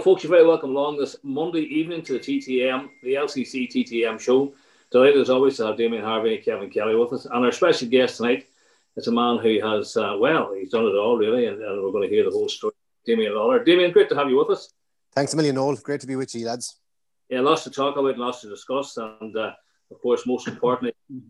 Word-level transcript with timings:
Well, 0.00 0.14
folks, 0.14 0.24
you're 0.24 0.30
very 0.30 0.46
welcome 0.46 0.70
along 0.70 0.96
this 0.96 1.16
Monday 1.22 1.60
evening 1.60 2.00
to 2.04 2.14
the 2.14 2.18
TTM, 2.18 2.88
the 3.02 3.16
LCC 3.16 3.70
TTM 3.70 4.18
show. 4.18 4.54
Delighted 4.90 5.20
as 5.20 5.28
always 5.28 5.58
to 5.58 5.66
have 5.66 5.76
Damien 5.76 6.02
Harvey 6.02 6.36
and 6.36 6.42
Kevin 6.42 6.70
Kelly 6.70 6.94
with 6.94 7.12
us. 7.12 7.26
And 7.26 7.44
our 7.44 7.52
special 7.52 7.86
guest 7.86 8.16
tonight 8.16 8.46
is 8.96 9.08
a 9.08 9.12
man 9.12 9.36
who 9.36 9.60
has, 9.60 9.94
uh, 9.98 10.16
well, 10.18 10.54
he's 10.54 10.70
done 10.70 10.86
it 10.86 10.96
all 10.96 11.18
really, 11.18 11.44
and, 11.44 11.60
and, 11.60 11.84
we're 11.84 11.92
going 11.92 12.08
to 12.08 12.14
hear 12.14 12.24
the 12.24 12.30
whole 12.30 12.48
story. 12.48 12.72
Damien 13.04 13.34
Lawler. 13.34 13.62
Damien, 13.62 13.92
great 13.92 14.08
to 14.08 14.14
have 14.14 14.30
you 14.30 14.38
with 14.38 14.48
us. 14.48 14.72
Thanks 15.12 15.34
a 15.34 15.36
million. 15.36 15.74
Great 15.82 16.00
to 16.00 16.06
be 16.06 16.16
with 16.16 16.34
you, 16.34 16.46
lads. 16.46 16.80
Yeah, 17.28 17.40
lots 17.40 17.64
to 17.64 17.70
talk 17.70 17.98
about, 17.98 18.12
and 18.12 18.20
lots 18.20 18.40
to 18.40 18.48
discuss, 18.48 18.96
and 18.96 19.36
uh, 19.36 19.52
of 19.90 20.00
course, 20.00 20.26
most 20.26 20.48
importantly, 20.48 20.94
the 21.10 21.20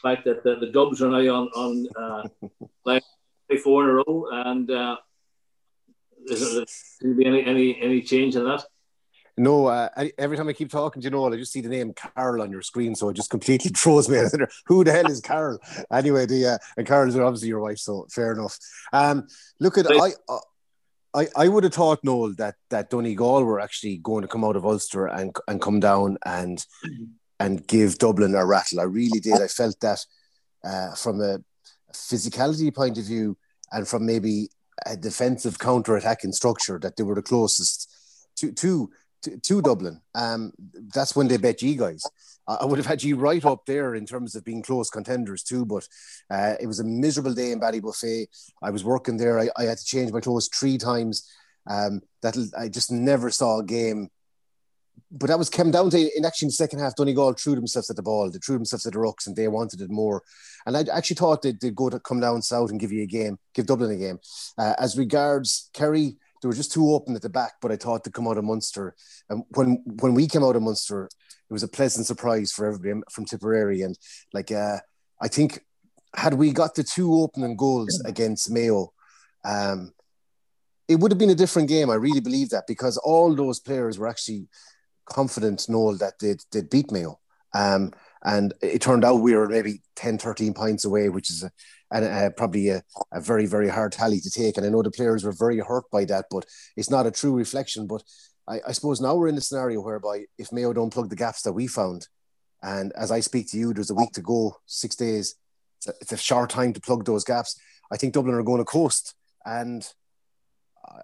fact 0.00 0.24
that 0.24 0.42
the, 0.42 0.56
the 0.56 0.72
Dubs 0.72 1.02
are 1.02 1.10
now 1.10 1.18
on 1.18 1.48
on 1.48 1.86
uh, 1.94 2.48
like 2.86 3.04
four 3.62 3.84
in 3.84 3.90
a 3.90 3.92
row, 3.92 4.28
and 4.32 4.70
is 6.30 6.98
there 7.00 7.14
be 7.14 7.26
any 7.26 7.44
any 7.44 7.80
any 7.80 8.02
change 8.02 8.36
in 8.36 8.44
that? 8.44 8.64
No, 9.38 9.66
uh, 9.66 9.90
every 10.16 10.36
time 10.36 10.48
I 10.48 10.54
keep 10.54 10.70
talking, 10.70 11.02
you 11.02 11.10
know, 11.10 11.30
I 11.30 11.36
just 11.36 11.52
see 11.52 11.60
the 11.60 11.68
name 11.68 11.92
Carol 11.92 12.40
on 12.40 12.50
your 12.50 12.62
screen, 12.62 12.94
so 12.94 13.10
it 13.10 13.16
just 13.16 13.28
completely 13.28 13.70
throws 13.76 14.08
me. 14.08 14.22
Who 14.66 14.82
the 14.82 14.92
hell 14.92 15.10
is 15.10 15.20
Carol? 15.20 15.58
Anyway, 15.92 16.24
the 16.24 16.46
uh, 16.46 16.58
and 16.78 16.86
Carol's 16.86 17.16
obviously 17.16 17.48
your 17.48 17.60
wife, 17.60 17.78
so 17.78 18.06
fair 18.10 18.32
enough. 18.32 18.58
Um, 18.92 19.26
look 19.60 19.78
at 19.78 19.86
I. 19.90 20.12
Uh, 20.28 20.38
I, 21.14 21.28
I 21.34 21.48
would 21.48 21.64
have 21.64 21.72
thought, 21.72 22.04
Noel, 22.04 22.34
that 22.34 22.56
that 22.68 22.90
Donegal 22.90 23.42
were 23.42 23.58
actually 23.58 23.96
going 23.96 24.20
to 24.20 24.28
come 24.28 24.44
out 24.44 24.54
of 24.54 24.66
Ulster 24.66 25.06
and 25.06 25.34
and 25.48 25.62
come 25.62 25.80
down 25.80 26.18
and 26.26 26.62
and 27.40 27.66
give 27.66 27.96
Dublin 27.96 28.34
a 28.34 28.44
rattle. 28.44 28.80
I 28.80 28.84
really 28.84 29.20
did. 29.20 29.40
I 29.40 29.46
felt 29.46 29.80
that 29.80 30.04
uh, 30.62 30.94
from 30.94 31.22
a 31.22 31.38
physicality 31.94 32.74
point 32.74 32.98
of 32.98 33.04
view 33.04 33.38
and 33.72 33.88
from 33.88 34.04
maybe 34.04 34.50
a 34.84 34.96
defensive 34.96 35.58
counter-attacking 35.58 36.32
structure 36.32 36.78
that 36.80 36.96
they 36.96 37.02
were 37.02 37.14
the 37.14 37.22
closest 37.22 37.90
to 38.36 38.52
to 38.52 38.90
to, 39.22 39.38
to 39.38 39.62
Dublin. 39.62 40.00
Um, 40.14 40.52
that's 40.94 41.16
when 41.16 41.28
they 41.28 41.38
bet 41.38 41.62
you 41.62 41.76
guys. 41.76 42.02
I 42.48 42.64
would 42.64 42.78
have 42.78 42.86
had 42.86 43.02
you 43.02 43.16
right 43.16 43.44
up 43.44 43.66
there 43.66 43.96
in 43.96 44.06
terms 44.06 44.36
of 44.36 44.44
being 44.44 44.62
close 44.62 44.88
contenders 44.88 45.42
too, 45.42 45.64
but 45.66 45.88
uh, 46.30 46.54
it 46.60 46.66
was 46.68 46.78
a 46.78 46.84
miserable 46.84 47.34
day 47.34 47.50
in 47.50 47.60
Ballybofey. 47.60 48.26
I 48.62 48.70
was 48.70 48.84
working 48.84 49.16
there. 49.16 49.40
I, 49.40 49.48
I 49.56 49.64
had 49.64 49.78
to 49.78 49.84
change 49.84 50.12
my 50.12 50.20
clothes 50.20 50.48
three 50.48 50.78
times. 50.78 51.28
Um, 51.68 52.02
that 52.22 52.36
I 52.56 52.68
just 52.68 52.92
never 52.92 53.28
saw 53.30 53.58
a 53.58 53.64
game 53.64 54.10
but 55.10 55.28
that 55.28 55.38
was 55.38 55.48
came 55.48 55.70
down 55.70 55.90
to 55.90 55.98
in 56.16 56.24
actually 56.24 56.46
in 56.46 56.48
the 56.48 56.52
second 56.52 56.80
half, 56.80 56.96
Donegal 56.96 57.34
threw 57.34 57.54
themselves 57.54 57.90
at 57.90 57.96
the 57.96 58.02
ball, 58.02 58.30
they 58.30 58.38
threw 58.38 58.56
themselves 58.56 58.86
at 58.86 58.92
the 58.92 58.98
rocks, 58.98 59.26
and 59.26 59.36
they 59.36 59.48
wanted 59.48 59.80
it 59.80 59.90
more. 59.90 60.22
And 60.66 60.76
I 60.76 60.84
actually 60.92 61.16
thought 61.16 61.42
they'd, 61.42 61.60
they'd 61.60 61.74
go 61.74 61.88
to 61.90 62.00
come 62.00 62.20
down 62.20 62.42
south 62.42 62.70
and 62.70 62.80
give 62.80 62.92
you 62.92 63.02
a 63.02 63.06
game, 63.06 63.38
give 63.54 63.66
Dublin 63.66 63.92
a 63.92 63.96
game. 63.96 64.18
Uh, 64.58 64.74
as 64.78 64.98
regards 64.98 65.70
Kerry, 65.72 66.16
they 66.42 66.48
were 66.48 66.54
just 66.54 66.72
too 66.72 66.90
open 66.90 67.14
at 67.14 67.22
the 67.22 67.28
back, 67.28 67.54
but 67.62 67.72
I 67.72 67.76
thought 67.76 68.04
to 68.04 68.10
come 68.10 68.26
out 68.26 68.38
of 68.38 68.44
Munster. 68.44 68.94
And 69.28 69.44
when 69.50 69.82
when 70.00 70.14
we 70.14 70.26
came 70.26 70.44
out 70.44 70.56
of 70.56 70.62
Munster, 70.62 71.04
it 71.04 71.52
was 71.52 71.62
a 71.62 71.68
pleasant 71.68 72.06
surprise 72.06 72.52
for 72.52 72.66
everybody 72.66 73.00
from 73.10 73.24
Tipperary. 73.24 73.82
And 73.82 73.96
like 74.32 74.50
uh, 74.50 74.78
I 75.20 75.28
think 75.28 75.64
had 76.14 76.34
we 76.34 76.52
got 76.52 76.74
the 76.74 76.82
two 76.82 77.14
opening 77.14 77.56
goals 77.56 78.02
against 78.04 78.50
Mayo, 78.50 78.92
um, 79.44 79.92
it 80.88 80.96
would 80.96 81.10
have 81.10 81.18
been 81.18 81.30
a 81.30 81.34
different 81.34 81.68
game. 81.68 81.90
I 81.90 81.94
really 81.94 82.20
believe 82.20 82.50
that 82.50 82.66
because 82.66 82.96
all 82.96 83.34
those 83.34 83.60
players 83.60 83.98
were 83.98 84.08
actually 84.08 84.48
confident, 85.06 85.68
Noel, 85.68 85.96
that 85.96 86.14
they'd, 86.20 86.42
they'd 86.52 86.70
beat 86.70 86.92
Mayo. 86.92 87.18
Um, 87.54 87.92
and 88.24 88.52
it 88.60 88.82
turned 88.82 89.04
out 89.04 89.20
we 89.20 89.34
were 89.34 89.48
maybe 89.48 89.82
10, 89.94 90.18
13 90.18 90.52
points 90.52 90.84
away, 90.84 91.08
which 91.08 91.30
is 91.30 91.44
a, 91.44 91.50
a, 91.92 92.26
a 92.26 92.30
probably 92.30 92.70
a, 92.70 92.82
very, 93.18 93.46
very 93.46 93.68
hard 93.68 93.92
tally 93.92 94.20
to 94.20 94.30
take. 94.30 94.56
And 94.56 94.66
I 94.66 94.68
know 94.68 94.82
the 94.82 94.90
players 94.90 95.24
were 95.24 95.32
very 95.32 95.58
hurt 95.58 95.84
by 95.92 96.04
that, 96.06 96.26
but 96.30 96.44
it's 96.76 96.90
not 96.90 97.06
a 97.06 97.10
true 97.10 97.32
reflection. 97.32 97.86
But 97.86 98.02
I, 98.48 98.60
I 98.68 98.72
suppose 98.72 99.00
now 99.00 99.14
we're 99.14 99.28
in 99.28 99.36
a 99.36 99.40
scenario 99.40 99.80
whereby 99.80 100.24
if 100.38 100.52
Mayo 100.52 100.72
don't 100.72 100.92
plug 100.92 101.08
the 101.08 101.16
gaps 101.16 101.42
that 101.42 101.52
we 101.52 101.66
found, 101.66 102.08
and 102.62 102.92
as 102.96 103.12
I 103.12 103.20
speak 103.20 103.50
to 103.50 103.58
you, 103.58 103.72
there's 103.72 103.90
a 103.90 103.94
week 103.94 104.12
to 104.12 104.22
go, 104.22 104.56
six 104.66 104.96
days. 104.96 105.36
It's 105.78 105.88
a, 105.88 105.94
it's 106.00 106.12
a 106.12 106.16
short 106.16 106.50
time 106.50 106.72
to 106.72 106.80
plug 106.80 107.04
those 107.04 107.22
gaps. 107.22 107.60
I 107.92 107.96
think 107.96 108.12
Dublin 108.12 108.34
are 108.34 108.42
going 108.42 108.58
to 108.58 108.64
coast. 108.64 109.14
And 109.44 109.86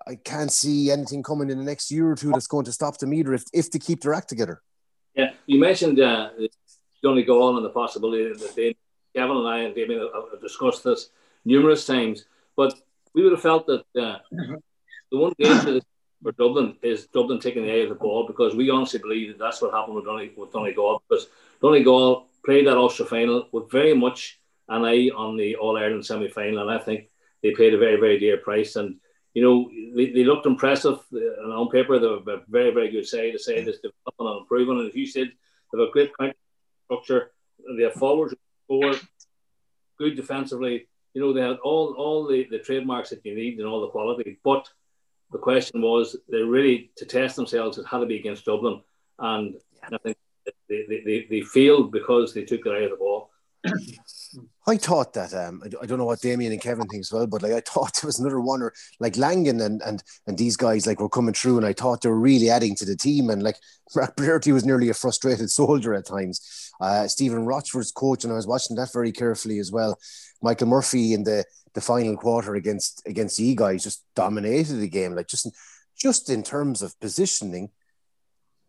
I 0.06 0.14
can't 0.16 0.52
see 0.52 0.90
anything 0.90 1.22
coming 1.22 1.50
in 1.50 1.58
the 1.58 1.64
next 1.64 1.90
year 1.90 2.10
or 2.10 2.14
two 2.14 2.30
that's 2.32 2.46
going 2.46 2.64
to 2.66 2.72
stop 2.72 2.98
them 2.98 3.14
either 3.14 3.34
if, 3.34 3.44
if 3.52 3.70
they 3.70 3.78
keep 3.78 4.02
their 4.02 4.14
act 4.14 4.28
together. 4.28 4.62
Yeah, 5.14 5.32
you 5.46 5.60
mentioned 5.60 6.00
uh, 6.00 6.30
Donegal 7.02 7.56
and 7.56 7.64
the 7.64 7.70
possibility 7.70 8.32
that 8.32 8.54
they, 8.54 8.76
Kevin 9.14 9.36
and 9.36 9.48
I 9.48 9.58
and 9.60 9.74
Damien 9.74 10.08
have 10.14 10.40
discussed 10.40 10.84
this 10.84 11.10
numerous 11.44 11.84
times, 11.84 12.24
but 12.56 12.74
we 13.14 13.22
would 13.22 13.32
have 13.32 13.42
felt 13.42 13.66
that 13.66 13.84
uh, 14.00 14.18
the 15.10 15.18
one 15.18 15.34
game 15.38 15.80
for, 16.22 16.32
Dublin 16.32 16.76
is 16.82 17.08
Dublin 17.08 17.40
taking 17.40 17.64
the 17.64 17.72
eye 17.72 17.82
of 17.82 17.88
the 17.88 17.94
ball 17.96 18.26
because 18.26 18.54
we 18.54 18.70
honestly 18.70 19.00
believe 19.00 19.28
that 19.28 19.38
that's 19.38 19.60
what 19.60 19.74
happened 19.74 19.96
with, 19.96 20.04
Donegal, 20.04 20.44
with 20.44 20.52
Donegal 20.52 21.02
because 21.08 21.26
Donegal 21.60 22.26
played 22.44 22.66
that 22.66 22.76
Ulster 22.76 23.04
final 23.04 23.48
with 23.52 23.70
very 23.70 23.94
much 23.94 24.40
an 24.68 24.84
eye 24.84 25.10
on 25.14 25.36
the 25.36 25.56
All 25.56 25.76
Ireland 25.76 26.06
semi 26.06 26.28
final, 26.28 26.60
and 26.60 26.70
I 26.70 26.82
think 26.82 27.08
they 27.42 27.52
paid 27.52 27.74
a 27.74 27.78
very, 27.78 27.96
very 27.96 28.18
dear 28.18 28.36
price. 28.38 28.76
And 28.76 28.96
you 29.34 29.42
know, 29.42 29.70
they, 29.96 30.10
they 30.10 30.24
looked 30.24 30.46
impressive 30.46 30.98
uh, 31.12 31.42
and 31.42 31.52
on 31.52 31.70
paper. 31.70 31.98
They 31.98 32.06
were 32.06 32.34
a 32.34 32.42
very, 32.48 32.72
very 32.72 32.90
good 32.90 33.06
side 33.06 33.32
to 33.32 33.38
say 33.38 33.64
this 33.64 33.78
developing 33.78 34.26
and 34.26 34.40
improving. 34.40 34.78
And 34.78 34.88
as 34.88 34.94
you 34.94 35.06
said, 35.06 35.32
they 35.72 35.78
have 35.78 35.88
a 35.88 35.92
great 35.92 36.12
structure. 36.84 37.32
They 37.76 37.84
have 37.84 37.94
forwards, 37.94 38.34
four, 38.68 38.94
good 39.98 40.16
defensively. 40.16 40.88
You 41.14 41.20
know, 41.20 41.32
they 41.32 41.40
had 41.42 41.58
all 41.62 41.94
all 41.94 42.26
the, 42.26 42.46
the 42.50 42.58
trademarks 42.58 43.10
that 43.10 43.24
you 43.24 43.34
need 43.34 43.58
and 43.58 43.66
all 43.66 43.80
the 43.80 43.88
quality. 43.88 44.38
But 44.42 44.68
the 45.30 45.38
question 45.38 45.80
was, 45.80 46.16
they 46.28 46.42
really 46.42 46.90
to 46.96 47.06
test 47.06 47.36
themselves. 47.36 47.78
It 47.78 47.86
had 47.86 47.98
to 47.98 48.06
be 48.06 48.18
against 48.18 48.44
Dublin, 48.44 48.82
and 49.18 49.56
I 49.84 49.98
think 49.98 50.16
they, 50.68 50.84
they, 50.88 51.02
they, 51.04 51.26
they 51.28 51.40
failed 51.42 51.92
because 51.92 52.32
they 52.32 52.44
took 52.44 52.64
their 52.64 52.76
eye 52.76 52.84
of 52.84 52.90
the 52.90 52.96
ball. 52.96 53.30
I 54.66 54.76
thought 54.76 55.12
that 55.14 55.34
um, 55.34 55.62
I, 55.64 55.82
I, 55.82 55.86
don't 55.86 55.98
know 55.98 56.04
what 56.04 56.20
Damien 56.20 56.52
and 56.52 56.60
Kevin 56.60 56.86
think 56.86 57.00
as 57.00 57.12
well, 57.12 57.26
but 57.26 57.42
like 57.42 57.52
I 57.52 57.60
thought 57.66 57.94
there 57.94 58.08
was 58.08 58.18
another 58.18 58.40
one 58.40 58.62
or 58.62 58.72
like 59.00 59.16
Langan 59.16 59.60
and 59.60 59.82
and 59.82 60.02
and 60.26 60.38
these 60.38 60.56
guys 60.56 60.86
like 60.86 61.00
were 61.00 61.08
coming 61.08 61.34
through, 61.34 61.58
and 61.58 61.66
I 61.66 61.72
thought 61.72 62.00
they 62.00 62.08
were 62.08 62.18
really 62.18 62.48
adding 62.48 62.74
to 62.76 62.84
the 62.84 62.96
team. 62.96 63.30
And 63.30 63.42
like 63.42 63.56
Mark 63.96 64.46
was 64.46 64.64
nearly 64.64 64.88
a 64.88 64.94
frustrated 64.94 65.50
soldier 65.60 65.94
at 65.94 66.06
times. 66.06 66.70
Uh, 66.80 67.06
Stephen 67.08 67.44
Rochford's 67.44 67.92
coach, 67.92 68.24
and 68.24 68.32
I 68.32 68.36
was 68.36 68.46
watching 68.46 68.76
that 68.76 68.92
very 68.92 69.12
carefully 69.12 69.58
as 69.58 69.70
well. 69.70 69.98
Michael 70.42 70.68
Murphy 70.68 71.12
in 71.12 71.24
the 71.24 71.44
the 71.74 71.80
final 71.80 72.16
quarter 72.16 72.54
against 72.54 73.02
against 73.06 73.38
the 73.38 73.54
guys 73.54 73.84
just 73.84 74.04
dominated 74.14 74.74
the 74.74 74.88
game, 74.88 75.14
like 75.14 75.28
just 75.28 75.48
just 75.96 76.30
in 76.30 76.42
terms 76.42 76.82
of 76.82 76.98
positioning, 77.00 77.70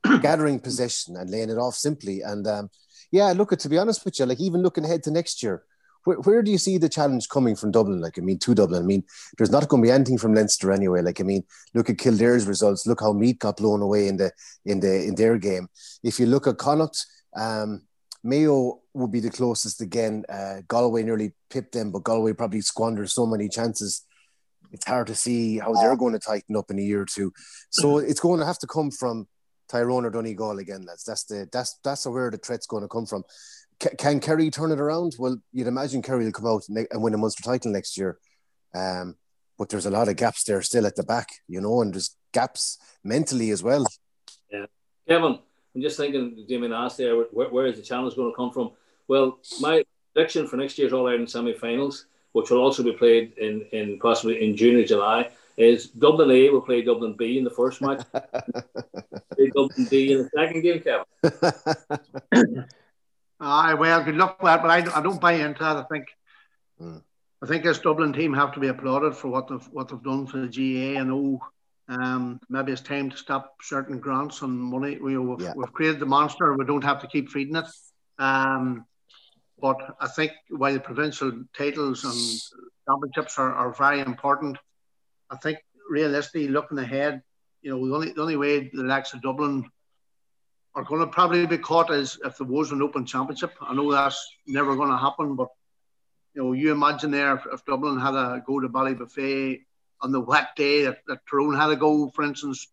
gathering 0.22 0.60
possession 0.60 1.16
and 1.16 1.30
laying 1.30 1.50
it 1.50 1.58
off 1.58 1.76
simply. 1.76 2.22
And 2.22 2.46
um, 2.48 2.70
yeah, 3.14 3.32
look, 3.32 3.56
to 3.56 3.70
be 3.70 3.78
honest 3.78 4.04
with 4.04 4.18
you, 4.18 4.26
like 4.26 4.40
even 4.40 4.64
looking 4.64 4.84
ahead 4.84 5.04
to 5.04 5.12
next 5.12 5.44
year, 5.44 5.64
where, 6.04 6.18
where 6.22 6.42
do 6.42 6.50
you 6.50 6.58
see 6.58 6.80
the 6.80 6.90
challenge 6.90 7.30
coming 7.30 7.56
from 7.56 7.70
Dublin? 7.70 8.02
Like, 8.02 8.18
I 8.18 8.22
mean, 8.22 8.40
to 8.40 8.56
Dublin. 8.56 8.82
I 8.82 8.86
mean, 8.86 9.04
there's 9.38 9.52
not 9.52 9.70
going 9.70 9.84
to 9.84 9.88
be 9.88 9.92
anything 9.92 10.18
from 10.18 10.34
Leinster 10.34 10.72
anyway. 10.72 11.04
Like, 11.04 11.22
I 11.22 11.24
mean, 11.24 11.44
look 11.76 11.92
at 11.92 12.00
Kildare's 12.00 12.48
results. 12.48 12.88
Look 12.88 13.02
how 13.02 13.14
Meath 13.14 13.38
got 13.38 13.58
blown 13.58 13.84
away 13.84 14.08
in 14.08 14.18
the 14.18 14.32
in 14.66 14.80
the 14.80 15.06
in 15.06 15.14
their 15.14 15.38
game. 15.38 15.68
If 16.02 16.20
you 16.20 16.26
look 16.26 16.48
at 16.48 16.58
Connacht, 16.58 17.06
um, 17.36 17.84
Mayo 18.24 18.80
would 18.96 19.12
be 19.12 19.20
the 19.20 19.30
closest 19.30 19.80
again. 19.80 20.26
Uh, 20.28 20.62
Galway 20.68 21.04
nearly 21.04 21.34
pipped 21.52 21.74
them, 21.74 21.92
but 21.92 22.04
Galway 22.04 22.34
probably 22.34 22.62
squandered 22.62 23.12
so 23.12 23.28
many 23.28 23.48
chances. 23.48 24.02
It's 24.72 24.88
hard 24.88 25.06
to 25.06 25.16
see 25.16 25.60
how 25.60 25.74
they're 25.74 25.96
going 25.96 26.14
to 26.14 26.20
tighten 26.20 26.56
up 26.56 26.72
in 26.72 26.80
a 26.80 26.82
year 26.82 27.02
or 27.02 27.06
two. 27.06 27.32
So 27.70 28.00
it's 28.00 28.20
going 28.20 28.40
to 28.40 28.46
have 28.48 28.58
to 28.58 28.68
come 28.68 28.90
from 28.90 29.28
Tyrone 29.74 30.06
or 30.06 30.12
Donegal 30.12 30.60
again, 30.60 30.86
lads. 30.86 31.04
That's 31.04 31.24
the 31.24 31.50
that's 31.52 31.80
that's 31.84 32.06
where 32.06 32.30
the 32.30 32.38
threat's 32.38 32.68
going 32.68 32.84
to 32.84 32.88
come 32.88 33.08
from. 33.08 33.24
C- 33.82 33.96
can 33.98 34.20
Kerry 34.20 34.52
turn 34.52 34.72
it 34.72 34.80
around? 34.80 35.16
Well, 35.18 35.38
you'd 35.52 35.68
imagine 35.68 36.04
Kerry 36.04 36.26
will 36.26 36.32
come 36.32 36.46
out 36.46 36.64
and 36.70 37.02
win 37.02 37.16
a 37.16 37.18
Munster 37.18 37.44
title 37.44 37.72
next 37.72 37.98
year. 37.98 38.20
Um, 38.76 39.16
but 39.58 39.70
there's 39.70 39.88
a 39.88 39.92
lot 39.92 40.10
of 40.10 40.16
gaps 40.16 40.44
there 40.44 40.62
still 40.62 40.86
at 40.86 40.96
the 40.96 41.04
back, 41.04 41.30
you 41.48 41.60
know, 41.60 41.82
and 41.82 41.94
there's 41.94 42.16
gaps 42.34 42.78
mentally 43.04 43.50
as 43.52 43.64
well. 43.64 43.86
Yeah, 44.52 44.66
Kevin, 45.08 45.40
I'm 45.76 45.82
just 45.82 45.98
thinking. 45.98 46.46
Damien 46.48 46.74
asked 46.74 46.98
there, 46.98 47.16
where, 47.16 47.50
where 47.50 47.66
is 47.66 47.78
the 47.78 47.84
challenge 47.84 48.16
going 48.16 48.32
to 48.32 48.36
come 48.36 48.52
from? 48.52 48.72
Well, 49.08 49.40
my 49.60 49.84
prediction 50.14 50.48
for 50.48 50.58
next 50.58 50.78
year's 50.78 50.94
All 50.94 51.08
Ireland 51.08 51.30
semi-finals, 51.30 52.06
which 52.34 52.50
will 52.50 52.62
also 52.62 52.84
be 52.84 52.94
played 52.94 53.34
in 53.38 53.62
in 53.72 54.00
possibly 54.00 54.44
in 54.46 54.56
June 54.56 54.76
or 54.76 54.86
July, 54.86 55.32
is 55.58 55.88
Dublin 55.88 56.32
A 56.32 56.50
will 56.50 56.62
play 56.62 56.82
Dublin 56.82 57.16
B 57.18 57.38
in 57.38 57.44
the 57.44 57.50
first 57.50 57.82
match, 57.82 58.04
play 58.12 59.52
Dublin 59.56 59.88
B 59.90 60.12
in 60.12 60.18
the 60.20 60.30
second 60.36 60.62
game, 60.62 60.82
Kevin. 60.82 61.06
Aye, 63.40 63.74
well, 63.74 64.04
good 64.04 64.16
luck 64.16 64.42
with 64.42 64.46
that, 64.46 64.62
but 64.62 64.72
I, 64.72 64.98
I 64.98 65.02
don't 65.02 65.20
buy 65.20 65.34
into 65.34 65.60
that. 65.64 65.78
I 65.78 65.84
think 65.84 66.08
mm. 66.82 67.02
I 67.42 67.46
think 67.46 67.64
this 67.64 67.80
Dublin 67.80 68.14
team 68.14 68.34
have 68.34 68.54
to 68.54 68.60
be 68.60 68.70
applauded 68.70 69.16
for 69.16 69.28
what 69.28 69.48
they've 69.48 69.68
what 69.72 69.90
they've 69.90 70.02
done 70.02 70.26
for 70.26 70.38
the 70.38 70.48
GAA 70.48 71.00
and 71.00 71.10
know 71.10 71.42
um, 71.90 72.40
maybe 72.50 72.72
it's 72.72 72.82
time 72.82 73.10
to 73.10 73.18
stop 73.18 73.56
certain 73.62 74.00
grants 74.00 74.42
and 74.42 74.58
money. 74.58 74.98
We, 74.98 75.14
have 75.14 75.42
yeah. 75.42 75.54
we've 75.56 75.74
created 75.74 76.00
the 76.00 76.06
monster. 76.06 76.54
We 76.54 76.66
don't 76.66 76.84
have 76.84 77.02
to 77.02 77.08
keep 77.08 77.30
feeding 77.30 77.58
it. 77.58 77.66
Um, 78.20 78.86
but 79.60 79.78
I 80.00 80.08
think 80.08 80.32
while 80.50 80.74
the 80.74 80.80
provincial 80.80 81.44
titles 81.58 82.04
and 82.04 82.64
championships 82.88 83.38
are, 83.38 83.54
are 83.54 83.74
very 83.74 84.00
important, 84.00 84.58
I 85.34 85.38
think 85.38 85.58
realistically 85.90 86.48
looking 86.48 86.78
ahead, 86.78 87.22
you 87.62 87.72
know, 87.72 87.88
the 87.88 87.96
only 87.96 88.12
the 88.14 88.22
only 88.22 88.36
way 88.36 88.70
the 88.72 88.84
likes 88.84 89.14
of 89.14 89.22
Dublin 89.22 89.70
are 90.76 90.84
going 90.84 91.02
to 91.02 91.08
probably 91.08 91.46
be 91.46 91.58
caught 91.58 91.92
is 91.92 92.20
if 92.24 92.38
there 92.38 92.48
was 92.48 92.72
an 92.72 92.82
open 92.82 93.06
championship. 93.06 93.54
I 93.62 93.74
know 93.74 93.92
that's 93.92 94.24
never 94.48 94.76
going 94.76 94.90
to 94.90 94.98
happen, 94.98 95.36
but 95.36 95.50
you 96.34 96.44
know, 96.44 96.54
you 96.54 96.72
imagine 96.72 97.12
there 97.12 97.36
if, 97.36 97.46
if 97.52 97.66
Dublin 97.66 98.00
had 98.00 98.16
a 98.16 98.44
go 98.46 98.60
to 98.60 98.70
Ballybofey 98.70 99.62
on 100.02 100.12
the 100.12 100.20
wet 100.20 100.50
day 100.56 100.84
that, 100.84 101.00
that 101.08 101.20
Tyrone 101.30 101.56
had 101.56 101.70
a 101.70 101.76
go, 101.76 102.10
for 102.10 102.24
instance, 102.24 102.68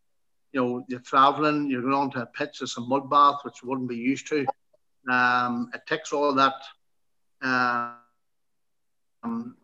you 0.53 0.61
know, 0.61 0.85
you're 0.89 1.01
travelling, 1.01 1.71
you're 1.71 1.83
going 1.83 1.95
on 1.95 2.11
to 2.13 2.23
a 2.23 2.27
pitch, 2.27 2.61
it's 2.61 2.77
a 2.77 2.81
mud 2.81 3.09
bath, 3.09 3.41
which 3.45 3.63
you 3.63 3.69
wouldn't 3.69 3.89
be 3.89 3.97
used 3.97 4.27
to. 4.29 4.47
Um, 5.11 5.71
it 5.75 5.83
takes 5.87 6.13
all 6.13 6.35
that 6.35 6.55
um, 9.23 9.56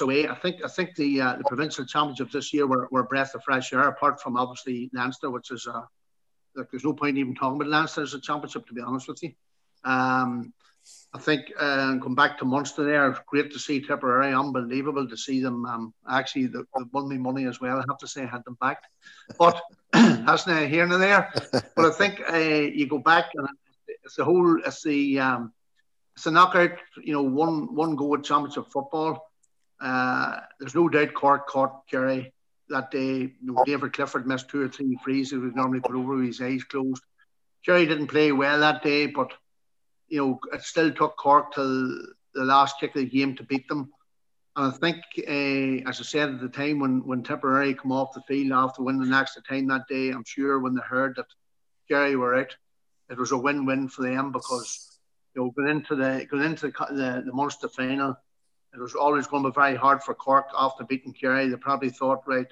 away. 0.00 0.28
I 0.28 0.34
think 0.34 0.64
I 0.64 0.68
think 0.68 0.94
the 0.96 1.20
uh, 1.20 1.36
the 1.36 1.44
provincial 1.44 1.84
championships 1.84 2.32
this 2.32 2.52
year 2.52 2.66
were, 2.66 2.88
were 2.90 3.00
a 3.00 3.04
breath 3.04 3.34
of 3.34 3.44
fresh 3.44 3.72
air, 3.72 3.88
apart 3.88 4.20
from 4.20 4.36
obviously 4.36 4.90
Leinster, 4.92 5.30
which 5.30 5.50
is 5.50 5.66
uh, 5.66 5.82
like 6.56 6.70
there's 6.70 6.84
no 6.84 6.92
point 6.92 7.18
even 7.18 7.34
talking 7.34 7.56
about 7.56 7.68
Leinster 7.68 8.02
as 8.02 8.14
a 8.14 8.20
championship, 8.20 8.66
to 8.66 8.74
be 8.74 8.80
honest 8.80 9.08
with 9.08 9.22
you. 9.22 9.32
Um, 9.84 10.52
I 11.12 11.18
think 11.18 11.52
uh, 11.58 11.98
come 12.02 12.14
back 12.14 12.38
to 12.38 12.44
Munster 12.44 12.84
there, 12.84 13.16
great 13.26 13.52
to 13.52 13.58
see 13.58 13.80
Tipperary, 13.80 14.32
unbelievable 14.32 15.06
to 15.08 15.16
see 15.16 15.40
them. 15.40 15.66
Um, 15.66 15.94
actually, 16.08 16.46
they, 16.46 16.58
they 16.58 16.84
won 16.92 17.08
me 17.08 17.18
money 17.18 17.46
as 17.46 17.60
well. 17.60 17.78
I 17.78 17.84
have 17.88 17.98
to 17.98 18.08
say, 18.08 18.22
I 18.22 18.26
had 18.26 18.44
them 18.44 18.56
back, 18.60 18.82
but 19.38 19.60
that's 19.92 20.46
neither 20.46 20.66
here 20.66 20.86
nor 20.86 20.98
there. 20.98 21.32
But 21.52 21.84
I 21.84 21.90
think 21.90 22.22
uh, 22.28 22.36
you 22.36 22.86
go 22.86 22.98
back 22.98 23.26
and 23.34 23.48
it's 24.04 24.16
the 24.16 24.24
whole, 24.24 24.58
it's 24.64 24.82
the 24.82 25.20
um, 25.20 25.52
it's 26.16 26.26
a 26.26 26.30
knockout. 26.30 26.72
You 27.02 27.12
know, 27.12 27.22
one 27.22 27.74
one 27.74 27.96
go 27.96 28.14
at 28.14 28.24
championship 28.24 28.70
football. 28.72 29.29
Uh, 29.80 30.40
there's 30.58 30.74
no 30.74 30.88
doubt 30.88 31.14
Cork 31.14 31.46
caught 31.46 31.86
Kerry 31.88 32.32
that 32.68 32.90
day. 32.90 33.18
You 33.18 33.34
know, 33.42 33.62
David 33.64 33.92
Clifford 33.92 34.26
missed 34.26 34.48
two 34.48 34.62
or 34.62 34.68
three 34.68 34.98
frees. 35.02 35.30
He 35.30 35.36
would 35.36 35.56
normally 35.56 35.80
put 35.80 35.96
over 35.96 36.22
his 36.22 36.40
eyes 36.40 36.64
closed. 36.64 37.02
Kerry 37.64 37.86
didn't 37.86 38.08
play 38.08 38.32
well 38.32 38.60
that 38.60 38.82
day, 38.82 39.06
but 39.06 39.32
you 40.08 40.18
know, 40.18 40.40
it 40.52 40.62
still 40.62 40.92
took 40.92 41.16
Cork 41.16 41.54
till 41.54 41.88
the 42.34 42.44
last 42.44 42.76
kick 42.80 42.94
of 42.96 43.02
the 43.02 43.06
game 43.06 43.36
to 43.36 43.42
beat 43.44 43.68
them. 43.68 43.92
And 44.56 44.72
I 44.72 44.76
think, 44.76 44.96
uh, 45.18 45.88
as 45.88 46.00
I 46.00 46.04
said 46.04 46.30
at 46.30 46.40
the 46.40 46.48
time, 46.48 46.80
when 46.80 47.06
when 47.06 47.22
Tipperary 47.22 47.74
come 47.74 47.92
off 47.92 48.14
the 48.14 48.22
field 48.22 48.52
after 48.52 48.82
winning 48.82 49.08
the 49.08 49.16
extra 49.16 49.42
time 49.42 49.68
that 49.68 49.86
day, 49.88 50.10
I'm 50.10 50.24
sure 50.24 50.58
when 50.58 50.74
they 50.74 50.82
heard 50.82 51.16
that 51.16 51.26
Kerry 51.88 52.16
were 52.16 52.34
out, 52.34 52.56
it 53.08 53.18
was 53.18 53.32
a 53.32 53.38
win-win 53.38 53.88
for 53.88 54.02
them 54.02 54.32
because 54.32 54.98
you 55.34 55.42
know 55.42 55.50
going 55.50 55.68
into 55.68 55.94
the 55.94 56.26
going 56.30 56.44
into 56.44 56.66
the, 56.66 56.86
the, 56.90 57.22
the 57.26 57.32
Munster 57.32 57.68
final, 57.68 58.16
it 58.72 58.78
was 58.78 58.94
always 58.94 59.26
going 59.26 59.42
to 59.42 59.50
be 59.50 59.54
very 59.54 59.76
hard 59.76 60.02
for 60.02 60.14
Cork 60.14 60.46
after 60.56 60.84
beating 60.84 61.12
Kerry. 61.12 61.48
They 61.48 61.56
probably 61.56 61.90
thought, 61.90 62.22
right, 62.26 62.46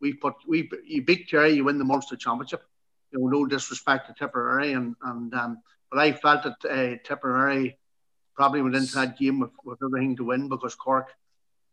we 0.00 0.14
put 0.14 0.34
we 0.46 0.70
you 0.84 1.04
beat 1.04 1.30
Kerry, 1.30 1.52
you 1.52 1.64
win 1.64 1.78
the 1.78 1.84
Munster 1.84 2.16
Championship. 2.16 2.62
You 3.12 3.20
know, 3.20 3.28
no 3.28 3.46
disrespect 3.46 4.08
to 4.08 4.14
Tipperary, 4.14 4.72
and 4.72 4.96
and 5.02 5.32
um, 5.34 5.62
but 5.90 6.00
I 6.00 6.12
felt 6.12 6.42
that 6.42 6.64
uh, 6.64 6.96
Tipperary 7.04 7.78
probably 8.34 8.62
went 8.62 8.74
into 8.74 8.94
that 8.96 9.16
game 9.16 9.38
with, 9.38 9.52
with 9.64 9.78
everything 9.84 10.16
to 10.16 10.24
win 10.24 10.48
because 10.48 10.74
Cork 10.74 11.08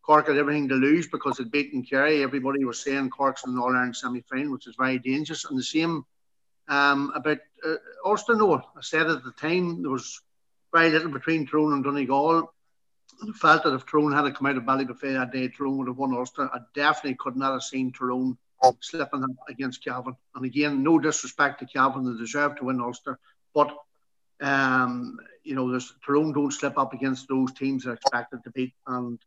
Cork 0.04 0.28
had 0.28 0.38
everything 0.38 0.68
to 0.70 0.76
lose 0.76 1.08
because 1.08 1.40
it 1.40 1.52
beaten 1.52 1.84
Kerry. 1.84 2.24
Everybody 2.24 2.66
was 2.66 2.80
saying 2.80 3.10
Cork's 3.10 3.46
in 3.46 3.56
the 3.56 3.62
All 3.62 3.76
Ireland 3.76 3.96
semi 3.96 4.22
final, 4.22 4.54
which 4.54 4.68
is 4.68 4.76
very 4.76 5.00
dangerous. 5.00 5.46
And 5.46 5.58
the 5.58 5.64
same 5.64 6.06
um, 6.68 7.12
about 7.16 7.40
uh, 7.66 7.76
Ulster. 8.06 8.34
I 8.42 8.82
said 8.82 9.08
at 9.08 9.24
the 9.24 9.32
time 9.32 9.82
there 9.82 9.92
was 9.92 10.22
very 10.74 10.90
little 10.90 11.12
between 11.12 11.46
Tyrone 11.46 11.74
and 11.74 11.84
Donegal. 11.84 12.52
Felt 13.36 13.64
that 13.64 13.74
if 13.74 13.86
Tyrone 13.86 14.12
had 14.12 14.34
come 14.36 14.48
out 14.48 14.58
of 14.58 14.64
Ballybofey 14.64 15.14
that 15.14 15.32
day, 15.32 15.48
Tyrone 15.48 15.78
would 15.78 15.88
have 15.88 15.98
won 15.98 16.14
Ulster. 16.14 16.50
I 16.52 16.60
definitely 16.74 17.16
could 17.16 17.36
not 17.36 17.54
have 17.54 17.64
seen 17.64 17.92
Tyrone 17.92 18.38
slipping 18.80 19.24
up 19.24 19.30
against 19.48 19.84
Cavan. 19.84 20.16
And 20.36 20.46
again, 20.46 20.84
no 20.84 21.00
disrespect 21.00 21.60
to 21.60 21.66
Cavan, 21.66 22.04
they 22.04 22.20
deserve 22.20 22.56
to 22.58 22.66
win 22.66 22.82
Ulster. 22.82 23.20
But 23.54 23.76
um, 24.42 25.18
you 25.44 25.56
know, 25.56 25.70
there's 25.70 25.94
Tyrone 26.06 26.34
don't 26.34 26.52
slip 26.52 26.78
up 26.78 26.94
against 26.94 27.28
those 27.28 27.54
teams 27.54 27.84
they're 27.84 27.94
expected 27.94 28.44
to 28.44 28.52
beat. 28.52 28.74
And 28.88 29.20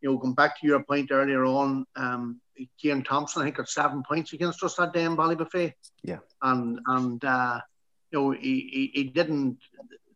you 0.00 0.10
know, 0.10 0.18
going 0.18 0.34
back 0.34 0.60
to 0.60 0.66
your 0.66 0.82
point 0.82 1.10
earlier 1.12 1.44
on, 1.44 1.86
um, 1.96 2.40
Ciaran 2.78 3.04
Thompson, 3.04 3.42
I 3.42 3.46
think, 3.46 3.56
got 3.56 3.68
seven 3.68 4.02
points 4.02 4.32
against 4.32 4.62
us 4.62 4.76
that 4.76 4.92
day 4.92 5.04
in 5.04 5.16
Ballybofey. 5.16 5.74
Yeah. 6.02 6.18
And 6.40 6.80
and 6.86 7.24
uh, 7.24 7.60
you 8.10 8.18
know, 8.18 8.30
he, 8.30 8.68
he, 8.72 8.90
he 8.94 9.04
didn't 9.04 9.58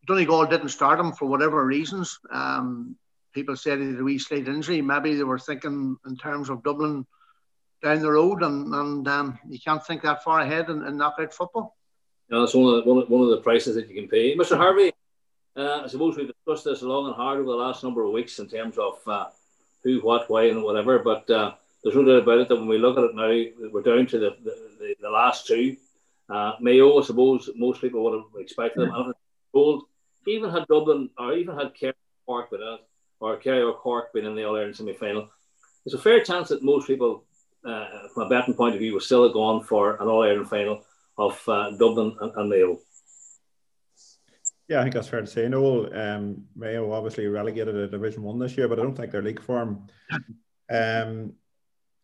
Donegal 0.06 0.46
didn't 0.46 0.70
start 0.70 0.98
him 0.98 1.12
for 1.12 1.26
whatever 1.26 1.64
reasons. 1.64 2.18
Um, 2.30 2.96
people 3.38 3.56
said 3.56 3.78
he 3.78 3.86
had 3.86 4.00
a 4.00 4.04
wee 4.04 4.18
slight 4.18 4.48
injury. 4.48 4.82
Maybe 4.82 5.14
they 5.14 5.22
were 5.22 5.38
thinking 5.38 5.96
in 6.04 6.16
terms 6.16 6.50
of 6.50 6.64
Dublin 6.64 7.06
down 7.82 8.00
the 8.00 8.10
road, 8.10 8.42
and 8.42 8.74
and 8.74 9.06
um, 9.06 9.38
you 9.48 9.60
can't 9.64 9.84
think 9.86 10.02
that 10.02 10.24
far 10.24 10.40
ahead 10.40 10.68
in, 10.68 10.84
in 10.84 10.96
knockout 10.96 11.32
football. 11.32 11.76
Yeah, 12.28 12.40
that's 12.40 12.54
one 12.54 12.74
of 12.74 12.84
the, 12.84 12.90
one 12.90 13.02
of, 13.02 13.08
one 13.08 13.22
of 13.22 13.30
the 13.30 13.40
prices 13.42 13.76
that 13.76 13.88
you 13.88 13.94
can 13.94 14.08
pay. 14.08 14.36
Mr. 14.36 14.56
Harvey, 14.56 14.92
uh, 15.56 15.82
I 15.84 15.86
suppose 15.86 16.16
we've 16.16 16.32
discussed 16.32 16.64
this 16.64 16.82
long 16.82 17.06
and 17.06 17.14
hard 17.14 17.38
over 17.38 17.50
the 17.50 17.56
last 17.56 17.84
number 17.84 18.04
of 18.04 18.12
weeks 18.12 18.38
in 18.40 18.48
terms 18.48 18.76
of 18.76 18.98
uh, 19.06 19.26
who, 19.84 20.00
what, 20.00 20.28
why, 20.28 20.44
and 20.44 20.62
whatever. 20.62 20.98
But 20.98 21.30
uh, 21.30 21.54
there's 21.82 21.94
no 21.94 22.04
doubt 22.04 22.22
about 22.22 22.40
it 22.40 22.48
that 22.48 22.56
when 22.56 22.66
we 22.66 22.78
look 22.78 22.98
at 22.98 23.04
it 23.04 23.14
now, 23.14 23.70
we're 23.70 23.82
down 23.82 24.06
to 24.08 24.18
the 24.18 24.36
the, 24.42 24.94
the, 25.00 25.10
last 25.10 25.46
two. 25.46 25.76
Uh, 26.28 26.54
Mayo, 26.60 26.98
I 26.98 27.04
suppose 27.04 27.48
most 27.54 27.80
people 27.80 28.02
would 28.04 28.14
have 28.14 28.42
expected 28.42 28.82
them. 28.82 28.92
And 28.94 29.14
told, 29.52 29.84
even 30.26 30.50
had 30.50 30.66
Dublin 30.66 31.08
or 31.16 31.32
even 31.34 31.56
had 31.56 31.74
Kerry 31.74 31.94
Park 32.26 32.50
been 32.50 32.60
in 32.60 32.78
or 33.20 33.36
Kerry 33.36 33.62
or 33.62 33.74
Cork 33.74 34.12
been 34.12 34.26
in 34.26 34.34
the 34.34 34.44
All 34.44 34.56
Ireland 34.56 34.76
semi 34.76 34.92
final, 34.92 35.28
there's 35.84 35.94
a 35.94 36.02
fair 36.02 36.22
chance 36.22 36.48
that 36.48 36.62
most 36.62 36.86
people, 36.86 37.24
uh, 37.64 37.86
from 38.14 38.24
a 38.24 38.28
betting 38.28 38.54
point 38.54 38.74
of 38.74 38.80
view, 38.80 38.94
would 38.94 39.02
still 39.02 39.32
gone 39.32 39.62
for 39.62 39.96
an 39.96 40.08
All 40.08 40.22
Ireland 40.22 40.48
final 40.48 40.84
of 41.16 41.40
uh, 41.48 41.70
Dublin 41.72 42.16
and, 42.20 42.32
and, 42.36 42.48
Mayo. 42.48 42.78
Yeah, 44.68 44.80
I 44.80 44.82
think 44.82 44.94
that's 44.94 45.08
fair 45.08 45.20
to 45.20 45.26
say. 45.26 45.48
No, 45.48 45.90
um, 45.92 46.44
Mayo 46.54 46.92
obviously 46.92 47.26
relegated 47.26 47.74
to 47.74 47.88
Division 47.88 48.22
One 48.22 48.38
this 48.38 48.56
year, 48.56 48.68
but 48.68 48.78
I 48.78 48.82
don't 48.82 48.94
think 48.94 49.10
their 49.10 49.22
league 49.22 49.42
form 49.42 49.88
um, 50.70 51.32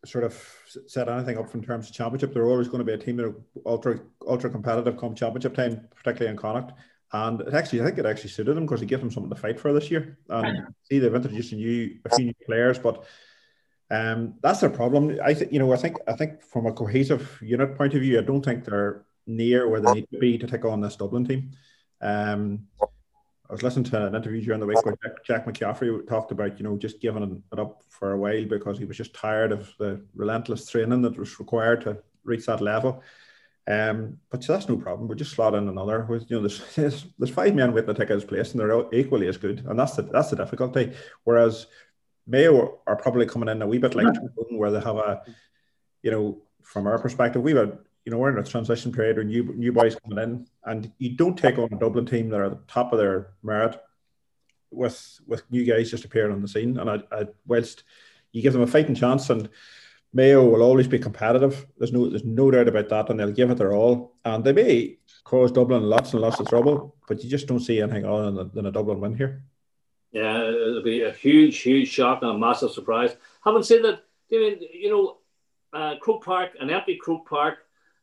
sort 0.03 0.23
of 0.23 0.43
set 0.87 1.07
anything 1.07 1.37
up 1.37 1.53
in 1.53 1.63
terms 1.63 1.89
of 1.89 1.95
championship. 1.95 2.33
They're 2.33 2.47
always 2.47 2.67
going 2.67 2.79
to 2.79 2.85
be 2.85 2.93
a 2.93 2.97
team 2.97 3.17
that 3.17 3.25
are 3.25 3.35
ultra 3.65 3.99
ultra 4.27 4.49
competitive 4.49 4.97
come 4.97 5.15
championship 5.15 5.55
time, 5.55 5.87
particularly 5.95 6.31
in 6.31 6.37
Connacht. 6.37 6.73
And 7.13 7.41
it 7.41 7.53
actually, 7.53 7.81
I 7.81 7.85
think 7.85 7.97
it 7.99 8.05
actually 8.05 8.31
suited 8.31 8.55
them 8.55 8.65
because 8.65 8.81
it 8.81 8.87
gave 8.87 8.99
them 8.99 9.11
something 9.11 9.29
to 9.29 9.35
fight 9.35 9.59
for 9.59 9.71
this 9.73 9.89
year. 9.89 10.17
And 10.29 10.67
see, 10.83 10.99
they've 10.99 11.13
introduced 11.13 11.53
a 11.53 11.55
new 11.55 11.97
a 12.03 12.15
few 12.15 12.25
new 12.25 12.33
players, 12.45 12.79
but 12.79 13.05
um, 13.91 14.35
that's 14.41 14.59
their 14.59 14.69
problem. 14.69 15.17
I 15.23 15.33
think 15.33 15.53
you 15.53 15.59
know. 15.59 15.71
I 15.71 15.77
think 15.77 15.97
I 16.07 16.13
think 16.13 16.43
from 16.43 16.65
a 16.65 16.73
cohesive 16.73 17.39
unit 17.41 17.77
point 17.77 17.93
of 17.93 18.01
view, 18.01 18.17
I 18.17 18.23
don't 18.23 18.43
think 18.43 18.65
they're 18.65 19.05
near 19.27 19.69
where 19.69 19.81
they 19.81 19.93
need 19.93 20.09
to 20.11 20.19
be 20.19 20.37
to 20.37 20.47
take 20.47 20.65
on 20.65 20.81
this 20.81 20.95
Dublin 20.95 21.25
team. 21.25 21.51
Um, 22.01 22.67
I 23.49 23.53
was 23.53 23.61
listening 23.61 23.85
to 23.85 24.07
an 24.07 24.15
interview 24.15 24.41
during 24.41 24.59
the 24.59 24.65
week 24.65 24.83
where 24.83 24.95
Jack, 25.03 25.23
Jack 25.23 25.45
McCaffrey 25.45 26.07
talked 26.07 26.31
about, 26.31 26.57
you 26.57 26.63
know, 26.63 26.77
just 26.77 26.99
giving 26.99 27.43
it 27.51 27.59
up 27.59 27.83
for 27.89 28.13
a 28.13 28.17
while 28.17 28.45
because 28.45 28.79
he 28.79 28.85
was 28.85 28.97
just 28.97 29.13
tired 29.13 29.51
of 29.51 29.71
the 29.77 30.01
relentless 30.15 30.67
training 30.67 31.03
that 31.03 31.17
was 31.17 31.39
required 31.39 31.81
to 31.81 31.97
reach 32.23 32.47
that 32.47 32.61
level. 32.61 33.03
Um, 33.67 34.19
but 34.29 34.45
that's 34.45 34.69
no 34.69 34.77
problem. 34.77 35.07
We 35.07 35.15
just 35.15 35.31
slot 35.31 35.55
in 35.55 35.67
another. 35.67 36.05
With 36.05 36.29
you 36.29 36.41
know, 36.41 36.47
there's 36.75 37.05
there's 37.17 37.31
five 37.31 37.55
men 37.55 37.73
waiting 37.73 37.93
to 37.93 37.99
take 37.99 38.09
his 38.09 38.23
place, 38.23 38.51
and 38.51 38.59
they're 38.59 38.85
equally 38.93 39.27
as 39.27 39.37
good. 39.37 39.63
And 39.67 39.79
that's 39.79 39.95
the 39.95 40.03
that's 40.03 40.29
the 40.29 40.35
difficulty. 40.35 40.93
Whereas 41.23 41.67
Mayo 42.27 42.79
are 42.87 42.95
probably 42.95 43.25
coming 43.25 43.49
in 43.49 43.61
a 43.61 43.67
wee 43.67 43.77
bit 43.77 43.95
like 43.95 44.15
where 44.49 44.71
they 44.71 44.79
have 44.79 44.97
a, 44.97 45.21
you 46.01 46.11
know, 46.11 46.41
from 46.63 46.87
our 46.87 46.99
perspective, 46.99 47.41
we 47.41 47.53
have 47.55 47.77
you 48.05 48.11
know, 48.11 48.19
we're 48.19 48.29
in 48.29 48.37
a 48.37 48.47
transition 48.47 48.91
period 48.91 49.17
or 49.17 49.23
new 49.23 49.43
new 49.55 49.71
boys 49.71 49.95
coming 49.95 50.23
in, 50.23 50.47
and 50.65 50.91
you 50.99 51.15
don't 51.15 51.37
take 51.37 51.57
on 51.57 51.69
a 51.71 51.79
Dublin 51.79 52.05
team 52.05 52.29
that 52.29 52.39
are 52.39 52.45
at 52.45 52.51
the 52.51 52.71
top 52.71 52.93
of 52.93 52.99
their 52.99 53.31
merit 53.41 53.81
with 54.69 55.19
with 55.25 55.49
new 55.51 55.65
guys 55.65 55.89
just 55.89 56.05
appearing 56.05 56.31
on 56.31 56.41
the 56.41 56.47
scene. 56.47 56.77
And 56.77 56.89
I, 56.89 57.01
I 57.11 57.27
whilst 57.47 57.83
you 58.31 58.43
give 58.43 58.53
them 58.53 58.61
a 58.61 58.67
fighting 58.67 58.93
chance, 58.93 59.31
and 59.31 59.49
Mayo 60.15 60.45
will 60.45 60.63
always 60.63 60.87
be 60.87 60.97
competitive. 60.97 61.67
There's 61.77 61.91
no 61.91 62.09
there's 62.09 62.23
no 62.23 62.49
doubt 62.49 62.69
about 62.69 62.87
that, 62.87 63.09
and 63.09 63.19
they'll 63.19 63.33
give 63.33 63.51
it 63.51 63.57
their 63.57 63.73
all. 63.73 64.15
And 64.23 64.45
they 64.45 64.53
may 64.53 64.97
cause 65.25 65.51
Dublin 65.51 65.83
lots 65.83 66.13
and 66.13 66.21
lots 66.21 66.39
of 66.39 66.47
trouble, 66.47 66.95
but 67.05 67.21
you 67.21 67.29
just 67.29 67.47
don't 67.47 67.59
see 67.59 67.81
anything 67.81 68.05
other 68.05 68.31
than, 68.31 68.49
than 68.53 68.65
a 68.65 68.71
Dublin 68.71 69.01
win 69.01 69.17
here. 69.17 69.43
Yeah, 70.13 70.47
it'll 70.47 70.83
be 70.83 71.03
a 71.03 71.11
huge, 71.11 71.59
huge 71.59 71.89
shock 71.89 72.21
and 72.21 72.31
a 72.31 72.37
massive 72.37 72.71
surprise. 72.71 73.17
Having 73.43 73.63
said 73.63 73.83
that, 73.83 74.05
I 74.31 74.37
mean, 74.37 74.59
you 74.71 74.89
know, 74.89 75.17
uh, 75.77 75.95
Croke 75.99 76.23
Park, 76.23 76.51
an 76.61 76.69
empty 76.69 76.95
Croke 76.95 77.27
Park, 77.27 77.57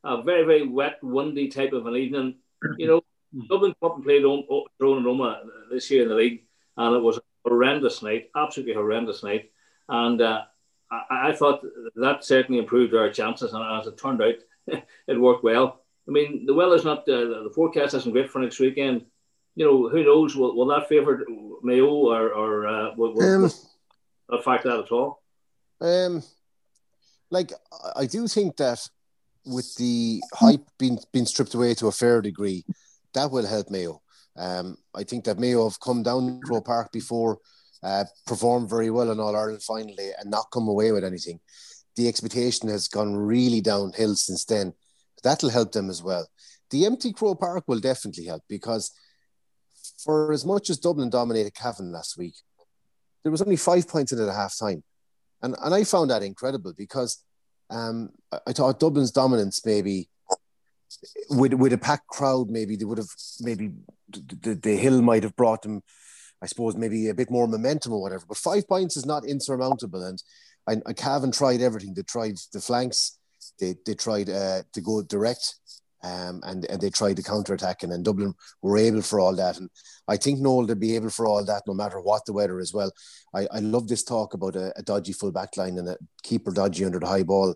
a 0.04 0.22
very, 0.22 0.44
very 0.44 0.68
wet, 0.68 0.98
windy 1.02 1.48
type 1.48 1.72
of 1.72 1.86
an 1.86 1.96
evening. 1.96 2.34
You 2.76 2.88
know, 2.88 3.00
Dublin 3.48 3.74
come 3.80 3.90
up 3.90 3.96
and 3.96 4.04
played 4.04 4.20
Tyrone 4.20 4.98
and 4.98 5.06
Omagh 5.06 5.46
this 5.70 5.90
year 5.90 6.02
in 6.02 6.10
the 6.10 6.14
league, 6.14 6.42
and 6.76 6.94
it 6.94 7.02
was 7.02 7.16
a 7.16 7.22
horrendous 7.48 8.02
night, 8.02 8.28
absolutely 8.36 8.74
horrendous 8.74 9.22
night. 9.22 9.50
And 9.88 10.20
uh, 10.20 10.42
I, 10.92 11.30
I, 11.30 11.32
thought 11.32 11.64
that 11.96 12.24
certainly 12.24 12.60
improved 12.60 12.94
our 12.94 13.10
chances, 13.10 13.52
and 13.52 13.80
as 13.80 13.86
it 13.86 13.96
turned 13.96 14.22
out, 14.22 14.34
it 14.66 15.20
worked 15.20 15.42
well. 15.42 15.80
I 16.08 16.10
mean, 16.10 16.44
the 16.46 16.54
weather's 16.54 16.84
not, 16.84 17.00
uh, 17.08 17.42
the 17.44 17.52
forecast 17.54 17.94
isn't 17.94 18.12
great 18.12 18.30
for 18.30 18.40
next 18.40 18.60
weekend. 18.60 19.06
You 19.54 19.66
know, 19.66 19.88
who 19.88 20.04
knows? 20.04 20.34
Will, 20.36 20.54
will 20.56 20.66
that 20.66 20.88
favour 20.88 21.24
Mayo 21.62 21.88
or, 21.88 22.32
or 22.32 22.66
uh, 22.66 22.94
will, 22.96 23.14
will, 23.14 23.44
um, 23.44 23.50
affect 24.30 24.64
that 24.64 24.80
at 24.80 24.92
all? 24.92 25.22
Um, 25.80 26.22
like, 27.30 27.52
I 27.96 28.06
do 28.06 28.28
think 28.28 28.56
that 28.56 28.86
with 29.44 29.74
the 29.76 30.22
hype 30.34 30.64
being 30.78 30.98
being 31.12 31.26
stripped 31.26 31.54
away 31.54 31.74
to 31.74 31.88
a 31.88 31.92
fair 31.92 32.20
degree, 32.20 32.64
that 33.14 33.30
will 33.30 33.46
help 33.46 33.70
Mayo. 33.70 34.00
Um, 34.36 34.78
I 34.94 35.04
think 35.04 35.24
that 35.24 35.38
Mayo 35.38 35.68
have 35.68 35.80
come 35.80 36.02
down 36.02 36.40
Croke 36.40 36.64
Park 36.64 36.92
before, 36.92 37.38
uh, 37.82 38.04
performed 38.26 38.70
very 38.70 38.90
well 38.90 39.10
in 39.10 39.20
All 39.20 39.36
Ireland 39.36 39.62
finally, 39.62 40.10
and 40.18 40.30
not 40.30 40.50
come 40.52 40.68
away 40.68 40.92
with 40.92 41.04
anything. 41.04 41.40
The 41.96 42.08
expectation 42.08 42.68
has 42.68 42.88
gone 42.88 43.16
really 43.16 43.60
downhill 43.60 44.14
since 44.16 44.44
then. 44.44 44.72
That'll 45.22 45.50
help 45.50 45.72
them 45.72 45.90
as 45.90 46.02
well. 46.02 46.28
The 46.70 46.86
empty 46.86 47.12
Croke 47.12 47.40
Park 47.40 47.64
will 47.66 47.80
definitely 47.80 48.24
help 48.24 48.42
because, 48.48 48.92
for 50.02 50.32
as 50.32 50.44
much 50.44 50.70
as 50.70 50.78
Dublin 50.78 51.10
dominated 51.10 51.54
Cavan 51.54 51.92
last 51.92 52.16
week, 52.16 52.34
there 53.22 53.32
was 53.32 53.42
only 53.42 53.56
five 53.56 53.86
points 53.88 54.12
in 54.12 54.20
at 54.20 54.34
half 54.34 54.58
time. 54.58 54.82
And, 55.42 55.54
and 55.62 55.74
I 55.74 55.84
found 55.84 56.10
that 56.10 56.22
incredible 56.22 56.72
because 56.76 57.22
um, 57.70 58.10
I 58.46 58.52
thought 58.52 58.80
Dublin's 58.80 59.10
dominance 59.10 59.64
maybe 59.64 60.08
with 61.30 61.54
with 61.54 61.72
a 61.72 61.78
packed 61.78 62.06
crowd, 62.06 62.50
maybe 62.50 62.76
they 62.76 62.84
would 62.84 62.98
have 62.98 63.08
maybe 63.40 63.72
the, 64.08 64.38
the, 64.40 64.54
the, 64.54 64.76
hill 64.76 65.02
might 65.02 65.22
have 65.22 65.36
brought 65.36 65.62
them, 65.62 65.82
I 66.42 66.46
suppose, 66.46 66.76
maybe 66.76 67.08
a 67.08 67.14
bit 67.14 67.30
more 67.30 67.46
momentum 67.46 67.92
or 67.92 68.02
whatever. 68.02 68.24
But 68.26 68.36
five 68.36 68.66
points 68.68 68.96
is 68.96 69.06
not 69.06 69.24
insurmountable, 69.24 70.02
and 70.02 70.22
I, 70.66 70.76
I 70.86 70.92
Cavan 70.92 71.30
tried 71.30 71.60
everything. 71.60 71.94
They 71.94 72.02
tried 72.02 72.36
the 72.52 72.60
flanks, 72.60 73.18
they 73.58 73.76
they 73.86 73.94
tried 73.94 74.28
uh, 74.28 74.62
to 74.72 74.80
go 74.80 75.02
direct, 75.02 75.54
um, 76.02 76.40
and 76.44 76.64
and 76.66 76.80
they 76.80 76.90
tried 76.90 77.16
the 77.16 77.22
counter 77.22 77.54
attack, 77.54 77.82
and 77.82 77.92
then 77.92 78.02
Dublin 78.02 78.34
were 78.60 78.76
able 78.76 79.02
for 79.02 79.20
all 79.20 79.34
that. 79.36 79.58
And 79.58 79.70
I 80.08 80.16
think 80.16 80.40
Noel 80.40 80.66
to 80.66 80.76
be 80.76 80.96
able 80.96 81.10
for 81.10 81.26
all 81.26 81.44
that, 81.44 81.62
no 81.66 81.74
matter 81.74 82.00
what 82.00 82.24
the 82.26 82.32
weather 82.32 82.60
as 82.60 82.74
well. 82.74 82.90
I, 83.34 83.46
I 83.52 83.58
love 83.60 83.88
this 83.88 84.02
talk 84.02 84.34
about 84.34 84.56
a, 84.56 84.72
a 84.76 84.82
dodgy 84.82 85.12
full 85.12 85.32
back 85.32 85.56
line 85.56 85.78
and 85.78 85.88
a 85.88 85.96
keeper 86.22 86.50
dodgy 86.50 86.84
under 86.84 86.98
the 86.98 87.06
high 87.06 87.22
ball. 87.22 87.54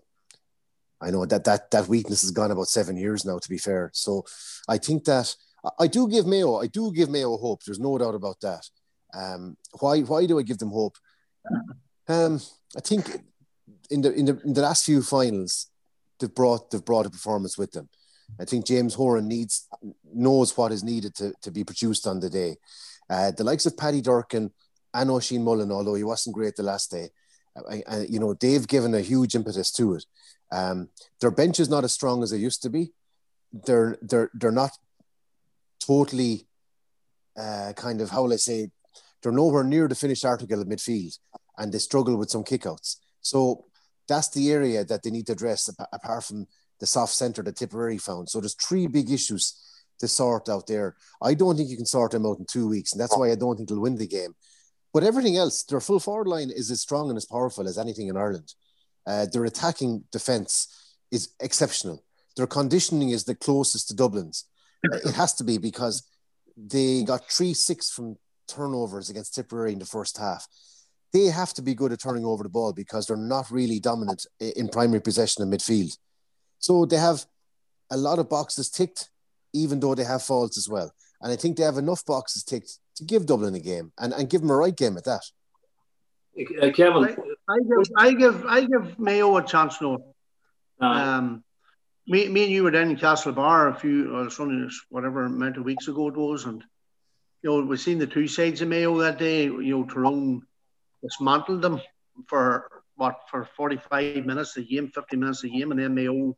I 0.99 1.11
know 1.11 1.25
that 1.25 1.43
that 1.43 1.71
that 1.71 1.87
weakness 1.87 2.21
has 2.21 2.31
gone 2.31 2.51
about 2.51 2.67
seven 2.67 2.97
years 2.97 3.25
now. 3.25 3.37
To 3.37 3.49
be 3.49 3.57
fair, 3.57 3.91
so 3.93 4.23
I 4.67 4.77
think 4.77 5.03
that 5.05 5.35
I 5.79 5.87
do 5.87 6.07
give 6.07 6.25
Mayo. 6.25 6.57
I 6.57 6.67
do 6.67 6.91
give 6.91 7.09
Mayo 7.09 7.37
hope. 7.37 7.63
There's 7.63 7.79
no 7.79 7.97
doubt 7.97 8.15
about 8.15 8.39
that. 8.41 8.69
Um, 9.13 9.57
why 9.79 10.01
why 10.01 10.25
do 10.25 10.39
I 10.39 10.43
give 10.43 10.57
them 10.57 10.71
hope? 10.71 10.97
Um, 12.07 12.41
I 12.75 12.81
think 12.81 13.23
in 13.89 14.01
the 14.01 14.11
in 14.13 14.25
the 14.25 14.41
in 14.43 14.53
the 14.53 14.61
last 14.61 14.85
few 14.85 15.01
finals, 15.01 15.67
they've 16.19 16.33
brought 16.33 16.71
they've 16.71 16.83
brought 16.83 17.05
a 17.05 17.09
performance 17.09 17.57
with 17.57 17.71
them. 17.71 17.89
I 18.39 18.45
think 18.45 18.65
James 18.65 18.93
Horan 18.93 19.27
needs 19.27 19.67
knows 20.13 20.55
what 20.57 20.71
is 20.71 20.83
needed 20.83 21.15
to, 21.15 21.33
to 21.41 21.51
be 21.51 21.63
produced 21.63 22.05
on 22.05 22.19
the 22.19 22.29
day. 22.29 22.57
Uh, 23.09 23.31
the 23.31 23.43
likes 23.43 23.65
of 23.65 23.77
Paddy 23.77 24.01
Durcan 24.01 24.51
and 24.93 25.11
Oisin 25.11 25.43
Mullin, 25.43 25.71
although 25.71 25.95
he 25.95 26.03
wasn't 26.03 26.35
great 26.35 26.55
the 26.55 26.63
last 26.63 26.91
day, 26.91 27.09
I, 27.69 27.83
I, 27.87 27.99
you 28.09 28.19
know 28.19 28.33
they've 28.33 28.67
given 28.67 28.93
a 28.93 29.01
huge 29.01 29.35
impetus 29.35 29.71
to 29.73 29.95
it. 29.95 30.05
Um, 30.51 30.89
their 31.21 31.31
bench 31.31 31.59
is 31.59 31.69
not 31.69 31.83
as 31.83 31.93
strong 31.93 32.23
as 32.23 32.31
they 32.31 32.37
used 32.37 32.61
to 32.63 32.69
be. 32.69 32.91
They're 33.51 33.97
they're 34.01 34.29
they're 34.33 34.51
not 34.51 34.71
totally 35.87 36.47
uh, 37.37 37.73
kind 37.75 38.01
of 38.01 38.09
how 38.09 38.23
will 38.23 38.33
I 38.33 38.37
say 38.37 38.69
they're 39.21 39.31
nowhere 39.31 39.63
near 39.63 39.87
the 39.87 39.95
finished 39.95 40.25
article 40.25 40.61
at 40.61 40.67
midfield, 40.67 41.17
and 41.57 41.71
they 41.71 41.79
struggle 41.79 42.17
with 42.17 42.29
some 42.29 42.43
kickouts. 42.43 42.97
So 43.21 43.65
that's 44.07 44.29
the 44.29 44.51
area 44.51 44.85
that 44.85 45.03
they 45.03 45.09
need 45.09 45.27
to 45.27 45.33
address 45.33 45.69
apart 45.91 46.23
from 46.23 46.47
the 46.79 46.85
soft 46.85 47.13
centre 47.13 47.41
that 47.43 47.55
Tipperary 47.55 47.97
found. 47.97 48.29
So 48.29 48.39
there's 48.39 48.55
three 48.55 48.87
big 48.87 49.09
issues 49.11 49.59
to 49.99 50.07
sort 50.07 50.49
out 50.49 50.67
there. 50.67 50.95
I 51.21 51.33
don't 51.33 51.57
think 51.57 51.69
you 51.69 51.75
can 51.75 51.85
sort 51.85 52.11
them 52.11 52.25
out 52.25 52.39
in 52.39 52.45
two 52.45 52.67
weeks, 52.67 52.91
and 52.91 53.01
that's 53.01 53.17
why 53.17 53.31
I 53.31 53.35
don't 53.35 53.57
think 53.57 53.69
they'll 53.69 53.81
win 53.81 53.97
the 53.97 54.07
game. 54.07 54.35
But 54.93 55.03
everything 55.03 55.37
else, 55.37 55.63
their 55.63 55.81
full 55.81 55.99
forward 55.99 56.27
line 56.27 56.49
is 56.49 56.71
as 56.71 56.81
strong 56.81 57.09
and 57.09 57.17
as 57.17 57.25
powerful 57.25 57.67
as 57.67 57.77
anything 57.77 58.07
in 58.07 58.17
Ireland. 58.17 58.53
Uh, 59.05 59.25
their 59.31 59.45
attacking 59.45 60.03
defence 60.11 60.67
is 61.11 61.29
exceptional. 61.39 62.03
Their 62.35 62.47
conditioning 62.47 63.09
is 63.09 63.23
the 63.23 63.35
closest 63.35 63.87
to 63.87 63.95
Dublin's. 63.95 64.45
It 64.83 65.15
has 65.15 65.33
to 65.35 65.43
be 65.43 65.57
because 65.57 66.07
they 66.55 67.03
got 67.03 67.29
3 67.29 67.53
6 67.53 67.89
from 67.91 68.17
turnovers 68.47 69.09
against 69.09 69.35
Tipperary 69.35 69.73
in 69.73 69.79
the 69.79 69.85
first 69.85 70.17
half. 70.17 70.47
They 71.13 71.25
have 71.25 71.53
to 71.53 71.61
be 71.61 71.73
good 71.73 71.91
at 71.91 72.01
turning 72.01 72.25
over 72.25 72.43
the 72.43 72.49
ball 72.49 72.73
because 72.73 73.07
they're 73.07 73.17
not 73.17 73.49
really 73.51 73.79
dominant 73.79 74.25
in 74.39 74.69
primary 74.69 75.01
possession 75.01 75.43
in 75.43 75.49
midfield. 75.49 75.97
So 76.59 76.85
they 76.85 76.97
have 76.97 77.25
a 77.89 77.97
lot 77.97 78.19
of 78.19 78.29
boxes 78.29 78.69
ticked, 78.69 79.09
even 79.53 79.79
though 79.79 79.95
they 79.95 80.03
have 80.03 80.23
faults 80.23 80.57
as 80.57 80.67
well. 80.67 80.91
And 81.21 81.31
I 81.31 81.35
think 81.35 81.57
they 81.57 81.63
have 81.63 81.77
enough 81.77 82.05
boxes 82.05 82.43
ticked 82.43 82.79
to 82.97 83.03
give 83.03 83.25
Dublin 83.25 83.55
a 83.55 83.59
game 83.59 83.91
and, 83.97 84.13
and 84.13 84.29
give 84.29 84.41
them 84.41 84.51
a 84.51 84.55
right 84.55 84.75
game 84.75 84.97
at 84.97 85.05
that. 85.05 85.23
Uh, 86.61 86.71
Kevin, 86.71 87.03
I, 87.03 87.15
I, 87.49 87.59
give 87.59 87.91
I 87.97 88.13
give 88.13 88.45
I 88.45 88.61
give 88.65 88.99
Mayo 88.99 89.37
a 89.37 89.43
chance 89.43 89.81
now. 89.81 89.97
Uh, 90.79 90.85
um, 90.85 91.43
me, 92.07 92.27
me 92.29 92.43
and 92.43 92.51
you 92.51 92.63
were 92.63 92.71
down 92.71 92.89
in 92.89 92.97
Castlebar 92.97 93.75
a 93.75 93.79
few, 93.79 94.15
or 94.15 94.27
uh, 94.27 94.69
whatever 94.89 95.25
amount 95.25 95.57
of 95.57 95.65
weeks 95.65 95.87
ago 95.87 96.07
it 96.07 96.15
was, 96.15 96.45
and 96.45 96.63
you 97.43 97.49
know 97.49 97.65
we've 97.65 97.79
seen 97.79 97.99
the 97.99 98.07
two 98.07 98.27
sides 98.27 98.61
of 98.61 98.69
Mayo 98.69 98.97
that 98.99 99.19
day. 99.19 99.43
You 99.43 99.61
know, 99.61 99.83
Tyrone 99.83 100.43
dismantled 101.03 101.61
them 101.61 101.81
for 102.27 102.69
what 102.95 103.19
for 103.29 103.45
forty 103.57 103.77
five 103.77 104.25
minutes 104.25 104.55
a 104.57 104.61
game, 104.61 104.89
fifty 104.89 105.17
minutes 105.17 105.43
a 105.43 105.49
game, 105.49 105.71
and 105.71 105.79
then 105.79 105.93
Mayo 105.93 106.37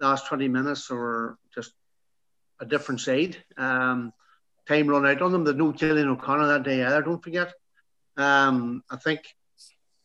last 0.00 0.28
twenty 0.28 0.48
minutes 0.48 0.90
or 0.90 1.36
just 1.52 1.72
a 2.60 2.64
different 2.64 3.00
side. 3.00 3.36
Um, 3.56 4.12
time 4.68 4.86
run 4.86 5.06
out 5.06 5.22
on 5.22 5.32
them. 5.32 5.44
There's 5.44 5.56
no 5.56 5.72
Cillian 5.72 6.06
O'Connor 6.06 6.46
that 6.46 6.62
day 6.62 6.84
either. 6.84 7.02
Don't 7.02 7.22
forget. 7.22 7.52
Um, 8.16 8.82
I 8.90 8.96
think 8.96 9.22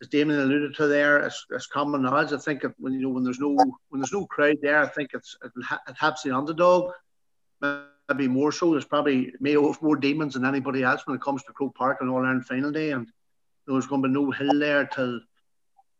as 0.03 0.09
Damien 0.09 0.41
alluded 0.41 0.75
to 0.75 0.87
there, 0.87 1.21
as, 1.21 1.45
as 1.55 1.65
common 1.65 2.01
knowledge, 2.01 2.33
I 2.33 2.37
think 2.37 2.65
when 2.77 2.91
you 2.91 2.99
know 2.99 3.09
when 3.09 3.23
there's 3.23 3.39
no 3.39 3.55
when 3.89 4.01
there's 4.01 4.11
no 4.11 4.25
crowd 4.25 4.57
there, 4.61 4.79
I 4.79 4.87
think 4.87 5.11
it's 5.13 5.37
it, 5.41 5.51
it 5.87 5.95
helps 5.97 6.23
the 6.23 6.35
underdog. 6.35 6.91
Maybe 8.09 8.27
more 8.27 8.51
so. 8.51 8.71
There's 8.71 8.83
probably 8.83 9.31
Mayo 9.39 9.73
more 9.81 9.95
demons 9.95 10.33
than 10.33 10.43
anybody 10.43 10.83
else 10.83 11.07
when 11.07 11.15
it 11.15 11.21
comes 11.21 11.41
to 11.43 11.53
Croke 11.53 11.75
Park 11.75 11.99
on 12.01 12.09
All 12.09 12.17
Ireland 12.17 12.45
final 12.45 12.71
day, 12.71 12.91
and 12.91 13.07
there's 13.65 13.87
going 13.87 14.03
to 14.03 14.09
be 14.09 14.13
no 14.13 14.29
hill 14.29 14.59
there 14.59 14.85
till 14.85 15.21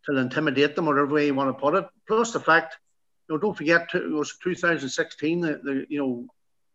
till 0.05 0.17
intimidate 0.17 0.75
them, 0.75 0.87
whatever 0.87 1.07
way 1.07 1.27
you 1.27 1.33
want 1.33 1.55
to 1.55 1.61
put 1.61 1.75
it. 1.75 1.87
Plus 2.05 2.33
the 2.33 2.41
fact, 2.41 2.77
you 3.29 3.35
know, 3.35 3.39
don't 3.39 3.55
forget, 3.55 3.87
it 3.93 4.09
was 4.09 4.35
2016. 4.43 5.39
The, 5.39 5.61
the 5.63 5.85
you 5.87 5.99
know 5.99 6.27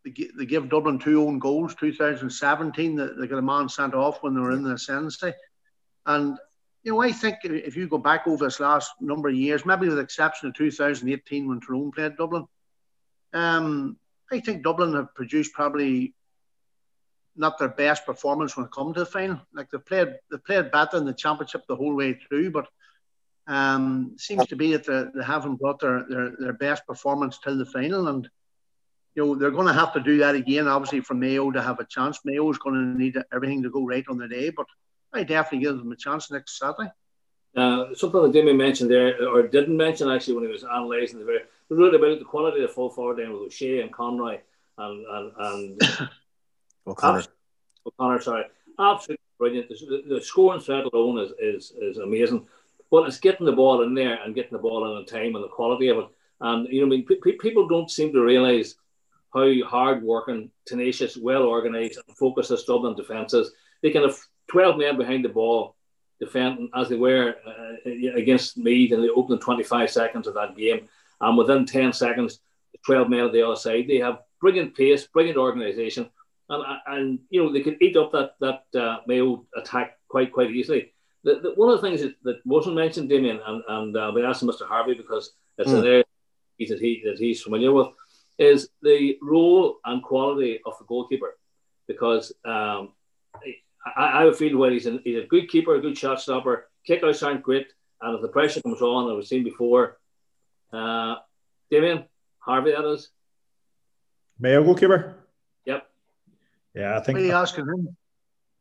they, 0.03 0.31
they 0.35 0.47
give 0.47 0.71
Dublin 0.71 0.99
two 0.99 1.23
own 1.23 1.39
goals. 1.39 1.75
2017, 1.75 2.97
they, 2.97 3.07
they 3.19 3.27
got 3.27 3.39
a 3.39 3.43
man 3.43 3.69
sent 3.69 3.93
off 3.93 4.23
when 4.23 4.33
they 4.35 4.41
were 4.41 4.53
in 4.53 4.63
the 4.63 4.73
ascendancy, 4.73 5.35
and 6.07 6.39
you 6.89 6.95
know, 6.95 7.03
I 7.03 7.13
think 7.13 7.41
if 7.45 7.77
you 7.77 7.87
go 7.87 7.99
back 7.99 8.27
over 8.27 8.47
this 8.47 8.61
last 8.61 8.93
number 8.99 9.29
of 9.29 9.35
years, 9.35 9.67
maybe 9.67 9.89
with 9.89 9.97
the 9.97 10.03
exception 10.03 10.49
of 10.49 10.55
2018 10.55 11.47
when 11.47 11.61
Tyrone 11.61 11.91
played 11.91 12.17
Dublin, 12.17 12.47
um, 13.35 13.99
I 14.33 14.41
think 14.41 14.63
Dublin 14.63 14.95
have 14.95 15.15
produced 15.15 15.53
probably 15.53 16.15
not 17.37 17.59
their 17.59 17.69
best 17.69 18.07
performance 18.07 18.57
when 18.57 18.65
it 18.65 18.73
comes 18.73 18.95
to 18.95 19.01
the 19.01 19.07
final. 19.07 19.39
Like 19.53 19.69
they 19.71 19.77
played, 19.77 20.15
they 20.31 20.39
played 20.39 20.71
better 20.71 20.97
in 20.97 21.05
the 21.05 21.13
championship 21.13 21.67
the 21.69 21.77
whole 21.77 21.95
way 21.95 22.15
through, 22.15 22.53
but 22.53 22.69
um, 23.47 24.15
seems 24.17 24.47
to 24.47 24.57
be 24.57 24.75
that 24.75 24.87
they, 24.87 25.23
haven't 25.23 25.57
brought 25.57 25.81
their, 25.81 26.07
their, 26.09 26.33
their 26.39 26.53
best 26.55 26.87
performance 26.87 27.39
till 27.39 27.59
the 27.59 27.67
final. 27.67 28.09
And 28.09 28.27
you 29.15 29.27
know 29.27 29.35
they're 29.35 29.51
going 29.51 29.67
to 29.67 29.75
have 29.75 29.93
to 29.93 30.01
do 30.01 30.17
that 30.19 30.37
again, 30.37 30.67
obviously, 30.67 31.01
for 31.01 31.13
Mayo 31.13 31.51
to 31.51 31.61
have 31.61 31.81
a 31.81 31.85
chance. 31.85 32.21
Mayo 32.25 32.49
is 32.51 32.57
going 32.57 32.77
to 32.77 32.99
need 32.99 33.23
everything 33.31 33.63
to 33.65 33.71
go 33.71 33.85
right 33.85 34.07
on 34.09 34.17
the 34.17 34.27
day, 34.27 34.49
but 34.49 34.65
I 35.13 35.25
definitely 35.25 35.67
give 35.67 35.79
them 35.79 35.93
a 35.93 35.97
chance 35.97 36.31
next 36.31 36.59
Saturday. 36.59 36.91
Uh, 37.57 37.95
something 37.95 38.23
that 38.23 38.33
Jimmy 38.33 38.53
mentioned 38.53 38.91
there, 38.91 39.27
or 39.29 39.43
didn't 39.47 39.77
mention 39.77 40.11
actually 40.11 40.35
when 40.35 40.45
he 40.45 40.53
was 40.53 40.63
analysing 40.63 41.19
the 41.19 41.25
very, 41.25 41.41
really 41.71 41.97
about 41.97 42.19
the 42.19 42.25
quality 42.25 42.63
of 42.63 42.69
the 42.69 42.75
full 42.75 42.91
forward 42.91 43.19
then 43.19 43.33
with 43.33 43.43
O'Shea 43.43 43.81
and 43.81 43.93
Conroy 43.93 44.39
and 44.77 45.07
and, 45.07 45.33
and 45.39 45.83
O'Connor. 46.87 47.25
O'Connor, 47.87 48.21
sorry, 48.21 48.45
absolutely 48.79 49.25
brilliant. 49.39 49.69
The, 49.69 50.03
the 50.09 50.21
scoring 50.21 50.61
threat 50.61 50.85
alone 50.85 51.19
is, 51.19 51.33
is 51.41 51.73
is 51.81 51.99
amazing, 51.99 52.47
but 52.91 53.09
it's 53.09 53.19
getting 53.19 53.47
the 53.47 53.53
ball 53.53 53.83
in 53.83 53.95
there 53.95 54.23
and 54.23 54.35
getting 54.35 54.53
the 54.53 54.63
ball 54.63 54.85
in 54.85 54.97
on 54.97 55.07
time 55.07 55.35
and 55.35 55.43
the 55.43 55.49
quality 55.49 55.89
of 55.89 55.99
it. 55.99 56.07
And 56.41 56.69
you 56.69 56.81
know, 56.81 56.87
I 56.87 56.91
mean, 56.91 57.07
pe- 57.07 57.33
people 57.33 57.67
don't 57.67 57.91
seem 57.91 58.13
to 58.13 58.21
realise 58.21 58.77
how 59.35 59.51
hard 59.65 60.03
working, 60.03 60.51
tenacious, 60.67 61.17
well 61.17 61.45
organised, 61.45 62.01
and 62.07 62.17
focused 62.17 62.51
this 62.51 62.65
Dublin 62.65 62.95
defence 62.95 63.35
is. 63.35 63.51
They 63.83 63.91
can 63.91 64.03
have 64.03 64.19
12 64.49 64.79
men 64.79 64.97
behind 64.97 65.25
the 65.25 65.29
ball 65.29 65.77
defending 66.21 66.71
as 66.75 66.89
they 66.89 66.97
were 66.97 67.37
uh, 67.47 67.91
against 68.17 68.59
Meath 68.59 68.93
in 68.93 69.01
the 69.01 69.13
opening 69.13 69.41
25 69.41 69.91
seconds 69.91 70.27
of 70.27 70.35
that 70.35 70.57
game. 70.57 70.89
And 71.21 71.39
within 71.39 71.65
10 71.65 71.93
seconds, 71.93 72.41
12 72.87 73.09
men 73.09 73.21
on 73.21 73.33
the 73.33 73.47
other 73.47 73.57
side. 73.57 73.87
They 73.89 73.99
have 73.99 74.21
brilliant 74.41 74.77
pace, 74.77 75.07
brilliant 75.07 75.39
organisation. 75.39 76.09
And, 76.49 76.65
and 76.87 77.19
you 77.29 77.43
know 77.43 77.53
they 77.53 77.61
can 77.61 77.77
eat 77.83 77.97
up 77.97 78.13
that 78.13 78.37
that 78.41 78.81
uh, 78.81 79.01
Mayo 79.07 79.45
attack 79.55 79.99
quite 80.09 80.33
quite 80.33 80.51
easily. 80.51 80.93
The, 81.25 81.41
the, 81.41 81.51
one 81.57 81.71
of 81.71 81.81
the 81.81 81.87
things 81.87 82.01
that, 82.01 82.15
that 82.23 82.47
wasn't 82.47 82.77
mentioned, 82.77 83.09
Damien, 83.09 83.41
and, 83.45 83.63
and 83.69 83.97
uh, 83.97 84.13
be 84.13 84.23
asking 84.23 84.49
Mr. 84.49 84.67
Harvey 84.67 84.95
because 84.95 85.33
it's 85.59 85.71
mm. 85.71 85.81
an 85.81 85.87
area 85.87 86.05
that, 86.61 86.79
he, 86.79 87.03
that 87.05 87.19
he's 87.19 87.43
familiar 87.43 87.73
with, 87.73 87.89
is 88.39 88.71
the 88.83 89.19
role 89.21 89.79
and 89.85 90.03
quality 90.03 90.61
of 90.65 90.79
the 90.79 90.85
goalkeeper. 90.85 91.37
Because 91.87 92.33
um, 92.45 92.93
I, 93.85 94.27
I 94.27 94.33
feel 94.33 94.59
well, 94.59 94.71
he's, 94.71 94.87
an, 94.87 95.01
he's 95.05 95.25
a 95.25 95.27
good 95.27 95.49
keeper, 95.49 95.75
a 95.75 95.81
good 95.81 95.97
shot 95.97 96.21
stopper. 96.21 96.69
Kickouts 96.89 97.27
aren't 97.27 97.43
great, 97.43 97.67
and 98.01 98.17
if 98.17 98.23
the 98.23 98.29
pressure 98.29 98.63
comes 98.63 98.81
on, 98.81 99.11
as 99.11 99.17
we've 99.17 99.27
seen 99.27 99.45
before, 99.45 99.99
uh, 100.73 101.17
Damien 101.71 102.05
Harvey, 102.39 102.73
that 102.73 102.85
is. 102.85 103.11
Mayo 104.39 104.63
goalkeeper. 104.63 105.17
Yep. 105.67 105.87
Yeah, 106.75 106.97
I 106.97 107.01
think. 107.01 107.17
What 107.17 107.23
are 107.23 107.27
you 107.27 107.33
asking 107.33 107.67
him? 107.67 107.97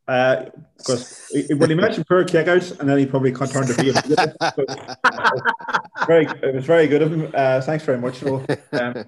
Because 0.08 1.30
uh, 1.36 1.56
when 1.58 1.70
he 1.70 1.76
mentioned 1.76 2.08
poor 2.08 2.24
kickouts, 2.24 2.80
and 2.80 2.88
then 2.88 2.98
he 2.98 3.06
probably 3.06 3.34
turned 3.34 3.68
to 3.68 3.76
be 3.76 3.92
very, 6.08 6.26
it 6.26 6.56
was 6.56 6.66
very 6.66 6.88
good 6.88 7.02
of 7.02 7.12
him. 7.12 7.30
Uh, 7.34 7.60
thanks 7.60 7.84
very 7.84 7.98
much. 7.98 8.20
So, 8.20 8.46
um, 8.72 9.04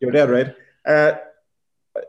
you're 0.00 0.10
dead 0.10 0.30
right. 0.30 0.54
Uh, 0.86 1.18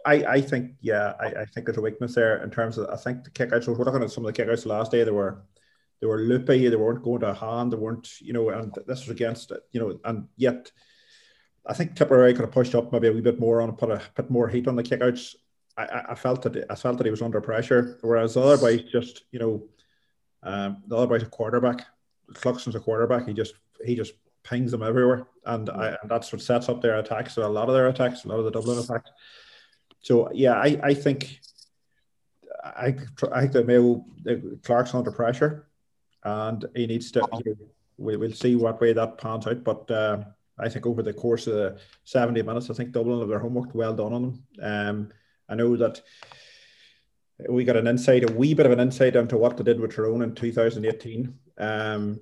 I, 0.05 0.13
I 0.25 0.41
think 0.41 0.72
yeah, 0.81 1.13
I, 1.19 1.27
I 1.27 1.46
think 1.46 1.65
there's 1.65 1.77
a 1.77 1.81
weakness 1.81 2.15
there 2.15 2.43
in 2.43 2.50
terms 2.50 2.77
of 2.77 2.89
I 2.89 2.96
think 2.96 3.24
the 3.24 3.29
kickouts. 3.29 3.67
We're 3.67 3.84
looking 3.84 4.03
at 4.03 4.12
some 4.12 4.25
of 4.25 4.34
the 4.34 4.43
kickouts 4.43 4.65
last 4.65 4.91
day. 4.91 5.03
They 5.03 5.12
were 5.12 5.43
they 6.01 6.08
were 6.08 6.19
loopy. 6.19 6.67
They 6.67 6.75
weren't 6.75 7.03
going 7.03 7.22
to 7.22 7.34
hand. 7.34 7.72
They 7.72 7.77
weren't 7.77 8.22
you 8.22 8.34
know, 8.34 8.50
and 8.50 8.74
this 8.88 9.01
was 9.01 9.10
against 9.10 9.51
it. 9.51 9.62
You 9.72 9.79
know, 9.79 10.00
and 10.05 10.27
yet 10.38 10.72
I 11.65 11.74
think 11.74 11.96
Tipperary 11.96 12.34
could 12.34 12.41
have 12.41 12.51
pushed 12.51 12.75
up 12.75 12.91
maybe 12.91 13.08
a 13.08 13.12
wee 13.12 13.22
bit 13.22 13.39
more 13.39 13.62
on, 13.62 13.75
put 13.75 13.91
a 13.91 14.01
bit 14.15 14.29
more 14.29 14.48
heat 14.48 14.67
on 14.67 14.75
the 14.75 14.84
kickouts. 14.84 15.36
I, 15.77 16.03
I 16.10 16.15
felt 16.15 16.41
that 16.43 16.65
I 16.69 16.75
felt 16.75 16.98
that 16.98 17.05
he 17.05 17.12
was 17.12 17.22
under 17.22 17.41
pressure, 17.41 18.00
whereas 18.01 18.34
the 18.34 18.41
other 18.41 18.58
boy 18.58 18.84
just 18.91 19.24
you 19.31 19.39
know, 19.39 19.63
um, 20.43 20.84
the 20.88 20.98
other 20.98 21.08
boy's 21.08 21.24
a 21.24 21.27
quarterback. 21.27 21.86
Cluxton's 22.34 22.75
a 22.75 22.79
quarterback. 22.79 23.27
He 23.27 23.34
just 23.34 23.53
he 23.86 23.96
just 23.96 24.13
pings 24.43 24.72
them 24.72 24.84
everywhere, 24.84 25.27
and, 25.46 25.69
I, 25.69 25.89
and 26.01 26.10
that's 26.10 26.31
what 26.31 26.41
sets 26.41 26.69
up 26.69 26.81
their 26.81 26.98
attacks. 26.98 27.36
So 27.36 27.46
a 27.46 27.48
lot 27.48 27.69
of 27.69 27.75
their 27.75 27.88
attacks, 27.88 28.25
a 28.25 28.27
lot 28.27 28.39
of 28.39 28.46
the 28.46 28.51
Dublin 28.51 28.79
attacks. 28.79 29.12
So 30.01 30.32
yeah, 30.34 30.53
I, 30.53 30.79
I 30.84 30.94
think 30.94 31.39
I 32.63 32.96
I 33.32 33.41
think 33.41 33.53
that 33.53 33.68
Mayo 33.68 34.06
Clarke's 34.63 34.94
under 34.94 35.12
pressure, 35.12 35.68
and 36.24 36.65
he 36.75 36.88
needs 36.88 37.12
to. 37.12 37.27
We, 37.98 38.15
we'll 38.15 38.32
see 38.32 38.56
what 38.56 38.82
way 38.82 38.94
that 38.94 39.18
pans 39.18 39.48
out, 39.48 39.63
but. 39.63 39.89
Uh, 39.89 40.24
I 40.62 40.68
think 40.68 40.86
over 40.86 41.01
the 41.01 41.13
course 41.13 41.48
of 41.48 41.53
the 41.53 41.79
70 42.03 42.41
minutes, 42.41 42.70
I 42.70 42.74
think 42.74 42.91
Dublin 42.91 43.20
have 43.20 43.29
their 43.29 43.39
homework 43.39 43.74
well 43.74 43.94
done 43.94 44.13
on 44.13 44.22
them. 44.22 44.44
Um, 44.62 45.10
I 45.48 45.56
know 45.56 45.77
that 45.77 46.01
we 47.48 47.63
got 47.63 47.77
an 47.77 47.88
insight, 47.88 48.29
a 48.29 48.34
wee 48.34 48.53
bit 48.53 48.65
of 48.65 48.74
an 48.74 48.79
insight 48.79 49.15
into 49.15 49.38
what 49.38 49.56
they 49.56 49.63
did 49.63 49.79
with 49.79 49.96
Tyrone 49.96 50.22
in 50.22 50.36
2018. 50.36 51.34
Um, 51.58 52.20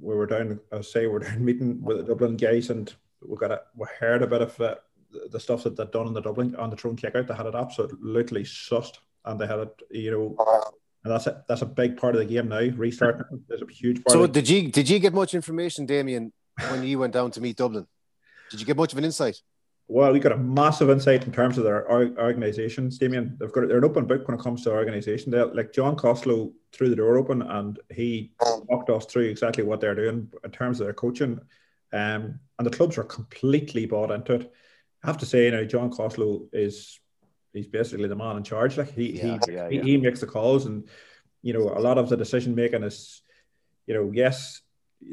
we 0.00 0.14
were 0.14 0.26
down, 0.26 0.60
I 0.72 0.80
say, 0.80 1.06
we 1.06 1.14
are 1.14 1.18
down 1.20 1.44
meeting 1.44 1.80
with 1.82 1.98
the 1.98 2.02
Dublin 2.02 2.36
guys, 2.36 2.70
and 2.70 2.92
we 3.24 3.36
got 3.36 3.52
a, 3.52 3.62
we 3.76 3.86
heard 4.00 4.22
a 4.22 4.26
bit 4.26 4.42
of 4.42 4.60
uh, 4.60 4.74
the 5.30 5.40
stuff 5.40 5.64
that 5.64 5.76
they'd 5.76 5.90
done 5.90 6.06
in 6.06 6.14
the 6.14 6.20
Dublin 6.20 6.54
on 6.56 6.70
the 6.70 6.76
Tyrone 6.76 6.96
kickout. 6.96 7.26
They 7.26 7.34
had 7.34 7.46
it 7.46 7.54
absolutely 7.54 8.44
sussed, 8.44 8.98
and 9.24 9.40
they 9.40 9.46
had 9.46 9.60
it, 9.60 9.82
you 9.90 10.10
know. 10.10 10.74
And 11.04 11.12
that's 11.12 11.26
a, 11.28 11.44
that's 11.48 11.62
a 11.62 11.66
big 11.66 11.96
part 11.96 12.16
of 12.16 12.20
the 12.20 12.24
game 12.26 12.48
now. 12.48 12.68
Restart 12.76 13.26
is 13.50 13.62
a 13.62 13.72
huge 13.72 14.02
part. 14.04 14.12
So 14.12 14.26
did 14.26 14.48
you 14.48 14.70
did 14.70 14.88
you 14.88 14.98
get 14.98 15.14
much 15.14 15.34
information, 15.34 15.86
Damien, 15.86 16.32
when 16.70 16.82
you 16.82 16.98
went 16.98 17.12
down 17.12 17.30
to 17.32 17.40
meet 17.40 17.56
Dublin? 17.56 17.86
Did 18.50 18.60
you 18.60 18.66
get 18.66 18.76
much 18.76 18.92
of 18.92 18.98
an 18.98 19.04
insight? 19.04 19.40
Well, 19.88 20.12
we 20.12 20.18
got 20.18 20.32
a 20.32 20.36
massive 20.36 20.90
insight 20.90 21.26
in 21.26 21.32
terms 21.32 21.58
of 21.58 21.64
their 21.64 21.88
organisations, 21.88 22.98
Damien. 22.98 23.36
They've 23.38 23.52
got 23.52 23.68
they're 23.68 23.78
an 23.78 23.84
open 23.84 24.06
book 24.06 24.26
when 24.26 24.36
it 24.36 24.42
comes 24.42 24.64
to 24.64 24.72
organisation. 24.72 25.30
They 25.30 25.40
like 25.40 25.72
John 25.72 25.94
Costello 25.94 26.52
threw 26.72 26.88
the 26.88 26.96
door 26.96 27.18
open 27.18 27.42
and 27.42 27.78
he 27.94 28.32
walked 28.64 28.90
us 28.90 29.06
through 29.06 29.26
exactly 29.26 29.62
what 29.62 29.80
they're 29.80 29.94
doing 29.94 30.28
in 30.42 30.50
terms 30.50 30.80
of 30.80 30.86
their 30.86 30.94
coaching. 30.94 31.38
Um, 31.92 32.40
and 32.58 32.66
the 32.66 32.70
clubs 32.70 32.98
are 32.98 33.04
completely 33.04 33.86
bought 33.86 34.10
into 34.10 34.34
it. 34.34 34.52
I 35.02 35.06
have 35.06 35.18
to 35.18 35.26
say, 35.26 35.44
you 35.44 35.50
know, 35.50 35.64
John 35.64 35.90
Costello 35.90 36.46
is 36.52 37.00
he's 37.52 37.66
basically 37.66 38.08
the 38.08 38.16
man 38.16 38.36
in 38.36 38.42
charge. 38.42 38.76
Like 38.76 38.92
he 38.92 39.12
yeah, 39.12 39.38
he, 39.46 39.52
yeah, 39.52 39.68
yeah. 39.68 39.82
he, 39.82 39.92
he 39.92 39.96
makes 39.96 40.20
the 40.20 40.26
calls, 40.26 40.66
and 40.66 40.88
you 41.42 41.52
know, 41.52 41.70
a 41.70 41.80
lot 41.80 41.98
of 41.98 42.08
the 42.08 42.16
decision 42.16 42.54
making 42.54 42.82
is, 42.82 43.22
you 43.86 43.94
know, 43.94 44.10
yes, 44.12 44.62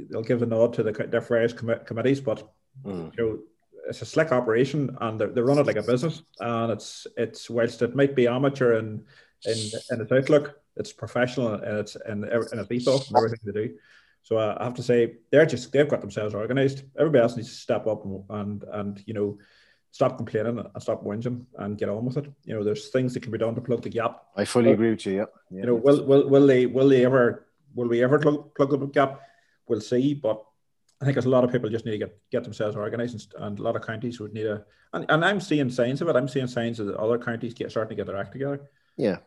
they'll 0.10 0.23
give 0.23 0.41
a 0.41 0.45
nod 0.45 0.73
to 0.73 0.84
the 0.84 0.91
their 0.91 1.21
various 1.21 1.53
com- 1.53 1.86
committees, 1.86 2.21
but 2.21 2.47
mm. 2.86 3.15
you 3.17 3.23
know 3.23 3.39
it's 3.88 4.01
a 4.01 4.05
slick 4.05 4.31
operation 4.31 4.95
and 5.01 5.19
they, 5.19 5.25
they 5.25 5.41
run 5.41 5.57
it 5.57 5.65
like 5.65 5.75
a 5.75 5.84
business 5.84 6.23
and 6.39 6.71
it's 6.71 7.07
it's 7.17 7.49
whilst 7.49 7.81
it 7.81 7.95
might 7.95 8.15
be 8.15 8.27
amateur 8.27 8.77
in 8.77 9.03
in, 9.45 9.57
in 9.91 10.01
its 10.01 10.12
outlook 10.12 10.60
it's 10.77 10.93
professional 10.93 11.55
and 11.55 11.77
it's 11.79 11.95
and 12.05 12.23
in 12.25 12.60
its 12.60 12.71
ethos 12.71 13.07
and 13.07 13.17
everything 13.17 13.39
they 13.43 13.51
do 13.51 13.75
so 14.21 14.38
I 14.38 14.63
have 14.63 14.75
to 14.75 14.84
say 14.84 15.15
they're 15.31 15.45
just 15.45 15.71
they've 15.71 15.88
got 15.88 16.01
themselves 16.01 16.34
organized 16.34 16.84
everybody 16.97 17.21
else 17.21 17.36
needs 17.36 17.49
to 17.49 17.55
step 17.55 17.88
up 17.88 18.05
and 18.05 18.23
and, 18.29 18.63
and 18.71 19.03
you 19.05 19.13
know 19.13 19.38
stop 19.93 20.17
complaining 20.17 20.58
and 20.58 20.82
stop 20.82 21.03
whinging 21.03 21.45
and 21.60 21.77
get 21.77 21.88
on 21.88 22.03
with 22.03 22.17
it 22.17 22.25
you 22.45 22.53
know 22.53 22.63
there's 22.63 22.89
things 22.89 23.13
that 23.13 23.21
can 23.21 23.32
be 23.32 23.38
done 23.38 23.53
to 23.53 23.62
plug 23.62 23.82
the 23.84 23.89
gap 23.89 24.23
I 24.36 24.43
fully 24.43 24.65
but, 24.65 24.73
agree 24.73 24.89
with 24.89 25.06
you 25.06 25.17
yeah. 25.17 25.25
yeah 25.51 25.60
you 25.62 25.65
know 25.67 25.75
will, 25.75 26.03
will 26.03 26.27
will 26.27 26.47
they 26.47 26.65
will 26.65 26.89
they 26.89 27.06
ever 27.06 27.45
will 27.75 27.88
we 27.88 28.03
ever 28.03 28.17
plug, 28.17 28.56
plug 28.56 28.71
the 28.71 28.88
gap 28.88 29.21
we'll 29.67 29.82
see 29.82 30.15
but 30.15 30.43
I 31.03 31.06
think 31.06 31.15
there's 31.15 31.25
a 31.25 31.29
lot 31.29 31.43
of 31.43 31.51
people 31.51 31.69
just 31.69 31.86
need 31.86 31.91
to 31.91 31.97
get, 31.97 32.17
get 32.32 32.43
themselves 32.45 32.77
organised, 32.77 33.34
and 33.38 33.60
a 33.60 33.62
lot 33.62 33.75
of 33.75 33.86
counties 33.86 34.21
would 34.21 34.34
need 34.34 34.45
a. 34.45 34.63
And, 34.93 35.06
and 35.10 35.25
I'm 35.25 35.41
seeing 35.41 35.69
signs 35.69 36.01
of 36.01 36.08
it. 36.08 36.15
I'm 36.15 36.29
seeing 36.29 36.47
signs 36.47 36.79
of 36.79 36.95
other 36.95 37.17
counties 37.17 37.53
get 37.53 37.71
starting 37.71 37.89
to 37.89 37.95
get 37.95 38.08
their 38.08 38.15
act 38.15 38.32
together. 38.32 38.62
Yeah. 38.95 39.17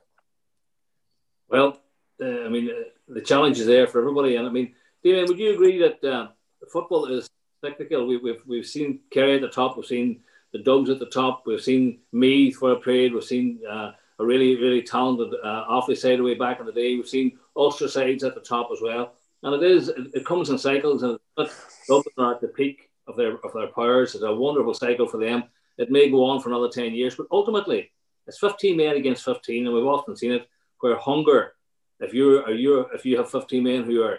Well, 1.50 1.78
uh, 2.18 2.44
I 2.44 2.48
mean, 2.48 2.70
uh, 2.70 2.84
the 3.08 3.20
challenge 3.20 3.58
is 3.58 3.66
there 3.66 3.86
for 3.86 4.00
everybody, 4.00 4.36
and 4.36 4.46
I 4.46 4.50
mean, 4.50 4.74
Damien, 5.04 5.26
would 5.28 5.38
you 5.38 5.52
agree 5.52 5.78
that 5.80 6.02
uh, 6.02 6.28
football 6.72 7.04
is 7.06 7.28
technical? 7.62 8.06
We, 8.06 8.16
we've 8.16 8.40
we've 8.46 8.66
seen 8.66 9.00
Kerry 9.10 9.34
at 9.34 9.42
the 9.42 9.48
top, 9.48 9.76
we've 9.76 9.84
seen 9.84 10.22
the 10.52 10.62
Dogs 10.62 10.90
at 10.90 10.98
the 10.98 11.06
top, 11.06 11.42
we've 11.46 11.60
seen 11.60 12.00
Meath 12.12 12.56
for 12.56 12.72
a 12.72 12.80
period, 12.80 13.12
we've 13.12 13.24
seen 13.24 13.60
uh, 13.68 13.92
a 14.18 14.24
really 14.24 14.56
really 14.56 14.82
talented 14.82 15.34
uh, 15.44 15.64
Offaly 15.68 15.96
side 15.96 16.20
away 16.20 16.34
back 16.34 16.60
in 16.60 16.66
the 16.66 16.72
day, 16.72 16.94
we've 16.94 17.08
seen 17.08 17.38
Ulster 17.56 17.88
sides 17.88 18.24
at 18.24 18.34
the 18.34 18.40
top 18.40 18.70
as 18.72 18.80
well 18.80 19.16
and 19.42 19.62
it 19.62 19.70
is 19.70 19.88
it, 19.88 20.08
it 20.14 20.26
comes 20.26 20.50
in 20.50 20.58
cycles, 20.58 21.02
and 21.02 21.18
Dublin 21.36 22.14
are 22.18 22.34
at 22.34 22.40
the 22.40 22.48
peak 22.48 22.90
of 23.06 23.16
their 23.16 23.36
of 23.38 23.52
their 23.54 23.68
powers. 23.68 24.14
It's 24.14 24.24
a 24.24 24.34
wonderful 24.34 24.74
cycle 24.74 25.06
for 25.06 25.18
them. 25.18 25.44
It 25.78 25.90
may 25.90 26.10
go 26.10 26.24
on 26.24 26.40
for 26.40 26.48
another 26.48 26.68
ten 26.68 26.94
years, 26.94 27.14
but 27.14 27.26
ultimately 27.30 27.92
it's 28.26 28.38
fifteen 28.38 28.76
men 28.76 28.96
against 28.96 29.24
fifteen, 29.24 29.66
and 29.66 29.74
we've 29.74 29.86
often 29.86 30.16
seen 30.16 30.32
it 30.32 30.48
where 30.80 30.96
hunger. 30.96 31.54
If 32.00 32.12
you're 32.12 32.50
you 32.50 32.80
if 32.92 33.04
you 33.04 33.18
have 33.18 33.30
fifteen 33.30 33.64
men 33.64 33.84
who 33.84 34.02
are 34.02 34.18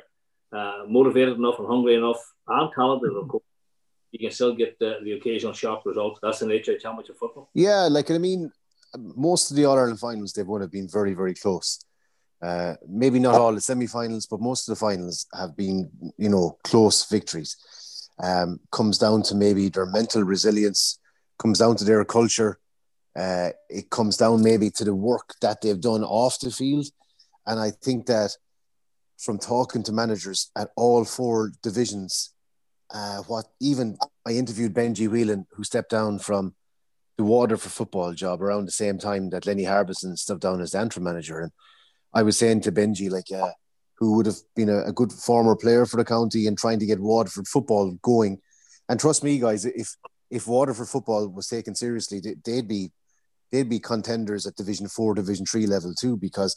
uh, 0.54 0.86
motivated 0.88 1.36
enough 1.36 1.60
and 1.60 1.68
hungry 1.68 1.96
enough 1.96 2.34
and 2.48 2.72
talented, 2.74 3.14
of 3.14 3.28
course, 3.28 3.44
you 4.12 4.20
can 4.20 4.32
still 4.32 4.56
get 4.56 4.80
the, 4.80 4.98
the 5.04 5.14
occasional 5.14 5.54
shock 5.54 5.86
result. 5.86 6.20
That's 6.22 6.40
the 6.40 6.48
nature 6.48 6.74
of 6.74 6.80
championship 6.80 7.18
football. 7.20 7.50
Yeah, 7.54 7.88
like 7.90 8.12
I 8.12 8.18
mean, 8.18 8.52
most 8.98 9.52
of 9.52 9.58
the 9.58 9.66
All 9.66 9.78
Ireland 9.78 10.00
finals 10.00 10.34
they've 10.34 10.48
won 10.48 10.62
have 10.62 10.72
been 10.72 10.88
very 10.88 11.14
very 11.14 11.34
close. 11.34 11.80
Uh, 12.42 12.76
maybe 12.88 13.20
not 13.20 13.36
all 13.36 13.54
the 13.54 13.62
semi-finals, 13.62 14.28
but 14.28 14.40
most 14.40 14.70
of 14.70 14.76
the 14.76 14.80
finals 14.80 15.26
have 15.34 15.58
been, 15.58 15.90
you 16.18 16.30
know, 16.30 16.58
close 16.64 17.04
victories. 17.10 17.58
Um, 18.22 18.60
comes 18.72 19.00
down 19.00 19.24
to 19.24 19.36
maybe 19.36 19.70
their 19.70 19.88
mental 19.88 20.24
resilience, 20.24 21.00
comes 21.40 21.60
down 21.60 21.76
to 21.78 21.84
their 21.84 22.06
culture. 22.06 22.60
Uh, 23.16 23.50
it 23.70 23.90
comes 23.90 24.18
down 24.18 24.44
maybe 24.44 24.70
to 24.70 24.84
the 24.84 24.94
work 24.94 25.34
that 25.42 25.62
they've 25.62 25.82
done 25.82 26.04
off 26.04 26.40
the 26.40 26.52
field, 26.52 26.86
and 27.48 27.60
I 27.60 27.72
think 27.72 28.06
that 28.06 28.38
from 29.18 29.40
talking 29.40 29.82
to 29.84 29.92
managers 29.92 30.52
at 30.56 30.70
all 30.76 31.04
four 31.04 31.52
divisions, 31.64 32.34
uh, 32.94 33.18
what 33.24 33.46
even 33.60 33.98
I 34.26 34.32
interviewed 34.32 34.74
Benji 34.74 35.10
Whelan, 35.10 35.46
who 35.52 35.64
stepped 35.64 35.92
down 35.92 36.20
from 36.20 36.56
the 37.18 37.24
Waterford 37.24 37.72
football 37.72 38.14
job 38.14 38.42
around 38.42 38.66
the 38.66 38.72
same 38.72 38.98
time 38.98 39.30
that 39.32 39.46
Lenny 39.46 39.64
Harbinson 39.64 40.16
stepped 40.18 40.42
down 40.42 40.62
as 40.62 40.72
the 40.72 40.80
Antrim 40.80 41.04
manager, 41.04 41.40
and 41.40 41.52
I 42.14 42.24
was 42.24 42.38
saying 42.38 42.62
to 42.62 42.72
Benji, 42.72 43.10
like, 43.10 43.32
uh, 43.32 43.52
who 43.98 44.16
would 44.16 44.26
have 44.26 44.38
been 44.56 44.70
a, 44.70 44.86
a, 44.86 44.94
good 44.94 45.12
former 45.12 45.56
player 45.56 45.86
for 45.86 45.98
the 45.98 46.06
county 46.06 46.46
and 46.46 46.58
trying 46.58 46.80
to 46.80 46.86
get 46.86 47.00
Waterford 47.00 47.48
football 47.48 47.98
going. 48.04 48.40
And 48.90 49.00
trust 49.00 49.24
me, 49.24 49.40
guys, 49.40 49.66
if 49.66 49.96
if 50.30 50.48
Waterford 50.48 50.88
football 50.88 51.28
was 51.28 51.48
taken 51.48 51.74
seriously, 51.74 52.22
they'd 52.46 52.68
be 52.68 52.92
they'd 53.52 53.70
be 53.70 53.80
contenders 53.80 54.46
at 54.46 54.56
Division 54.56 54.88
Four, 54.88 55.16
Division 55.16 55.46
Three 55.46 55.68
level 55.68 55.94
too, 55.94 56.16
because 56.16 56.56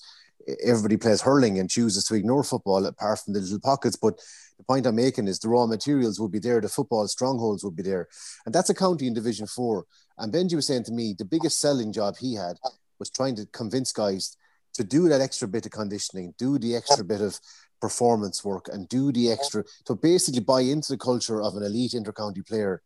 everybody 0.63 0.97
plays 0.97 1.21
hurling 1.21 1.59
and 1.59 1.71
chooses 1.71 2.05
to 2.05 2.15
ignore 2.15 2.45
football 2.45 2.85
apart 2.87 3.21
from 3.21 3.35
the 3.35 3.41
little 3.41 3.61
pockets. 3.61 3.97
But 3.97 4.19
the 4.59 4.65
point 4.65 4.87
I'm 4.87 4.97
making 4.97 5.29
is 5.29 5.39
the 5.39 5.49
raw 5.49 5.67
materials 5.67 6.21
would 6.21 6.33
be 6.33 6.39
there, 6.39 6.61
the 6.61 6.69
football 6.69 7.07
strongholds 7.09 7.65
would 7.65 7.77
be 7.77 7.83
there, 7.83 8.09
and 8.45 8.55
that's 8.55 8.71
a 8.71 8.75
county 8.75 9.07
in 9.07 9.15
Division 9.15 9.47
Four. 9.47 9.87
And 10.19 10.33
Benji 10.33 10.55
was 10.55 10.67
saying 10.67 10.85
to 10.85 10.93
me 10.93 11.15
the 11.17 11.25
biggest 11.25 11.61
selling 11.61 11.93
job 11.93 12.17
he 12.19 12.35
had 12.35 12.59
was 12.99 13.11
trying 13.11 13.37
to 13.37 13.47
convince 13.47 13.93
guys 13.93 14.37
to 14.75 14.85
do 14.85 15.09
that 15.09 15.21
extra 15.21 15.49
bit 15.49 15.67
of 15.67 15.73
conditioning, 15.73 16.35
do 16.39 16.59
the 16.59 16.77
extra 16.77 17.05
bit 17.05 17.21
of 17.21 17.41
performance 17.81 18.45
work, 18.45 18.69
and 18.73 18.89
do 18.89 19.11
the 19.11 19.31
extra 19.33 19.65
to 19.87 19.95
basically 19.95 20.41
buy 20.41 20.61
into 20.61 20.93
the 20.93 20.99
culture 20.99 21.43
of 21.43 21.57
an 21.57 21.63
elite 21.63 21.93
intercounty 21.93 22.47
player, 22.47 22.83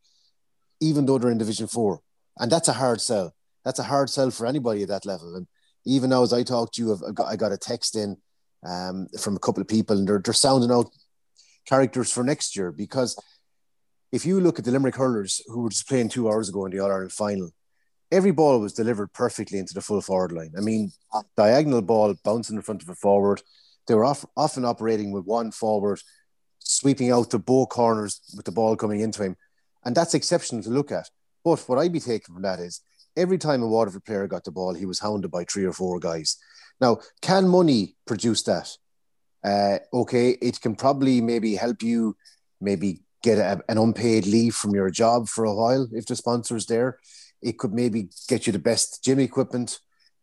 even 0.80 1.04
though 1.04 1.18
they're 1.18 1.30
in 1.30 1.38
Division 1.38 1.66
Four. 1.66 2.00
And 2.38 2.50
that's 2.50 2.68
a 2.68 2.72
hard 2.72 3.00
sell. 3.00 3.34
That's 3.64 3.78
a 3.78 3.84
hard 3.84 4.10
sell 4.10 4.30
for 4.30 4.46
anybody 4.46 4.82
at 4.82 4.88
that 4.88 5.06
level. 5.06 5.34
And 5.36 5.46
even 5.86 6.10
now, 6.10 6.22
as 6.22 6.32
I 6.32 6.42
talk 6.42 6.72
to 6.72 6.82
you, 6.82 6.98
i've 7.26 7.38
got 7.38 7.52
a 7.52 7.58
text 7.58 7.96
in 7.96 8.16
um, 8.66 9.08
from 9.20 9.36
a 9.36 9.40
couple 9.40 9.60
of 9.60 9.68
people, 9.68 9.98
and 9.98 10.08
they're, 10.08 10.20
they're 10.24 10.34
sounding 10.34 10.70
out 10.70 10.90
characters 11.66 12.12
for 12.12 12.24
next 12.24 12.56
year 12.56 12.72
because 12.72 13.18
if 14.12 14.24
you 14.24 14.40
look 14.40 14.58
at 14.58 14.64
the 14.64 14.70
Limerick 14.70 14.96
hurlers 14.96 15.42
who 15.46 15.62
were 15.62 15.70
just 15.70 15.88
playing 15.88 16.08
two 16.08 16.28
hours 16.28 16.48
ago 16.48 16.64
in 16.66 16.72
the 16.72 16.78
All 16.78 16.90
Ireland 16.90 17.12
final, 17.12 17.50
every 18.12 18.30
ball 18.30 18.60
was 18.60 18.72
delivered 18.72 19.12
perfectly 19.12 19.58
into 19.58 19.74
the 19.74 19.80
full 19.80 20.00
forward 20.00 20.32
line. 20.32 20.52
I 20.56 20.60
mean, 20.60 20.92
diagonal 21.36 21.82
ball 21.82 22.14
bouncing 22.24 22.56
in 22.56 22.62
front 22.62 22.82
of 22.82 22.88
a 22.88 22.94
forward. 22.94 23.42
They 23.86 23.94
were 23.94 24.04
off, 24.04 24.24
often 24.36 24.64
operating 24.64 25.10
with 25.10 25.24
one 25.24 25.50
forward, 25.50 26.00
sweeping 26.60 27.10
out 27.10 27.30
to 27.32 27.38
both 27.38 27.70
corners 27.70 28.20
with 28.36 28.46
the 28.46 28.52
ball 28.52 28.76
coming 28.76 29.00
into 29.00 29.22
him. 29.22 29.36
And 29.84 29.94
that's 29.94 30.14
exceptional 30.14 30.62
to 30.62 30.70
look 30.70 30.92
at. 30.92 31.10
But 31.44 31.60
what 31.68 31.78
I'd 31.78 31.92
be 31.92 32.00
taking 32.00 32.34
from 32.34 32.42
that 32.42 32.60
is 32.60 32.80
every 33.16 33.38
time 33.38 33.62
a 33.62 33.66
Waterford 33.66 34.04
player 34.04 34.26
got 34.26 34.44
the 34.44 34.50
ball, 34.50 34.74
he 34.74 34.86
was 34.86 34.98
hounded 34.98 35.30
by 35.30 35.44
three 35.44 35.64
or 35.64 35.72
four 35.72 35.98
guys. 35.98 36.36
Now, 36.80 36.98
can 37.20 37.48
money 37.48 37.96
produce 38.06 38.42
that? 38.44 38.76
Uh, 39.44 39.78
okay, 39.92 40.30
it 40.30 40.60
can 40.60 40.74
probably 40.74 41.20
maybe 41.20 41.54
help 41.54 41.82
you 41.82 42.16
maybe 42.60 43.00
get 43.22 43.38
a, 43.38 43.62
an 43.68 43.78
unpaid 43.78 44.26
leave 44.26 44.54
from 44.54 44.74
your 44.74 44.90
job 44.90 45.28
for 45.28 45.44
a 45.44 45.54
while 45.54 45.88
if 45.92 46.06
the 46.06 46.16
sponsor's 46.16 46.66
there. 46.66 46.98
It 47.42 47.58
could 47.58 47.72
maybe 47.72 48.08
get 48.28 48.46
you 48.46 48.52
the 48.52 48.58
best 48.58 49.04
gym 49.04 49.20
equipment, 49.20 49.80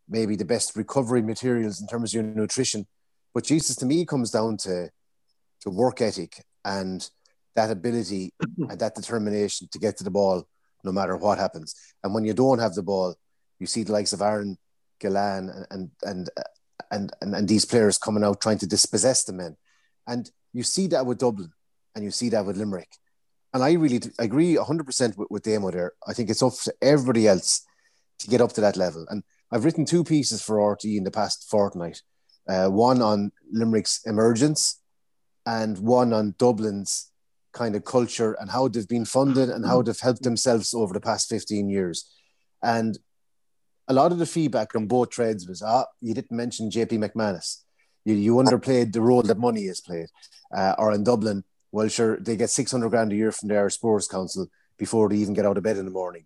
maybe 0.10 0.36
the 0.36 0.46
best 0.46 0.76
recovery 0.76 1.22
materials 1.22 1.82
in 1.82 1.88
terms 1.88 2.12
of 2.12 2.14
your 2.16 2.24
nutrition. 2.24 2.88
But 3.34 3.46
Jesus, 3.46 3.76
to 3.78 3.86
me, 3.86 4.06
comes 4.06 4.32
down 4.32 4.58
to, 4.58 4.90
to 5.62 5.70
work 5.70 6.02
ethic 6.02 6.44
and 6.66 7.08
that 7.56 7.70
ability 7.70 8.34
and 8.58 8.80
that 8.80 8.96
determination 8.96 9.68
to 9.72 9.80
get 9.80 9.98
to 9.98 10.04
the 10.04 10.12
ball 10.12 10.48
no 10.84 10.92
matter 10.92 11.16
what 11.16 11.38
happens. 11.38 11.76
And 12.04 12.14
when 12.14 12.26
you 12.26 12.34
don't 12.34 12.60
have 12.60 12.74
the 12.74 12.84
ball, 12.84 13.16
you 13.60 13.68
see 13.68 13.84
the 13.84 13.92
likes 13.92 14.14
of 14.14 14.22
Aaron 14.22 14.58
Gillane 15.02 15.50
and 15.50 15.66
and 15.72 15.92
and 16.04 16.30
and, 16.92 17.12
and, 17.22 17.36
and 17.36 17.48
these 17.48 17.66
players 17.66 17.98
coming 17.98 18.24
out 18.24 18.42
trying 18.42 18.58
to 18.60 18.68
dispossess 18.68 19.24
the 19.24 19.34
men. 19.34 19.56
And 20.08 20.30
you 20.52 20.64
see 20.64 20.88
that 20.88 21.06
with 21.06 21.20
Dublin 21.20 21.52
and 21.96 22.04
you 22.04 22.12
see 22.12 22.30
that 22.30 22.46
with 22.46 22.58
Limerick. 22.58 22.90
And 23.54 23.64
I 23.64 23.74
really 23.74 24.02
agree 24.20 24.56
100% 24.56 25.18
with, 25.18 25.30
with 25.30 25.44
Damo 25.44 25.72
there. 25.72 25.94
I 26.06 26.14
think 26.14 26.30
it's 26.30 26.44
up 26.44 26.54
to 26.64 26.74
everybody 26.82 27.28
else 27.28 27.66
to 28.20 28.28
get 28.28 28.42
up 28.42 28.54
to 28.54 28.62
that 28.62 28.78
level. 28.78 29.06
And 29.10 29.24
I've 29.52 29.66
written 29.66 29.86
two 29.86 30.04
pieces 30.04 30.42
for 30.42 30.58
RTÉ 30.58 30.98
in 30.98 31.04
the 31.04 31.12
past 31.12 31.50
fortnight 31.50 32.02
uh, 32.50 32.68
one 32.68 33.02
on 33.02 33.32
Limerick's 33.52 34.02
emergence 34.06 34.82
and 35.46 35.78
one 35.78 36.12
on 36.12 36.36
Dublin's 36.38 37.11
kind 37.54 37.76
of 37.76 37.84
culture 37.84 38.34
and 38.40 38.50
how 38.50 38.68
they've 38.68 38.88
been 38.88 39.06
funded 39.06 39.50
and 39.50 39.66
how 39.66 39.82
they've 39.82 40.00
helped 40.00 40.24
themselves 40.24 40.74
over 40.74 40.94
the 40.94 41.02
past 41.02 41.30
15 41.30 41.70
years. 41.70 42.10
And 42.64 42.98
a 43.88 43.94
lot 43.94 44.12
of 44.12 44.20
the 44.20 44.26
feedback 44.26 44.76
on 44.76 44.88
both 44.88 45.10
trades 45.10 45.48
was, 45.48 45.62
ah, 45.62 45.86
you 46.02 46.14
didn't 46.14 46.32
mention 46.36 46.70
JP 46.70 47.04
McManus. 47.04 47.64
You, 48.06 48.16
you 48.16 48.36
underplayed 48.36 48.94
the 48.94 49.02
role 49.02 49.22
that 49.24 49.38
money 49.38 49.68
has 49.68 49.82
played. 49.82 50.08
Uh, 50.56 50.76
or 50.78 50.94
in 50.94 51.04
Dublin, 51.04 51.44
well, 51.72 51.88
sure, 51.88 52.18
they 52.18 52.36
get 52.36 52.50
600 52.50 52.90
grand 52.90 53.12
a 53.12 53.16
year 53.16 53.32
from 53.32 53.50
their 53.50 53.70
sports 53.70 54.08
council 54.08 54.48
before 54.78 55.10
they 55.10 55.18
even 55.18 55.34
get 55.34 55.46
out 55.46 55.58
of 55.58 55.64
bed 55.64 55.78
in 55.78 55.86
the 55.86 55.92
morning. 55.92 56.26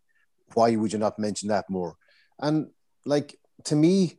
Why 0.53 0.75
would 0.75 0.93
you 0.93 0.99
not 0.99 1.19
mention 1.19 1.49
that 1.49 1.69
more? 1.69 1.95
And 2.39 2.67
like, 3.05 3.37
to 3.65 3.75
me, 3.75 4.17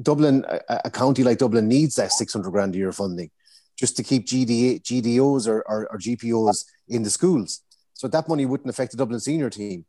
Dublin, 0.00 0.44
a, 0.48 0.80
a 0.86 0.90
county 0.90 1.22
like 1.22 1.38
Dublin 1.38 1.68
needs 1.68 1.96
that 1.96 2.12
600 2.12 2.50
grand 2.50 2.74
a 2.74 2.78
year 2.78 2.92
funding 2.92 3.30
just 3.80 3.96
to 3.96 4.02
keep 4.02 4.26
GDA, 4.26 4.82
GDOs 4.82 5.48
or, 5.48 5.62
or, 5.62 5.88
or 5.90 5.98
GPOs 5.98 6.66
in 6.86 7.02
the 7.02 7.08
schools. 7.08 7.62
So 7.94 8.08
that 8.08 8.28
money 8.28 8.44
wouldn't 8.44 8.68
affect 8.68 8.90
the 8.92 8.98
Dublin 8.98 9.20
senior 9.20 9.48
team. 9.48 9.86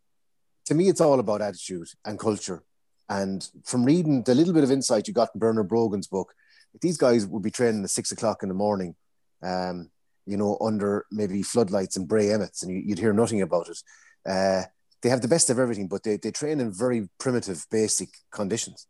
To 0.67 0.73
me, 0.73 0.87
it's 0.87 1.01
all 1.01 1.19
about 1.19 1.41
attitude 1.41 1.89
and 2.05 2.17
culture. 2.17 2.63
And 3.09 3.45
from 3.65 3.83
reading 3.83 4.23
the 4.23 4.33
little 4.33 4.53
bit 4.53 4.63
of 4.63 4.71
insight 4.71 5.09
you 5.09 5.13
got 5.13 5.31
in 5.35 5.39
Bernard 5.39 5.67
Brogan's 5.67 6.07
book, 6.07 6.33
these 6.81 6.97
guys 6.97 7.27
would 7.27 7.43
be 7.43 7.51
training 7.51 7.83
at 7.83 7.89
six 7.89 8.13
o'clock 8.13 8.43
in 8.43 8.47
the 8.47 8.55
morning, 8.55 8.95
um, 9.43 9.89
you 10.25 10.37
know, 10.37 10.57
under 10.61 11.05
maybe 11.11 11.43
floodlights 11.43 11.97
and 11.97 12.07
Bray 12.07 12.31
Emmets, 12.31 12.63
and 12.63 12.71
you'd 12.71 12.99
hear 12.99 13.11
nothing 13.11 13.41
about 13.41 13.67
it. 13.67 13.77
Uh, 14.25 14.63
they 15.01 15.09
have 15.09 15.19
the 15.19 15.27
best 15.27 15.49
of 15.49 15.59
everything, 15.59 15.87
but 15.89 16.03
they, 16.03 16.15
they 16.15 16.31
train 16.31 16.61
in 16.61 16.71
very 16.71 17.09
primitive, 17.19 17.65
basic 17.69 18.09
conditions. 18.31 18.87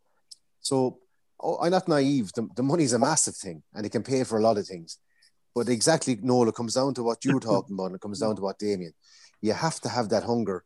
So 0.60 0.98
oh, 1.42 1.58
I'm 1.60 1.70
not 1.70 1.88
naive. 1.88 2.30
The, 2.34 2.48
the 2.56 2.62
money's 2.62 2.92
a 2.92 2.98
massive 2.98 3.36
thing 3.36 3.62
and 3.74 3.84
it 3.84 3.92
can 3.92 4.02
pay 4.02 4.24
for 4.24 4.38
a 4.38 4.42
lot 4.42 4.58
of 4.58 4.66
things. 4.66 4.98
But 5.54 5.68
exactly, 5.68 6.18
Noel, 6.22 6.48
it 6.48 6.54
comes 6.54 6.74
down 6.74 6.94
to 6.94 7.02
what 7.02 7.24
you're 7.24 7.40
talking 7.40 7.74
about. 7.74 7.86
And 7.86 7.96
it 7.96 8.00
comes 8.00 8.20
down 8.20 8.36
to 8.36 8.42
what 8.42 8.58
Damien. 8.58 8.92
You 9.40 9.52
have 9.52 9.80
to 9.80 9.88
have 9.88 10.08
that 10.10 10.24
hunger. 10.24 10.64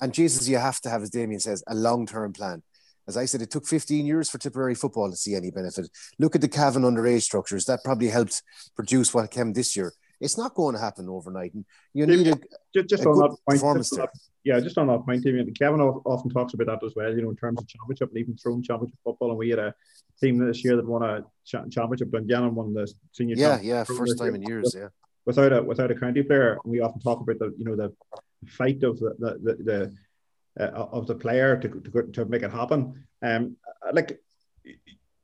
And 0.00 0.12
Jesus, 0.12 0.48
you 0.48 0.58
have 0.58 0.80
to 0.82 0.90
have, 0.90 1.02
as 1.02 1.10
Damien 1.10 1.40
says, 1.40 1.62
a 1.66 1.74
long 1.74 2.06
term 2.06 2.32
plan. 2.32 2.62
As 3.06 3.16
I 3.16 3.24
said, 3.24 3.40
it 3.40 3.50
took 3.50 3.66
15 3.66 4.04
years 4.04 4.28
for 4.28 4.36
Tipperary 4.36 4.74
football 4.74 5.10
to 5.10 5.16
see 5.16 5.34
any 5.34 5.50
benefit. 5.50 5.88
Look 6.18 6.34
at 6.34 6.42
the 6.42 6.48
Cavan 6.48 6.82
underage 6.82 7.22
structures. 7.22 7.64
That 7.64 7.82
probably 7.82 8.08
helped 8.08 8.42
produce 8.76 9.14
what 9.14 9.30
came 9.30 9.54
this 9.54 9.74
year. 9.76 9.94
It's 10.20 10.36
not 10.36 10.54
going 10.54 10.74
to 10.74 10.80
happen 10.80 11.08
overnight. 11.08 11.54
And 11.54 11.64
you 11.94 12.06
need 12.06 12.26
a, 12.26 12.38
just, 12.74 12.88
just 12.88 13.04
a 13.04 13.08
on 13.08 13.14
good 13.14 13.22
that 13.22 13.36
point, 13.46 13.60
performance 13.60 13.90
just 13.90 14.00
on 14.00 14.06
that- 14.06 14.20
yeah, 14.44 14.60
just 14.60 14.78
on 14.78 14.86
that 14.86 15.04
point, 15.04 15.22
Kevin 15.58 15.80
often 15.80 16.30
talks 16.30 16.54
about 16.54 16.66
that 16.68 16.86
as 16.86 16.94
well, 16.96 17.14
you 17.14 17.20
know, 17.22 17.30
in 17.30 17.36
terms 17.36 17.60
of 17.60 17.68
championship 17.68 18.08
and 18.10 18.18
even 18.18 18.34
Tyrone 18.36 18.62
championship 18.62 18.98
football. 19.04 19.30
And 19.30 19.38
we 19.38 19.50
had 19.50 19.58
a 19.58 19.74
team 20.20 20.38
this 20.38 20.64
year 20.64 20.76
that 20.76 20.86
won 20.86 21.02
a 21.02 21.24
cha- 21.44 21.66
championship. 21.68 22.10
Dungannon 22.10 22.54
won 22.54 22.72
the 22.72 22.90
senior 23.12 23.34
Yeah, 23.36 23.60
yeah, 23.60 23.84
first 23.84 24.16
time 24.18 24.34
in 24.34 24.42
years. 24.42 24.74
Yeah. 24.78 24.88
without 25.26 25.52
a 25.52 25.62
without 25.62 25.90
a 25.90 25.94
county 25.94 26.22
player. 26.22 26.56
We 26.64 26.80
often 26.80 27.00
talk 27.00 27.20
about 27.20 27.38
the 27.40 27.54
you 27.58 27.64
know 27.66 27.76
the 27.76 27.92
fight 28.46 28.82
of 28.84 28.98
the 29.00 29.14
the 29.18 29.38
the, 29.42 29.62
the 30.58 30.64
uh, 30.64 30.86
of 30.92 31.06
the 31.06 31.14
player 31.14 31.56
to, 31.58 31.68
to 31.68 32.02
to 32.12 32.24
make 32.24 32.42
it 32.42 32.50
happen. 32.52 33.04
Um, 33.20 33.56
like 33.92 34.18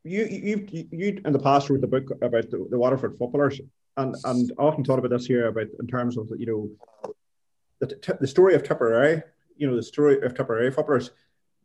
you 0.04 0.24
you 0.26 0.86
you 0.90 1.20
in 1.24 1.32
the 1.32 1.38
past 1.38 1.70
wrote 1.70 1.80
the 1.80 1.86
book 1.86 2.10
about 2.22 2.50
the, 2.50 2.66
the 2.70 2.78
Waterford 2.78 3.16
footballers, 3.18 3.60
and 3.96 4.14
and 4.24 4.52
often 4.58 4.84
thought 4.84 4.98
about 4.98 5.10
this 5.10 5.26
here 5.26 5.46
about 5.46 5.68
in 5.80 5.86
terms 5.86 6.16
of 6.18 6.30
you 6.38 6.46
know 6.46 7.14
the 7.80 8.16
the 8.20 8.26
story 8.26 8.54
of 8.54 8.62
Tipperary. 8.62 9.22
You 9.56 9.68
know 9.68 9.76
the 9.76 9.82
story 9.82 10.20
of 10.20 10.34
Tipperary 10.34 10.70
footballers, 10.70 11.10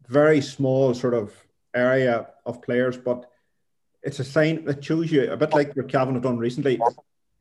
very 0.07 0.41
small 0.41 0.93
sort 0.93 1.13
of 1.13 1.33
area 1.75 2.27
of 2.45 2.61
players, 2.61 2.97
but 2.97 3.29
it's 4.03 4.19
a 4.19 4.23
sign 4.23 4.63
that 4.65 4.83
shows 4.83 5.11
you 5.11 5.29
a 5.31 5.37
bit 5.37 5.53
like 5.53 5.75
what 5.75 5.89
Cavan 5.89 6.13
have 6.13 6.23
done 6.23 6.37
recently. 6.37 6.79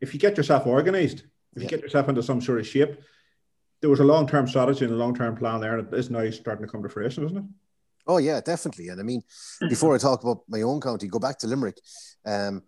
If 0.00 0.14
you 0.14 0.20
get 0.20 0.36
yourself 0.36 0.66
organised, 0.66 1.24
if 1.54 1.62
you 1.62 1.68
get 1.68 1.82
yourself 1.82 2.08
into 2.08 2.22
some 2.22 2.40
sort 2.40 2.58
of 2.58 2.66
shape, 2.66 3.00
there 3.80 3.90
was 3.90 4.00
a 4.00 4.04
long 4.04 4.26
term 4.26 4.48
strategy 4.48 4.84
and 4.84 4.94
a 4.94 4.96
long 4.96 5.14
term 5.14 5.36
plan 5.36 5.60
there, 5.60 5.78
and 5.78 5.92
it 5.92 5.96
is 5.96 6.10
now 6.10 6.28
starting 6.30 6.66
to 6.66 6.70
come 6.70 6.82
to 6.82 6.88
fruition, 6.88 7.24
isn't 7.24 7.38
it? 7.38 7.44
Oh 8.08 8.16
yeah, 8.16 8.40
definitely. 8.40 8.88
And 8.88 9.00
I 9.00 9.04
mean, 9.04 9.22
before 9.68 9.94
I 9.94 9.98
talk 9.98 10.22
about 10.22 10.40
my 10.48 10.62
own 10.62 10.80
county, 10.80 11.08
go 11.08 11.18
back 11.18 11.38
to 11.40 11.46
Limerick. 11.46 11.78
Um, 12.24 12.62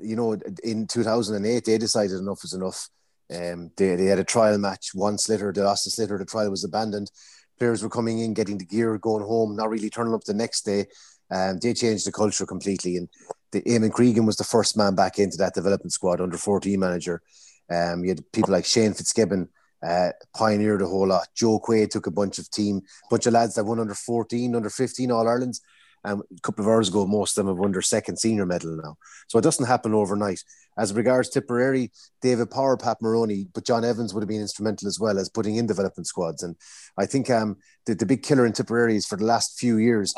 you 0.00 0.16
know, 0.16 0.36
in 0.64 0.86
2008, 0.86 1.64
they 1.64 1.78
decided 1.78 2.18
enough 2.18 2.40
was 2.42 2.54
enough. 2.54 2.88
Um, 3.32 3.70
they, 3.76 3.94
they 3.94 4.06
had 4.06 4.18
a 4.18 4.24
trial 4.24 4.58
match, 4.58 4.90
one 4.94 5.16
sliotar, 5.16 5.54
they 5.54 5.60
lost 5.60 5.84
the 5.84 5.90
sliotar, 5.90 6.18
the 6.18 6.24
trial 6.24 6.50
was 6.50 6.64
abandoned. 6.64 7.10
Players 7.58 7.82
were 7.82 7.90
coming 7.90 8.20
in, 8.20 8.34
getting 8.34 8.58
the 8.58 8.64
gear, 8.64 8.96
going 8.98 9.22
home, 9.22 9.54
not 9.54 9.68
really 9.68 9.90
turning 9.90 10.14
up 10.14 10.24
the 10.24 10.34
next 10.34 10.62
day. 10.62 10.86
Um, 11.30 11.58
they 11.58 11.74
changed 11.74 12.06
the 12.06 12.12
culture 12.12 12.46
completely. 12.46 12.96
And 12.96 13.08
the 13.52 13.62
Eamon 13.62 13.92
Cregan 13.92 14.26
was 14.26 14.36
the 14.36 14.44
first 14.44 14.76
man 14.76 14.94
back 14.94 15.18
into 15.18 15.36
that 15.36 15.54
development 15.54 15.92
squad 15.92 16.20
under 16.20 16.38
14 16.38 16.80
manager. 16.80 17.22
Um, 17.70 18.02
you 18.02 18.10
had 18.10 18.32
people 18.32 18.52
like 18.52 18.64
Shane 18.64 18.94
Fitzgibbon, 18.94 19.48
uh, 19.86 20.10
pioneered 20.36 20.82
a 20.82 20.86
whole 20.86 21.06
lot. 21.06 21.28
Joe 21.34 21.60
Quaid 21.60 21.90
took 21.90 22.06
a 22.06 22.10
bunch 22.10 22.38
of 22.38 22.50
team, 22.50 22.82
bunch 23.10 23.26
of 23.26 23.32
lads 23.32 23.54
that 23.54 23.64
won 23.64 23.80
under 23.80 23.94
14, 23.94 24.54
under 24.54 24.70
15 24.70 25.10
All 25.10 25.28
Irelands. 25.28 25.60
Um, 26.02 26.22
a 26.34 26.40
couple 26.40 26.64
of 26.64 26.68
hours 26.68 26.88
ago, 26.88 27.06
most 27.06 27.36
of 27.36 27.44
them 27.44 27.54
have 27.54 27.60
won 27.60 27.72
their 27.72 27.82
second 27.82 28.16
senior 28.16 28.46
medal 28.46 28.74
now. 28.82 28.96
So 29.28 29.38
it 29.38 29.42
doesn't 29.42 29.66
happen 29.66 29.92
overnight. 29.92 30.42
As 30.78 30.94
regards 30.94 31.28
Tipperary, 31.28 31.92
David 32.22 32.50
Power, 32.50 32.76
Pat 32.76 33.02
Maroney, 33.02 33.48
but 33.52 33.66
John 33.66 33.84
Evans 33.84 34.14
would 34.14 34.22
have 34.22 34.28
been 34.28 34.40
instrumental 34.40 34.88
as 34.88 34.98
well 34.98 35.18
as 35.18 35.28
putting 35.28 35.56
in 35.56 35.66
development 35.66 36.06
squads. 36.06 36.42
And 36.42 36.56
I 36.96 37.04
think 37.04 37.28
um, 37.28 37.58
the, 37.84 37.94
the 37.94 38.06
big 38.06 38.22
killer 38.22 38.46
in 38.46 38.52
Tipperary 38.52 38.96
is 38.96 39.04
for 39.04 39.16
the 39.16 39.26
last 39.26 39.58
few 39.58 39.76
years, 39.76 40.14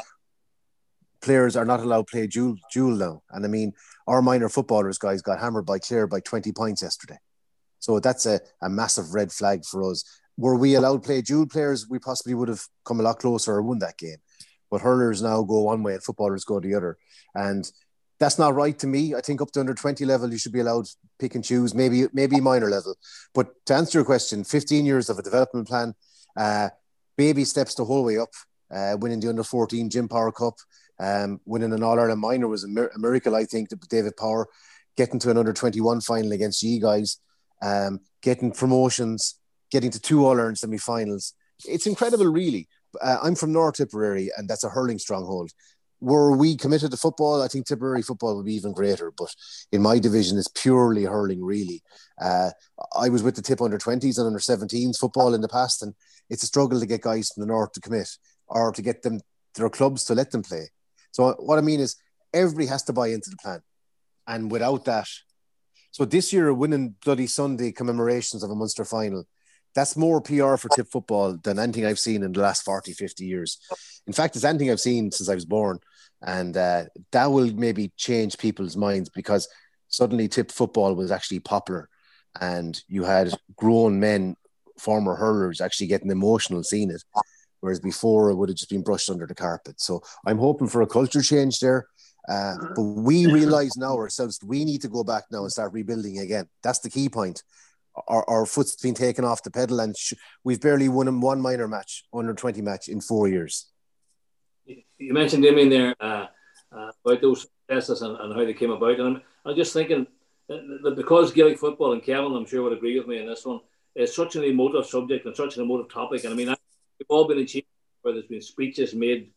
players 1.20 1.56
are 1.56 1.64
not 1.64 1.80
allowed 1.80 2.06
to 2.08 2.12
play 2.12 2.26
dual, 2.28 2.56
dual 2.72 2.96
now. 2.96 3.22
And 3.30 3.44
I 3.44 3.48
mean, 3.48 3.72
our 4.06 4.22
minor 4.22 4.48
footballers, 4.48 4.98
guys, 4.98 5.22
got 5.22 5.40
hammered 5.40 5.66
by 5.66 5.80
Clare 5.80 6.06
by 6.06 6.20
20 6.20 6.52
points 6.52 6.82
yesterday. 6.82 7.18
So 7.82 7.98
that's 7.98 8.26
a, 8.26 8.40
a 8.62 8.70
massive 8.70 9.12
red 9.12 9.32
flag 9.32 9.64
for 9.64 9.90
us. 9.90 10.04
Were 10.38 10.56
we 10.56 10.76
allowed 10.76 11.02
to 11.02 11.06
play 11.06 11.20
dual 11.20 11.46
players, 11.46 11.88
we 11.88 11.98
possibly 11.98 12.32
would 12.32 12.48
have 12.48 12.62
come 12.84 13.00
a 13.00 13.02
lot 13.02 13.18
closer 13.18 13.54
or 13.54 13.62
won 13.62 13.80
that 13.80 13.98
game. 13.98 14.18
But 14.70 14.82
hurlers 14.82 15.20
now 15.20 15.42
go 15.42 15.62
one 15.62 15.82
way 15.82 15.94
and 15.94 16.02
footballers 16.02 16.44
go 16.44 16.60
the 16.60 16.74
other. 16.76 16.96
And 17.34 17.70
that's 18.20 18.38
not 18.38 18.54
right 18.54 18.78
to 18.78 18.86
me. 18.86 19.16
I 19.16 19.20
think 19.20 19.42
up 19.42 19.50
to 19.50 19.60
under 19.60 19.74
20 19.74 20.04
level, 20.04 20.30
you 20.30 20.38
should 20.38 20.52
be 20.52 20.60
allowed 20.60 20.84
to 20.84 20.96
pick 21.18 21.34
and 21.34 21.44
choose, 21.44 21.74
maybe 21.74 22.06
maybe 22.12 22.40
minor 22.40 22.70
level. 22.70 22.94
But 23.34 23.48
to 23.66 23.74
answer 23.74 23.98
your 23.98 24.04
question, 24.04 24.44
15 24.44 24.86
years 24.86 25.10
of 25.10 25.18
a 25.18 25.22
development 25.22 25.66
plan, 25.66 25.94
uh, 26.36 26.68
baby 27.16 27.44
steps 27.44 27.74
the 27.74 27.84
whole 27.84 28.04
way 28.04 28.18
up, 28.18 28.30
uh, 28.70 28.96
winning 28.98 29.18
the 29.18 29.28
under 29.28 29.42
14 29.42 29.90
Jim 29.90 30.06
Power 30.06 30.30
Cup, 30.30 30.54
um, 31.00 31.40
winning 31.46 31.72
an 31.72 31.82
All 31.82 31.98
Ireland 31.98 32.20
minor 32.20 32.46
was 32.46 32.62
a, 32.62 32.68
mir- 32.68 32.92
a 32.94 32.98
miracle, 32.98 33.34
I 33.34 33.44
think, 33.44 33.70
that 33.70 33.88
David 33.88 34.16
Power 34.16 34.46
getting 34.96 35.18
to 35.18 35.30
an 35.30 35.36
under 35.36 35.52
21 35.52 36.00
final 36.00 36.30
against 36.30 36.60
G 36.60 36.78
guys, 36.78 37.18
um, 37.62 38.00
getting 38.22 38.52
promotions, 38.52 39.38
getting 39.70 39.90
to 39.90 40.00
two 40.00 40.26
All 40.26 40.38
Ireland 40.38 40.58
semi 40.58 40.78
finals. 40.78 41.34
It's 41.64 41.86
incredible, 41.86 42.26
really. 42.26 42.68
Uh, 43.00 43.18
I'm 43.22 43.34
from 43.34 43.52
North 43.52 43.76
Tipperary, 43.76 44.30
and 44.36 44.48
that's 44.48 44.64
a 44.64 44.68
hurling 44.68 44.98
stronghold. 44.98 45.50
Were 46.00 46.36
we 46.36 46.56
committed 46.56 46.90
to 46.90 46.96
football, 46.96 47.40
I 47.40 47.48
think 47.48 47.66
Tipperary 47.66 48.02
football 48.02 48.36
would 48.36 48.46
be 48.46 48.54
even 48.54 48.72
greater. 48.72 49.12
But 49.16 49.32
in 49.70 49.80
my 49.80 50.00
division, 50.00 50.36
it's 50.36 50.48
purely 50.48 51.04
hurling, 51.04 51.42
really. 51.42 51.80
Uh, 52.20 52.50
I 52.98 53.08
was 53.08 53.22
with 53.22 53.36
the 53.36 53.42
Tip 53.42 53.62
under 53.62 53.78
20s 53.78 54.18
and 54.18 54.26
under 54.26 54.40
17s 54.40 54.98
football 54.98 55.32
in 55.32 55.40
the 55.40 55.48
past, 55.48 55.82
and 55.82 55.94
it's 56.28 56.42
a 56.42 56.46
struggle 56.46 56.80
to 56.80 56.86
get 56.86 57.02
guys 57.02 57.30
from 57.30 57.42
the 57.42 57.46
North 57.46 57.72
to 57.72 57.80
commit 57.80 58.08
or 58.48 58.72
to 58.72 58.82
get 58.82 59.02
them 59.02 59.20
their 59.54 59.70
clubs 59.70 60.04
to 60.04 60.14
let 60.14 60.32
them 60.32 60.42
play. 60.42 60.70
So 61.12 61.34
what 61.38 61.58
I 61.58 61.62
mean 61.62 61.78
is, 61.78 61.96
everybody 62.34 62.66
has 62.66 62.82
to 62.84 62.92
buy 62.92 63.08
into 63.08 63.30
the 63.30 63.36
plan, 63.36 63.62
and 64.26 64.50
without 64.50 64.84
that, 64.86 65.06
so 65.92 66.06
this 66.06 66.32
year 66.32 66.52
winning 66.52 66.94
bloody 67.04 67.26
Sunday 67.26 67.70
commemorations 67.70 68.42
of 68.42 68.50
a 68.50 68.54
Munster 68.54 68.84
final, 68.84 69.24
that's 69.74 69.96
more 69.96 70.20
PR 70.20 70.56
for 70.56 70.68
tip 70.70 70.90
football 70.90 71.36
than 71.36 71.58
anything 71.58 71.86
I've 71.86 71.98
seen 71.98 72.22
in 72.22 72.32
the 72.32 72.40
last 72.40 72.64
40, 72.64 72.92
50 72.92 73.24
years. 73.24 73.58
In 74.06 74.12
fact, 74.12 74.34
it's 74.34 74.44
anything 74.44 74.70
I've 74.70 74.80
seen 74.80 75.10
since 75.10 75.28
I 75.28 75.34
was 75.34 75.44
born. 75.44 75.78
And 76.22 76.56
uh, 76.56 76.84
that 77.12 77.26
will 77.26 77.52
maybe 77.52 77.92
change 77.96 78.38
people's 78.38 78.76
minds 78.76 79.10
because 79.10 79.48
suddenly 79.88 80.28
tip 80.28 80.50
football 80.50 80.94
was 80.94 81.10
actually 81.10 81.40
popular. 81.40 81.88
And 82.40 82.80
you 82.88 83.04
had 83.04 83.34
grown 83.56 84.00
men, 84.00 84.36
former 84.78 85.14
hurlers, 85.14 85.60
actually 85.60 85.88
getting 85.88 86.10
emotional 86.10 86.62
seeing 86.62 86.90
it. 86.90 87.02
Whereas 87.60 87.80
before 87.80 88.30
it 88.30 88.36
would 88.36 88.48
have 88.48 88.56
just 88.56 88.70
been 88.70 88.82
brushed 88.82 89.10
under 89.10 89.26
the 89.26 89.34
carpet. 89.34 89.80
So 89.80 90.02
I'm 90.26 90.38
hoping 90.38 90.68
for 90.68 90.82
a 90.82 90.86
culture 90.86 91.22
change 91.22 91.60
there. 91.60 91.86
Uh, 92.28 92.54
but 92.76 92.82
we 92.82 93.26
realize 93.26 93.76
now 93.76 93.96
ourselves 93.96 94.38
we 94.44 94.64
need 94.64 94.80
to 94.80 94.88
go 94.88 95.02
back 95.02 95.24
now 95.32 95.42
and 95.42 95.50
start 95.50 95.72
rebuilding 95.72 96.18
again. 96.18 96.46
That's 96.62 96.78
the 96.78 96.90
key 96.90 97.08
point 97.08 97.42
our, 98.08 98.28
our 98.28 98.46
foot's 98.46 98.76
been 98.76 98.94
taken 98.94 99.24
off 99.24 99.42
the 99.42 99.50
pedal 99.50 99.80
and 99.80 99.96
sh- 99.96 100.14
we've 100.44 100.60
barely 100.60 100.88
won 100.88 101.20
one 101.20 101.40
minor 101.40 101.68
match, 101.68 102.04
under 102.12 102.34
20 102.34 102.62
match 102.62 102.88
in 102.88 103.00
four 103.00 103.28
years. 103.28 103.66
You 104.66 105.12
mentioned 105.12 105.44
him 105.44 105.58
in 105.58 105.68
there 105.68 105.94
uh, 106.00 106.26
uh, 106.70 106.90
about 107.04 107.20
those 107.20 107.46
successes 107.68 108.02
and, 108.02 108.16
and, 108.18 108.32
how 108.32 108.44
they 108.44 108.54
came 108.54 108.70
about. 108.70 108.98
And 108.98 109.16
I'm, 109.16 109.22
I'm 109.44 109.56
just 109.56 109.72
thinking 109.72 110.06
that 110.48 110.94
because 110.96 111.32
Gaelic 111.32 111.58
football, 111.58 111.92
and 111.92 112.02
Kevin, 112.02 112.32
I'm 112.32 112.46
sure 112.46 112.62
would 112.62 112.72
agree 112.72 112.98
with 112.98 113.08
me 113.08 113.18
in 113.18 113.26
this 113.26 113.44
one, 113.44 113.60
is 113.94 114.14
such 114.14 114.36
an 114.36 114.44
emotive 114.44 114.86
subject 114.86 115.26
and 115.26 115.36
such 115.36 115.56
an 115.56 115.64
emotive 115.64 115.92
topic. 115.92 116.24
And 116.24 116.32
I 116.32 116.36
mean, 116.36 116.48
we've 116.48 117.06
all 117.08 117.26
been 117.26 117.38
in 117.38 117.62
where 118.02 118.14
there's 118.14 118.26
been 118.26 118.40
speeches 118.40 118.94
made 118.94 119.32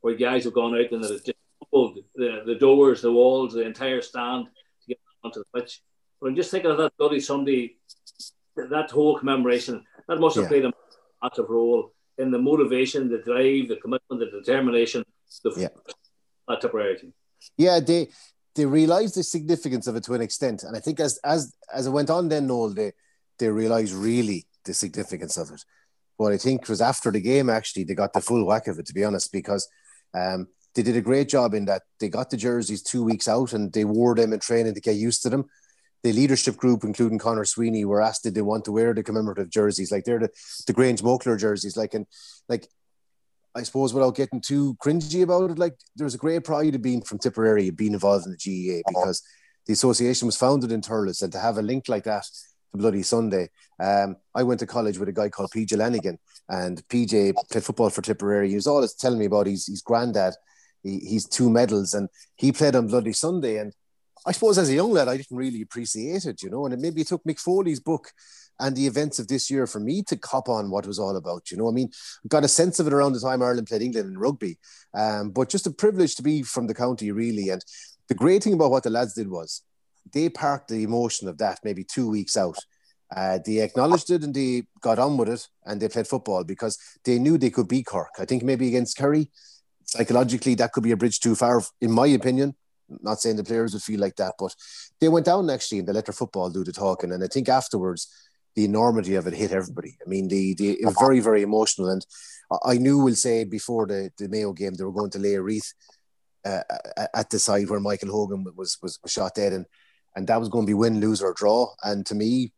where 0.00 0.14
guys 0.14 0.44
have 0.44 0.54
gone 0.54 0.74
out 0.74 0.90
and 0.90 1.04
that 1.04 1.12
it's 1.12 1.24
just 1.24 1.38
the, 1.72 2.42
the 2.46 2.54
doors, 2.54 3.02
the 3.02 3.12
walls, 3.12 3.54
the 3.54 3.62
entire 3.62 4.02
stand 4.02 4.46
to 4.46 4.88
get 4.88 4.98
onto 5.24 5.40
the 5.40 5.60
pitch. 5.60 5.82
But 6.20 6.28
I'm 6.28 6.36
just 6.36 6.50
thinking 6.50 6.70
of 6.70 6.78
that 6.78 6.96
bloody 6.98 7.20
Sunday, 7.20 7.76
that 8.56 8.90
whole 8.90 9.18
commemoration, 9.18 9.84
that 10.08 10.20
must 10.20 10.36
have 10.36 10.44
yeah. 10.44 10.48
played 10.48 10.64
a 10.66 10.72
massive 11.22 11.48
role 11.48 11.92
in 12.18 12.30
the 12.30 12.38
motivation, 12.38 13.08
the 13.08 13.18
drive, 13.18 13.68
the 13.68 13.78
commitment, 13.82 14.20
the 14.20 14.30
determination, 14.38 15.04
the 15.42 15.52
yeah. 15.56 15.68
that 16.48 16.60
Tipperary 16.60 17.12
Yeah, 17.56 17.80
they 17.80 18.08
they 18.54 18.66
realised 18.66 19.14
the 19.14 19.22
significance 19.22 19.86
of 19.86 19.96
it 19.96 20.04
to 20.04 20.14
an 20.14 20.20
extent, 20.20 20.62
and 20.62 20.76
I 20.76 20.80
think 20.80 21.00
as 21.00 21.18
as 21.24 21.54
as 21.72 21.86
it 21.86 21.90
went 21.90 22.10
on, 22.10 22.28
then 22.28 22.46
Noel, 22.46 22.70
they 22.70 22.92
they 23.38 23.48
realised 23.48 23.94
really 23.94 24.46
the 24.64 24.74
significance 24.74 25.36
of 25.36 25.50
it. 25.50 25.64
But 26.18 26.32
I 26.32 26.36
think 26.36 26.62
it 26.62 26.68
was 26.68 26.82
after 26.82 27.10
the 27.10 27.20
game 27.20 27.48
actually 27.48 27.84
they 27.84 27.94
got 27.94 28.12
the 28.12 28.20
full 28.20 28.46
whack 28.46 28.68
of 28.68 28.78
it, 28.78 28.86
to 28.86 28.94
be 28.94 29.04
honest, 29.04 29.32
because 29.32 29.66
um, 30.14 30.48
they 30.74 30.82
did 30.82 30.96
a 30.96 31.02
great 31.02 31.28
job 31.28 31.54
in 31.54 31.66
that 31.66 31.82
they 32.00 32.08
got 32.08 32.30
the 32.30 32.36
jerseys 32.36 32.82
two 32.82 33.04
weeks 33.04 33.28
out 33.28 33.52
and 33.52 33.72
they 33.72 33.84
wore 33.84 34.14
them 34.14 34.32
in 34.32 34.40
training 34.40 34.74
to 34.74 34.80
get 34.80 34.96
used 34.96 35.22
to 35.22 35.30
them 35.30 35.44
the 36.02 36.12
leadership 36.12 36.56
group, 36.56 36.84
including 36.84 37.18
Conor 37.18 37.44
Sweeney, 37.44 37.84
were 37.84 38.02
asked 38.02 38.24
did 38.24 38.34
they 38.34 38.42
want 38.42 38.64
to 38.64 38.72
wear 38.72 38.92
the 38.92 39.02
commemorative 39.02 39.50
jerseys, 39.50 39.92
like 39.92 40.04
they're 40.04 40.18
the, 40.18 40.30
the 40.66 40.74
Grangemockler 40.74 41.38
jerseys, 41.38 41.76
like 41.76 41.94
and 41.94 42.06
like 42.48 42.66
I 43.54 43.62
suppose 43.62 43.94
without 43.94 44.16
getting 44.16 44.40
too 44.40 44.76
cringy 44.82 45.22
about 45.22 45.50
it, 45.50 45.58
like 45.58 45.76
there's 45.94 46.14
a 46.14 46.18
great 46.18 46.44
pride 46.44 46.74
of 46.74 46.82
being 46.82 47.02
from 47.02 47.18
Tipperary, 47.18 47.70
being 47.70 47.92
involved 47.92 48.26
in 48.26 48.32
the 48.32 48.38
GAA 48.38 48.82
because 48.88 49.22
the 49.66 49.74
association 49.74 50.26
was 50.26 50.36
founded 50.36 50.72
in 50.72 50.80
Thurles, 50.80 51.22
and 51.22 51.32
to 51.32 51.38
have 51.38 51.58
a 51.58 51.62
link 51.62 51.88
like 51.88 52.04
that 52.04 52.24
to 52.24 52.78
Bloody 52.78 53.02
Sunday. 53.02 53.50
Um, 53.78 54.16
I 54.34 54.42
went 54.42 54.60
to 54.60 54.66
college 54.66 54.98
with 54.98 55.08
a 55.08 55.12
guy 55.12 55.28
called 55.28 55.50
PJ 55.52 55.76
Lanigan, 55.76 56.18
and 56.48 56.82
PJ 56.88 57.34
played 57.50 57.64
football 57.64 57.90
for 57.90 58.02
Tipperary. 58.02 58.48
He 58.48 58.56
was 58.56 58.66
always 58.66 58.94
telling 58.94 59.18
me 59.18 59.26
about 59.26 59.46
his, 59.46 59.66
his 59.66 59.82
granddad. 59.82 60.34
He, 60.82 60.98
he's 60.98 61.26
two 61.26 61.50
medals, 61.50 61.94
and 61.94 62.08
he 62.36 62.52
played 62.52 62.76
on 62.76 62.88
Bloody 62.88 63.12
Sunday, 63.12 63.58
and 63.58 63.72
I 64.24 64.32
suppose 64.32 64.58
as 64.58 64.68
a 64.68 64.74
young 64.74 64.92
lad, 64.92 65.08
I 65.08 65.16
didn't 65.16 65.36
really 65.36 65.62
appreciate 65.62 66.24
it, 66.26 66.42
you 66.42 66.50
know, 66.50 66.64
and 66.64 66.74
it 66.74 66.80
maybe 66.80 67.02
took 67.04 67.24
Mick 67.24 67.40
Foley's 67.40 67.80
book 67.80 68.12
and 68.60 68.76
the 68.76 68.86
events 68.86 69.18
of 69.18 69.26
this 69.26 69.50
year 69.50 69.66
for 69.66 69.80
me 69.80 70.02
to 70.04 70.16
cop 70.16 70.48
on 70.48 70.70
what 70.70 70.86
was 70.86 70.98
all 70.98 71.16
about. 71.16 71.50
You 71.50 71.56
know, 71.56 71.68
I 71.68 71.72
mean, 71.72 71.90
got 72.28 72.44
a 72.44 72.48
sense 72.48 72.78
of 72.78 72.86
it 72.86 72.92
around 72.92 73.14
the 73.14 73.20
time 73.20 73.42
Ireland 73.42 73.66
played 73.66 73.82
England 73.82 74.08
in 74.08 74.18
rugby, 74.18 74.58
um, 74.94 75.30
but 75.30 75.48
just 75.48 75.66
a 75.66 75.72
privilege 75.72 76.14
to 76.16 76.22
be 76.22 76.42
from 76.42 76.68
the 76.68 76.74
county, 76.74 77.10
really. 77.10 77.48
And 77.48 77.64
the 78.08 78.14
great 78.14 78.44
thing 78.44 78.52
about 78.52 78.70
what 78.70 78.84
the 78.84 78.90
lads 78.90 79.14
did 79.14 79.28
was 79.28 79.62
they 80.12 80.28
parked 80.28 80.68
the 80.68 80.84
emotion 80.84 81.28
of 81.28 81.38
that 81.38 81.60
maybe 81.64 81.84
two 81.84 82.08
weeks 82.08 82.36
out. 82.36 82.58
Uh, 83.14 83.38
they 83.44 83.58
acknowledged 83.58 84.10
it 84.10 84.22
and 84.22 84.34
they 84.34 84.62
got 84.80 84.98
on 84.98 85.16
with 85.16 85.28
it 85.28 85.46
and 85.66 85.80
they 85.80 85.88
played 85.88 86.06
football 86.06 86.44
because 86.44 86.78
they 87.04 87.18
knew 87.18 87.36
they 87.36 87.50
could 87.50 87.68
beat 87.68 87.86
Cork. 87.86 88.12
I 88.18 88.24
think 88.24 88.42
maybe 88.42 88.68
against 88.68 88.96
Kerry, 88.96 89.30
psychologically, 89.86 90.54
that 90.56 90.72
could 90.72 90.82
be 90.82 90.92
a 90.92 90.96
bridge 90.96 91.20
too 91.20 91.34
far, 91.34 91.62
in 91.80 91.90
my 91.90 92.06
opinion 92.08 92.54
not 93.00 93.20
saying 93.20 93.36
the 93.36 93.44
players 93.44 93.72
would 93.72 93.82
feel 93.82 94.00
like 94.00 94.16
that, 94.16 94.34
but 94.38 94.54
they 95.00 95.08
went 95.08 95.26
down 95.26 95.48
actually 95.50 95.78
and 95.78 95.88
they 95.88 95.92
let 95.92 96.06
their 96.06 96.12
football 96.12 96.50
do 96.50 96.64
the 96.64 96.72
talking. 96.72 97.12
And 97.12 97.22
I 97.22 97.26
think 97.26 97.48
afterwards, 97.48 98.08
the 98.54 98.64
enormity 98.64 99.14
of 99.14 99.26
it 99.26 99.34
hit 99.34 99.52
everybody. 99.52 99.96
I 100.04 100.08
mean, 100.08 100.28
the, 100.28 100.54
the 100.54 100.94
very, 101.00 101.20
very 101.20 101.42
emotional. 101.42 101.88
And 101.88 102.04
I 102.64 102.76
knew, 102.76 102.98
we'll 102.98 103.14
say, 103.14 103.44
before 103.44 103.86
the, 103.86 104.10
the 104.18 104.28
Mayo 104.28 104.52
game, 104.52 104.74
they 104.74 104.84
were 104.84 104.92
going 104.92 105.10
to 105.12 105.18
lay 105.18 105.34
a 105.34 105.42
wreath 105.42 105.72
uh, 106.44 106.60
at 107.14 107.30
the 107.30 107.38
side 107.38 107.70
where 107.70 107.80
Michael 107.80 108.10
Hogan 108.10 108.44
was, 108.54 108.76
was, 108.82 108.98
was 109.02 109.10
shot 109.10 109.34
dead. 109.34 109.54
And, 109.54 109.64
and 110.14 110.26
that 110.26 110.38
was 110.38 110.50
going 110.50 110.66
to 110.66 110.70
be 110.70 110.74
win, 110.74 111.00
lose, 111.00 111.22
or 111.22 111.32
draw. 111.32 111.72
And 111.82 112.04
to 112.06 112.14
me, 112.14 112.52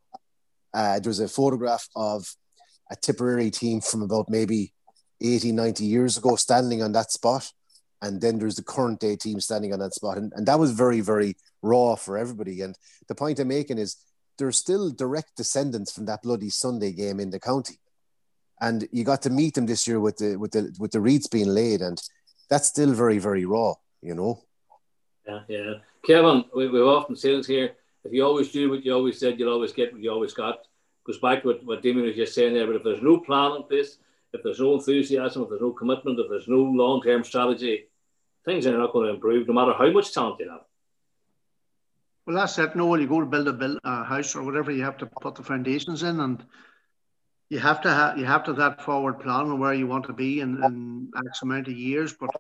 uh, 0.73 0.99
there 0.99 1.11
was 1.11 1.21
a 1.21 1.29
photograph 1.29 1.89
of 1.95 2.27
a 2.91 2.97
Tipperary 2.97 3.53
team 3.53 3.81
from 3.81 4.03
about 4.03 4.29
maybe 4.29 4.73
80, 5.25 5.53
90 5.53 5.85
years 5.85 6.17
ago 6.17 6.37
standing 6.37 6.83
on 6.83 6.93
that 6.93 7.11
spot 7.11 7.51
and 8.05 8.21
then 8.21 8.39
there's 8.39 8.57
the 8.57 8.63
current 8.63 9.01
day 9.01 9.17
team 9.17 9.41
standing 9.41 9.73
on 9.73 9.79
that 9.79 9.95
spot. 9.95 10.19
And, 10.19 10.31
and 10.37 10.47
that 10.47 10.59
was 10.59 10.73
very, 10.73 11.01
very 11.01 11.37
raw 11.63 11.95
for 11.95 12.19
everybody. 12.19 12.61
And 12.61 12.77
the 13.09 13.15
point 13.15 13.39
I'm 13.39 13.49
making 13.49 13.79
is 13.79 13.97
there's 14.37 14.59
still 14.59 14.91
direct 14.91 15.37
descendants 15.37 15.91
from 15.91 16.05
that 16.07 16.23
bloody 16.23 16.51
Sunday 16.51 16.93
game 16.93 17.19
in 17.19 17.31
the 17.31 17.41
county. 17.41 17.79
And 18.61 18.87
you 18.93 19.05
got 19.05 19.23
to 19.23 19.31
meet 19.31 19.55
them 19.55 19.65
this 19.65 19.89
year 19.89 20.01
with 20.01 20.19
the 20.19 20.37
with 20.37 20.53
the 20.53 20.75
with 20.79 20.93
the 20.93 21.01
reeds 21.01 21.27
being 21.27 21.49
laid, 21.49 21.81
and 21.81 22.01
that's 22.49 22.69
still 22.69 22.93
very, 22.93 23.19
very 23.19 23.45
raw, 23.45 23.75
you 24.01 24.15
know. 24.15 24.45
Yeah, 25.27 25.41
yeah. 25.49 25.73
Kevin, 26.07 26.45
we, 26.55 26.69
we've 26.69 26.85
often 26.85 27.17
said 27.17 27.33
it 27.33 27.47
here. 27.47 27.73
If 28.05 28.13
you 28.13 28.25
always 28.25 28.53
do 28.53 28.71
what 28.71 28.85
you 28.85 28.93
always 28.93 29.19
said, 29.19 29.39
you'll 29.39 29.53
always 29.53 29.73
get 29.73 29.93
what 29.93 30.03
you 30.03 30.11
always 30.11 30.35
got. 30.35 30.59
Goes 31.05 31.19
back 31.19 31.43
to 31.43 31.49
what, 31.49 31.65
what 31.65 31.83
Damien 31.83 32.07
was 32.07 32.17
just 32.17 32.35
saying 32.35 32.55
there. 32.55 32.67
But 32.67 32.77
if 32.77 32.85
there's 32.85 33.03
no 33.03 33.19
plan 33.19 33.57
in 33.57 33.63
place, 33.65 33.97
if 34.35 34.43
there's 34.43 34.61
no 34.61 34.75
enthusiasm, 34.75 35.43
if 35.43 35.49
there's 35.49 35.61
no 35.61 35.71
commitment, 35.71 36.19
if 36.19 36.29
there's 36.29 36.49
no 36.49 36.57
long 36.57 37.01
term 37.01 37.23
strategy, 37.23 37.85
things 38.45 38.67
are 38.67 38.77
not 38.77 38.93
going 38.93 39.07
to 39.07 39.15
improve 39.15 39.47
no 39.47 39.55
matter 39.55 39.73
how 39.73 39.91
much 39.91 40.13
talent 40.13 40.41
you 40.41 40.51
have. 40.51 40.61
Well, 42.27 42.37
that's 42.37 42.59
it. 42.59 42.75
No, 42.75 42.95
you 42.97 43.07
go 43.07 43.21
to 43.21 43.27
build 43.27 43.49
a, 43.49 43.53
build 43.53 43.79
house 43.85 44.35
or 44.35 44.43
whatever, 44.43 44.73
you 44.73 44.83
have 44.83 44.99
to 44.99 45.07
put 45.07 45.37
the 45.37 45.43
foundations 45.43 46.03
in, 46.03 46.21
and 46.21 46.45
you 47.49 47.59
have 47.61 47.83
to 47.83 47.91
have 47.91 48.19
you 48.19 48.25
have 48.25 48.45
to 48.45 48.51
have 48.51 48.59
that 48.59 48.83
forward 48.83 49.21
plan 49.21 49.51
of 49.51 49.59
where 49.59 49.75
you 49.75 49.87
want 49.87 50.07
to 50.07 50.13
be 50.13 50.41
in, 50.41 50.63
in 50.65 51.11
X 51.29 51.43
amount 51.43 51.69
of 51.69 51.75
years. 51.75 52.15
But 52.15 52.31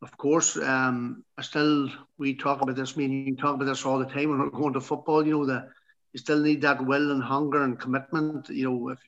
of 0.00 0.16
course, 0.16 0.56
um, 0.56 1.24
I 1.36 1.42
still 1.42 1.90
we 2.18 2.34
talk 2.34 2.62
about 2.62 2.76
this. 2.76 2.96
Meaning, 2.96 3.26
you 3.26 3.36
talk 3.36 3.56
about 3.56 3.64
this 3.66 3.84
all 3.84 3.98
the 3.98 4.06
time 4.06 4.30
when 4.30 4.38
we're 4.38 4.50
going 4.50 4.72
to 4.74 4.80
football. 4.80 5.26
You 5.26 5.38
know 5.38 5.46
that 5.46 5.68
you 6.12 6.18
still 6.18 6.40
need 6.40 6.62
that 6.62 6.86
will 6.86 7.10
and 7.10 7.22
hunger 7.22 7.62
and 7.62 7.78
commitment. 7.78 8.48
You 8.48 8.70
know, 8.70 8.88
if 8.90 9.00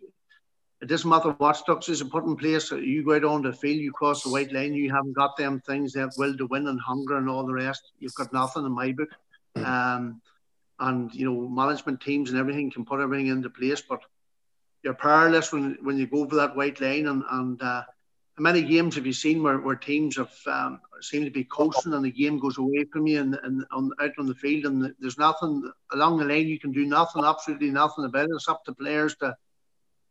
it 0.81 0.87
doesn't 0.87 1.11
matter 1.11 1.31
what 1.39 1.57
structures 1.57 2.01
are 2.01 2.07
put 2.07 2.25
in 2.25 2.37
place. 2.37 2.71
You 2.71 3.05
go 3.05 3.17
out 3.17 3.25
on 3.25 3.43
the 3.43 3.53
field, 3.53 3.81
you 3.81 3.93
cross 3.93 4.23
the 4.23 4.31
white 4.31 4.53
line, 4.53 4.75
you 4.75 4.93
haven't 4.93 5.15
got 5.15 5.37
them 5.37 5.61
things, 5.61 5.93
that 5.95 6.13
will 6.17 6.37
to 6.37 6.47
win 6.47 6.69
and 6.69 6.81
hunger 6.81 7.17
and 7.17 7.29
all 7.29 7.45
the 7.45 7.53
rest. 7.53 7.93
You've 7.99 8.15
got 8.15 8.33
nothing 8.33 8.65
in 8.65 8.73
my 8.73 8.93
book. 8.93 9.09
Hmm. 9.57 9.65
Um, 9.65 10.23
and 10.81 11.13
you 11.13 11.25
know, 11.25 11.49
management 11.49 12.01
teams 12.01 12.31
and 12.31 12.39
everything 12.39 12.71
can 12.71 12.85
put 12.85 13.01
everything 13.01 13.27
into 13.27 13.51
place, 13.51 13.83
but 13.83 14.01
you're 14.85 14.95
powerless 14.95 15.53
when 15.53 15.77
when 15.83 15.99
you 15.99 16.07
go 16.07 16.21
over 16.21 16.37
that 16.37 16.55
white 16.55 16.81
line. 16.81 17.09
And 17.09 17.25
and 17.29 17.61
uh, 17.61 17.83
many 18.39 18.63
games 18.63 18.95
have 18.95 19.07
you 19.07 19.13
seen 19.13 19.43
where, 19.43 19.59
where 19.59 19.75
teams 19.75 20.17
have 20.17 20.33
um, 20.47 20.81
seem 21.01 21.25
to 21.25 21.31
be 21.31 21.45
coasting 21.45 21.95
and 21.95 22.05
the 22.05 22.11
game 22.13 22.39
goes 22.39 22.59
away 22.59 22.85
from 22.93 23.07
you 23.07 23.21
and, 23.21 23.39
and 23.43 23.65
on, 23.73 23.91
out 24.01 24.13
on 24.19 24.27
the 24.27 24.35
field 24.35 24.67
and 24.67 24.95
there's 25.01 25.19
nothing 25.19 25.69
along 25.93 26.19
the 26.19 26.25
line 26.25 26.47
you 26.47 26.59
can 26.59 26.73
do 26.73 26.87
nothing, 26.87 27.25
absolutely 27.25 27.71
nothing 27.71 28.05
about 28.05 28.25
it. 28.29 28.35
It's 28.35 28.49
up 28.49 28.65
to 28.65 28.73
players 28.73 29.17
to 29.17 29.37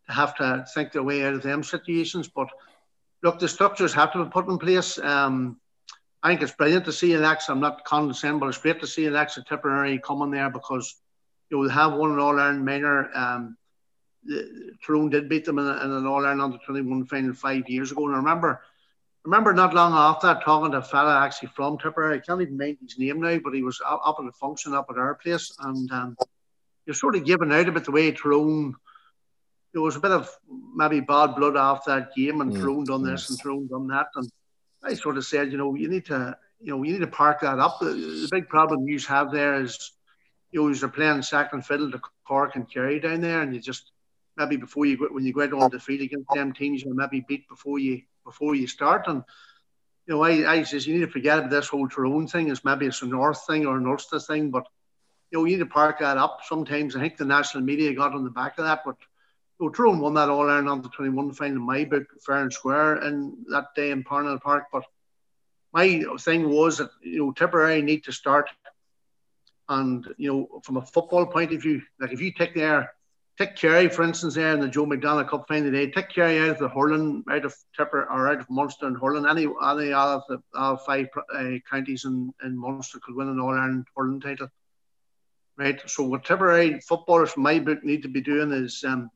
have 0.10 0.36
to 0.36 0.66
think 0.74 0.92
their 0.92 1.04
way 1.04 1.26
out 1.26 1.34
of 1.34 1.44
them 1.44 1.64
situations. 1.64 2.28
But 2.28 2.50
look, 3.24 3.40
the 3.40 3.48
structures 3.48 3.94
have 3.94 4.14
to 4.14 4.24
be 4.24 4.30
put 4.30 4.48
in 4.48 4.58
place. 4.58 4.98
Um, 5.00 5.60
I 6.24 6.30
think 6.30 6.42
it's 6.42 6.54
brilliant 6.54 6.86
to 6.86 6.94
see 6.94 7.16
Alex. 7.16 7.50
I'm 7.50 7.60
not 7.60 7.84
condescending, 7.86 8.40
but 8.40 8.50
it's 8.50 8.58
great 8.58 8.80
to 8.82 8.88
see 8.88 9.06
Alexa 9.06 9.44
Tipperary 9.48 10.00
coming 10.00 10.32
there 10.32 10.50
because 10.50 10.96
you 11.50 11.58
will 11.58 11.70
have 11.70 11.94
one 11.94 12.12
in 12.12 12.20
all 12.20 12.40
Ireland 12.40 12.66
minor. 12.66 13.16
Um, 13.16 13.58
Tyrone 14.86 15.10
did 15.10 15.30
beat 15.30 15.46
them 15.46 15.60
in, 15.60 15.66
in 15.66 15.92
an 15.92 16.06
All 16.06 16.26
Ireland 16.26 16.42
under 16.42 16.58
21 16.66 17.06
final 17.06 17.34
five 17.34 17.70
years 17.70 17.92
ago. 17.92 18.06
And 18.08 18.16
I 18.16 18.18
remember, 18.18 18.62
remember 19.24 19.54
not 19.54 19.74
long 19.74 19.94
after 19.94 20.28
that 20.28 20.44
talking 20.44 20.72
to 20.72 20.80
a 20.80 20.82
fella 20.82 21.24
actually 21.24 21.50
from 21.50 21.78
Tipperary. 21.78 22.18
I 22.18 22.20
can't 22.20 22.42
even 22.42 22.58
mind 22.58 22.78
his 22.82 22.98
name 22.98 23.22
now, 23.22 23.40
but 23.44 23.54
he 23.54 23.64
was 23.64 23.82
up, 23.86 24.02
up 24.04 24.18
at 24.20 24.26
the 24.26 24.32
function 24.34 24.74
up 24.74 24.88
at 24.90 24.98
our 24.98 25.16
place. 25.16 25.56
And 25.60 25.90
um, 25.92 26.18
you're 26.86 26.94
sort 26.94 27.16
of 27.16 27.26
giving 27.26 27.54
out 27.54 27.70
about 27.70 27.86
the 27.86 27.92
way 27.92 28.12
Tyrone 28.12 28.76
there 29.78 29.84
was 29.84 29.96
a 29.96 30.00
bit 30.00 30.10
of 30.10 30.28
maybe 30.74 31.02
bad 31.02 31.36
blood 31.36 31.56
after 31.56 31.92
that 31.92 32.16
game 32.16 32.42
and 32.42 32.52
mm. 32.52 32.56
Tyrone 32.56 32.84
done 32.84 33.04
this 33.04 33.22
yes. 33.22 33.30
and 33.30 33.40
Tyrone 33.40 33.70
on 33.72 33.86
that. 33.90 34.08
And 34.16 34.28
I 34.84 34.96
sort 34.96 35.18
of 35.18 35.26
said, 35.26 35.52
you 35.52 35.60
know, 35.60 35.76
you 35.76 35.88
need 35.88 36.06
to, 36.06 36.36
you 36.60 36.72
know, 36.72 36.82
you 36.82 36.94
need 36.94 37.02
to 37.02 37.06
park 37.08 37.42
that 37.42 37.60
up. 37.60 37.80
The, 37.80 37.94
the 37.94 38.28
big 38.32 38.50
problem 38.50 38.88
you 38.88 38.98
have 39.02 39.32
there 39.32 39.62
is, 39.62 39.92
you 40.50 40.64
know, 40.64 40.74
you're 40.74 40.90
playing 40.90 41.22
second 41.22 41.64
fiddle 41.64 41.92
to 41.92 42.02
Cork 42.28 42.56
and 42.56 42.68
Kerry 42.68 43.00
down 43.00 43.22
there, 43.22 43.44
and 43.44 43.54
you 43.54 43.62
just, 43.62 43.92
maybe 44.36 44.58
before 44.58 44.88
you 44.88 44.98
go 44.98 45.10
when 45.12 45.24
you 45.24 45.32
go 45.32 45.44
out 45.44 45.54
on 45.54 45.70
the 45.70 45.80
field 45.80 46.02
against 46.02 46.34
them 46.34 46.54
teams, 46.54 46.82
you 46.82 46.96
maybe 46.96 47.24
beat 47.28 47.48
before 47.48 47.78
you 47.78 48.02
before 48.26 48.56
you 48.56 48.66
start. 48.66 49.06
And 49.06 49.24
you 50.08 50.16
know, 50.16 50.24
I, 50.24 50.54
I 50.54 50.64
says 50.64 50.88
you 50.88 50.96
need 50.96 51.06
to 51.06 51.12
forget 51.12 51.38
about 51.38 51.52
this 51.52 51.68
whole 51.68 51.88
Tyrone 51.88 52.26
thing. 52.26 52.50
It's 52.50 52.66
maybe 52.66 52.88
it's 52.88 53.04
a 53.04 53.06
North 53.06 53.46
thing 53.46 53.68
or 53.68 53.78
an 53.78 53.86
Ulster 53.86 54.20
thing, 54.20 54.50
but 54.50 54.66
you 55.30 55.38
know, 55.38 55.46
you 55.46 55.58
need 55.58 55.64
to 55.64 55.70
park 55.70 56.00
that 56.00 56.18
up. 56.18 56.40
Sometimes 56.48 56.96
I 56.96 57.00
think 57.02 57.18
the 57.18 57.26
national 57.26 57.64
media 57.64 57.94
got 57.94 58.16
on 58.16 58.24
the 58.24 58.32
back 58.32 58.58
of 58.58 58.66
that, 58.66 58.82
but 58.84 58.96
you 59.60 59.66
know, 59.66 59.72
Tyrone 59.72 60.00
won 60.00 60.14
that 60.16 60.30
All 60.30 60.50
Ireland 60.50 60.70
under 60.70 60.90
21 60.90 61.34
final 61.34 61.58
in 61.58 61.62
my 61.62 61.86
book, 61.86 62.06
fair 62.26 62.38
and 62.38 62.54
square, 62.54 62.96
and 62.96 63.46
that 63.50 63.68
day 63.76 63.92
in 63.92 64.04
Parnell 64.04 64.40
Park. 64.40 64.66
But 64.72 64.84
my 65.74 66.04
thing 66.20 66.50
was 66.50 66.78
that 66.78 66.92
you 67.02 67.20
know 67.20 67.32
Tipperary 67.32 67.82
need 67.82 68.04
to 68.06 68.12
start, 68.12 68.50
and 69.70 70.08
you 70.18 70.32
know, 70.32 70.62
from 70.64 70.78
a 70.78 70.86
football 70.86 71.26
point 71.26 71.54
of 71.54 71.62
view, 71.62 71.82
like 72.00 72.14
if 72.14 72.22
you 72.22 72.32
take 72.32 72.54
their 72.54 72.94
take 73.38 73.56
Kerry, 73.56 73.88
for 73.88 74.04
instance, 74.04 74.36
there 74.36 74.54
in 74.54 74.60
the 74.60 74.68
Joe 74.68 74.86
McDonagh 74.86 75.30
Cup 75.30 75.48
final 75.48 75.72
today, 75.72 75.92
take 75.92 76.10
Kerry 76.10 76.40
out 76.40 76.50
of 76.50 76.60
the 76.60 76.70
hurling, 76.70 77.24
out 77.30 77.46
of 77.46 77.56
Tipper 77.76 78.04
or 78.10 78.30
out 78.30 78.40
of 78.40 78.50
Munster 78.50 78.88
and 78.88 78.98
hurling, 78.98 79.28
any 79.28 79.44
any 79.44 79.94
of 79.94 80.24
the 80.28 80.42
uh, 80.56 80.76
five 80.78 81.08
uh, 81.34 81.54
counties 81.70 82.06
in, 82.06 82.34
in 82.44 82.58
Munster 82.58 83.00
could 83.00 83.16
win 83.16 83.30
an 83.30 83.40
All 83.40 83.54
Ireland 83.54 83.88
hurling 83.96 84.22
title. 84.22 84.50
Right. 85.58 85.80
So 85.88 86.04
what 86.04 86.24
Tipperary 86.24 86.80
footballers 86.82 87.32
from 87.32 87.44
my 87.44 87.58
book 87.60 87.84
need 87.84 88.04
to 88.04 88.08
be 88.08 88.22
doing 88.22 88.52
is 88.52 88.84
um, 88.84 89.10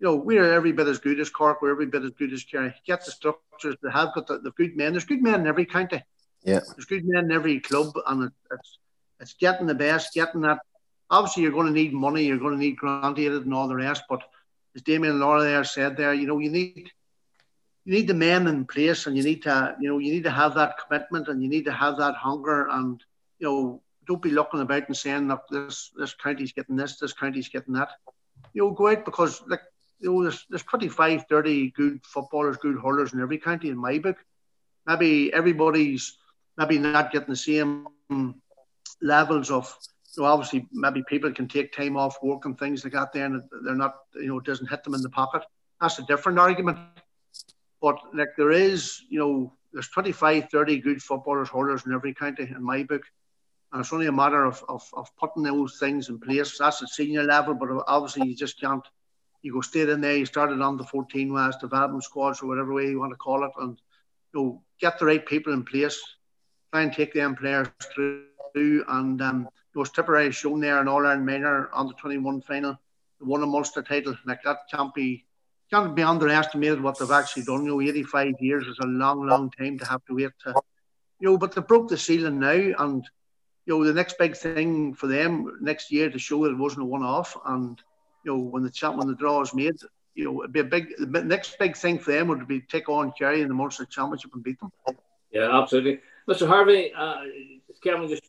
you 0.00 0.06
know, 0.06 0.16
we're 0.16 0.52
every 0.52 0.72
bit 0.72 0.86
as 0.86 0.98
good 0.98 1.18
as 1.20 1.30
Cork, 1.30 1.60
we're 1.60 1.72
every 1.72 1.86
bit 1.86 2.04
as 2.04 2.10
good 2.10 2.32
as 2.32 2.44
Kerry. 2.44 2.74
Get 2.86 3.04
the 3.04 3.10
structures, 3.10 3.76
they 3.82 3.90
have 3.90 4.14
got 4.14 4.26
the, 4.26 4.38
the 4.38 4.52
good 4.52 4.76
men. 4.76 4.92
There's 4.92 5.04
good 5.04 5.22
men 5.22 5.40
in 5.40 5.46
every 5.46 5.66
county. 5.66 6.02
Yeah. 6.44 6.60
There's 6.60 6.84
good 6.86 7.04
men 7.04 7.24
in 7.24 7.32
every 7.32 7.60
club 7.60 7.92
and 8.06 8.24
it, 8.24 8.32
it's 8.52 8.78
it's 9.20 9.34
getting 9.34 9.66
the 9.66 9.74
best, 9.74 10.14
getting 10.14 10.42
that 10.42 10.60
obviously 11.10 11.42
you're 11.42 11.52
going 11.52 11.66
to 11.66 11.72
need 11.72 11.92
money, 11.92 12.24
you're 12.24 12.38
going 12.38 12.52
to 12.54 12.58
need 12.58 12.76
granted 12.76 13.32
and 13.32 13.54
all 13.54 13.68
the 13.68 13.74
rest. 13.74 14.04
But 14.08 14.22
as 14.74 14.82
Damien 14.82 15.12
and 15.12 15.20
Laura 15.20 15.42
there 15.42 15.64
said 15.64 15.96
there, 15.96 16.14
you 16.14 16.26
know, 16.26 16.38
you 16.38 16.50
need 16.50 16.90
you 17.84 17.94
need 17.94 18.06
the 18.06 18.14
men 18.14 18.46
in 18.46 18.66
place 18.66 19.06
and 19.06 19.16
you 19.16 19.22
need 19.22 19.42
to, 19.44 19.76
you 19.80 19.88
know, 19.88 19.98
you 19.98 20.12
need 20.12 20.24
to 20.24 20.30
have 20.30 20.54
that 20.54 20.76
commitment 20.78 21.28
and 21.28 21.42
you 21.42 21.48
need 21.48 21.64
to 21.64 21.72
have 21.72 21.96
that 21.98 22.14
hunger 22.14 22.68
and 22.68 23.02
you 23.38 23.46
know, 23.46 23.82
don't 24.06 24.22
be 24.22 24.30
looking 24.30 24.60
about 24.60 24.86
and 24.88 24.96
saying 24.96 25.28
that 25.28 25.42
this 25.50 25.90
this 25.96 26.14
county's 26.14 26.52
getting 26.52 26.76
this, 26.76 26.98
this 26.98 27.12
county's 27.12 27.48
getting 27.48 27.74
that. 27.74 27.90
You 28.52 28.62
know, 28.62 28.70
go 28.72 28.88
out 28.88 29.04
because 29.04 29.42
like 29.48 29.62
you 30.00 30.12
know, 30.12 30.22
there's 30.22 30.46
there's 30.48 30.62
25, 30.62 31.26
30 31.28 31.70
good 31.70 32.00
footballers, 32.04 32.56
good 32.56 32.78
hurlers 32.82 33.12
in 33.12 33.20
every 33.20 33.38
county 33.38 33.68
in 33.68 33.76
my 33.76 33.98
book. 33.98 34.16
Maybe 34.86 35.32
everybody's 35.32 36.16
maybe 36.56 36.78
not 36.78 37.12
getting 37.12 37.30
the 37.30 37.36
same 37.36 37.86
levels 39.00 39.50
of 39.50 39.74
so 40.02 40.24
obviously 40.24 40.66
maybe 40.72 41.02
people 41.06 41.32
can 41.32 41.46
take 41.46 41.72
time 41.72 41.96
off 41.96 42.22
work 42.22 42.44
and 42.44 42.58
things 42.58 42.82
like 42.82 42.94
that 42.94 43.12
then 43.12 43.42
they're 43.64 43.74
not 43.74 43.96
you 44.14 44.28
know 44.28 44.38
it 44.38 44.44
doesn't 44.44 44.68
hit 44.68 44.82
them 44.84 44.94
in 44.94 45.02
the 45.02 45.10
pocket. 45.10 45.42
That's 45.80 45.98
a 45.98 46.02
different 46.06 46.38
argument. 46.38 46.78
But 47.80 47.98
like 48.14 48.30
there 48.36 48.50
is 48.50 49.02
you 49.08 49.18
know 49.18 49.52
there's 49.72 49.88
25 49.88 50.48
30 50.50 50.78
good 50.78 51.02
footballers 51.02 51.48
hurlers 51.50 51.86
in 51.86 51.92
every 51.92 52.14
county 52.14 52.44
in 52.44 52.62
my 52.62 52.82
book. 52.82 53.02
And 53.70 53.80
it's 53.80 53.92
only 53.92 54.06
a 54.06 54.12
matter 54.12 54.46
of, 54.46 54.64
of, 54.66 54.82
of 54.94 55.14
putting 55.18 55.42
those 55.42 55.76
things 55.78 56.08
in 56.08 56.18
place. 56.18 56.56
That's 56.56 56.82
at 56.82 56.88
senior 56.88 57.24
level 57.24 57.54
but 57.54 57.68
obviously 57.86 58.28
you 58.28 58.34
just 58.34 58.60
can't 58.60 58.82
you 59.42 59.52
go 59.52 59.60
straight 59.60 59.88
in 59.88 60.00
there 60.00 60.16
you 60.16 60.26
started 60.26 60.60
on 60.60 60.76
the 60.76 60.84
14 60.84 61.32
west 61.32 61.60
development 61.60 62.04
squads 62.04 62.42
or 62.42 62.46
whatever 62.46 62.72
way 62.72 62.86
you 62.86 62.98
want 62.98 63.12
to 63.12 63.16
call 63.16 63.44
it 63.44 63.50
and 63.60 63.78
you 64.32 64.40
know 64.40 64.62
get 64.80 64.98
the 64.98 65.06
right 65.06 65.26
people 65.26 65.52
in 65.52 65.64
place 65.64 66.00
try 66.72 66.82
and 66.82 66.92
take 66.92 67.14
them 67.14 67.34
players 67.34 67.68
through 67.94 68.24
and 68.88 69.22
um, 69.22 69.48
was 69.78 69.90
Tipperary 69.90 70.32
shown 70.32 70.60
there 70.60 70.80
in 70.80 70.88
All 70.88 71.06
Ireland 71.06 71.24
Minor 71.24 71.70
on 71.72 71.86
the 71.86 71.94
21 71.94 72.42
final, 72.42 72.72
they 73.20 73.26
won 73.26 73.42
a 73.42 73.46
Munster 73.46 73.82
title. 73.82 74.16
Like 74.26 74.42
that 74.42 74.58
can't 74.70 74.92
be 74.92 75.24
can't 75.70 75.94
be 75.94 76.02
underestimated 76.02 76.82
what 76.82 76.98
they've 76.98 77.10
actually 77.10 77.44
done. 77.44 77.64
You 77.64 77.72
know, 77.72 77.80
85 77.80 78.34
years 78.40 78.66
is 78.66 78.78
a 78.80 78.86
long, 78.86 79.26
long 79.26 79.50
time 79.50 79.78
to 79.78 79.84
have 79.84 80.04
to 80.06 80.14
wait 80.14 80.32
to, 80.44 80.54
you 81.20 81.28
know, 81.28 81.38
but 81.38 81.54
they 81.54 81.60
broke 81.60 81.88
the 81.88 81.98
ceiling 81.98 82.40
now, 82.40 82.50
and 82.50 83.08
you 83.66 83.78
know 83.78 83.84
the 83.84 83.92
next 83.92 84.18
big 84.18 84.36
thing 84.36 84.94
for 84.94 85.06
them 85.06 85.58
next 85.60 85.92
year 85.92 86.10
to 86.10 86.18
show 86.18 86.44
that 86.44 86.52
it 86.52 86.58
wasn't 86.58 86.82
a 86.82 86.86
one-off, 86.86 87.36
and 87.46 87.80
you 88.24 88.32
know 88.32 88.38
when 88.38 88.62
the 88.62 88.70
champ 88.70 88.96
when 88.96 89.08
the 89.08 89.14
draw 89.14 89.40
is 89.42 89.54
made, 89.54 89.76
you 90.14 90.24
know 90.24 90.42
it'd 90.42 90.52
be 90.52 90.60
a 90.60 90.64
big 90.64 90.94
the 90.98 91.22
next 91.22 91.58
big 91.58 91.76
thing 91.76 91.98
for 91.98 92.12
them 92.12 92.28
would 92.28 92.46
be 92.48 92.60
take 92.60 92.88
on 92.88 93.12
Kerry 93.18 93.42
in 93.42 93.48
the 93.48 93.54
Munster 93.54 93.84
Championship 93.84 94.34
and 94.34 94.42
beat 94.42 94.58
them. 94.60 94.72
Yeah, 95.30 95.60
absolutely, 95.60 96.00
Mr. 96.28 96.46
Harvey. 96.46 96.92
Uh, 96.96 97.22
Kevin 97.82 98.08
just 98.08 98.22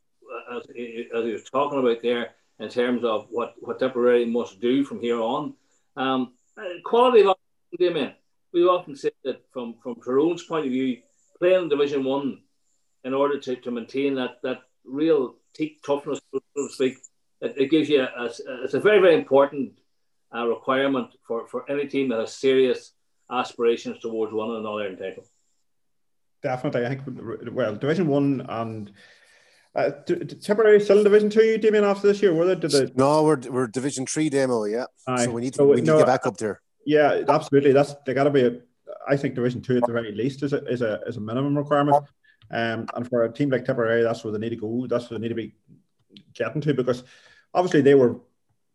as, 0.54 0.64
as 0.68 0.76
he 0.76 1.32
was 1.32 1.44
talking 1.52 1.80
about 1.80 2.02
there 2.02 2.32
in 2.60 2.70
terms 2.70 3.04
of 3.04 3.28
what, 3.30 3.56
what 3.60 3.80
Tipperary 3.80 4.26
must 4.26 4.60
do 4.60 4.84
from 4.84 5.00
here 5.00 5.20
on. 5.20 5.54
Um, 5.96 6.34
quality 6.84 7.26
of 7.26 7.36
game 7.78 8.12
We 8.54 8.64
often 8.64 8.96
say 8.96 9.12
that 9.24 9.42
from, 9.52 9.76
from 9.82 9.96
Tyrone's 9.96 10.44
point 10.44 10.66
of 10.66 10.72
view, 10.72 10.98
playing 11.40 11.70
Division 11.70 12.04
One 12.04 12.42
in 13.04 13.14
order 13.14 13.40
to, 13.40 13.56
to 13.56 13.72
maintain 13.72 14.16
that, 14.16 14.42
that 14.44 14.60
real 14.84 15.36
toughness, 15.86 16.20
so 16.34 16.42
to 16.58 16.70
speak, 16.70 16.98
it, 17.42 17.56
it 17.58 17.72
gives 17.72 17.90
you 17.90 18.02
a, 18.02 18.24
a, 18.24 18.30
it's 18.64 18.74
a 18.74 18.80
very, 18.80 19.00
very 19.00 19.16
important 19.16 19.80
uh, 20.36 20.48
requirement 20.48 21.10
for, 21.26 21.48
for 21.48 21.70
any 21.70 21.88
team 21.88 22.10
that 22.10 22.20
has 22.20 22.34
serious 22.34 22.94
aspirations 23.32 24.00
towards 24.00 24.34
winning 24.34 24.58
an 24.58 24.66
All 24.66 24.80
Ireland 24.80 25.00
title. 25.00 25.26
Definitely, 26.42 26.86
I 26.86 26.90
think. 26.90 27.02
Well, 27.52 27.76
Division 27.76 28.08
One 28.08 28.46
and 28.48 28.92
uh, 29.76 29.92
Tipperary 30.06 30.80
still 30.80 31.00
in 31.00 31.04
Division 31.04 31.30
Two, 31.30 31.58
Damien, 31.58 31.84
after 31.84 32.08
this 32.08 32.22
year? 32.22 32.34
Were 32.34 32.46
they? 32.46 32.56
Did 32.56 32.72
they... 32.72 32.92
No, 32.96 33.24
we're 33.24 33.40
we're 33.50 33.68
Division 33.68 34.06
Three 34.06 34.30
demo, 34.30 34.64
yeah. 34.64 34.86
Aye. 35.06 35.26
So 35.26 35.32
we 35.32 35.42
need 35.42 35.54
to 35.54 35.58
so, 35.58 35.68
we 35.68 35.76
need 35.78 35.86
no, 35.86 35.94
to 35.94 36.00
get 36.00 36.08
back 36.08 36.26
up 36.26 36.38
there. 36.38 36.62
Yeah, 36.86 37.24
absolutely. 37.28 37.74
That's 37.74 37.96
they 38.06 38.14
got 38.14 38.24
to 38.24 38.30
be. 38.30 38.46
A, 38.46 38.60
I 39.08 39.18
think 39.18 39.36
Division 39.36 39.62
Two 39.62 39.78
at 39.78 39.86
the 39.86 39.92
very 39.92 40.14
least 40.14 40.44
is 40.44 40.54
a 40.54 40.66
is 40.66 40.82
a 40.82 41.02
is 41.08 41.18
a 41.18 41.22
minimum 41.22 41.58
requirement. 41.58 42.06
Um, 42.52 42.88
and 42.96 43.08
for 43.08 43.26
a 43.26 43.32
team 43.32 43.50
like 43.50 43.66
Tipperary, 43.66 44.02
that's 44.02 44.24
where 44.24 44.32
they 44.32 44.40
need 44.40 44.50
to 44.50 44.56
go. 44.56 44.88
That's 44.88 45.10
where 45.10 45.20
they 45.20 45.24
need 45.24 45.30
to 45.30 45.36
be 45.36 45.56
getting 46.34 46.62
to 46.62 46.74
because 46.74 47.04
obviously 47.54 47.82
they 47.82 47.96
were 47.96 48.20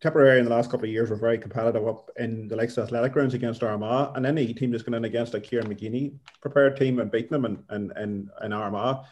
Tipperary 0.01 0.39
in 0.39 0.45
the 0.45 0.51
last 0.51 0.71
couple 0.71 0.85
of 0.85 0.93
years 0.93 1.09
were 1.09 1.17
very 1.17 1.39
competitive 1.39 1.87
up 1.89 2.11
in 2.19 2.47
the 2.47 2.57
likes 2.57 2.77
of 2.77 2.85
athletic 2.85 3.13
grounds 3.13 3.33
against 3.33 3.63
Armagh, 3.63 4.15
and 4.15 4.27
any 4.27 4.53
team 4.53 4.71
that's 4.71 4.83
going 4.83 4.97
in 4.97 5.07
against 5.07 5.33
a 5.33 5.41
Kieran 5.41 5.67
McGeeney 5.67 6.19
prepared 6.43 6.77
team 6.77 6.99
and 6.99 7.11
beating 7.11 7.31
them 7.31 7.47
in 7.47 7.63
in 7.71 7.93
in, 7.97 8.31
in 8.43 8.53
Armagh 8.53 9.03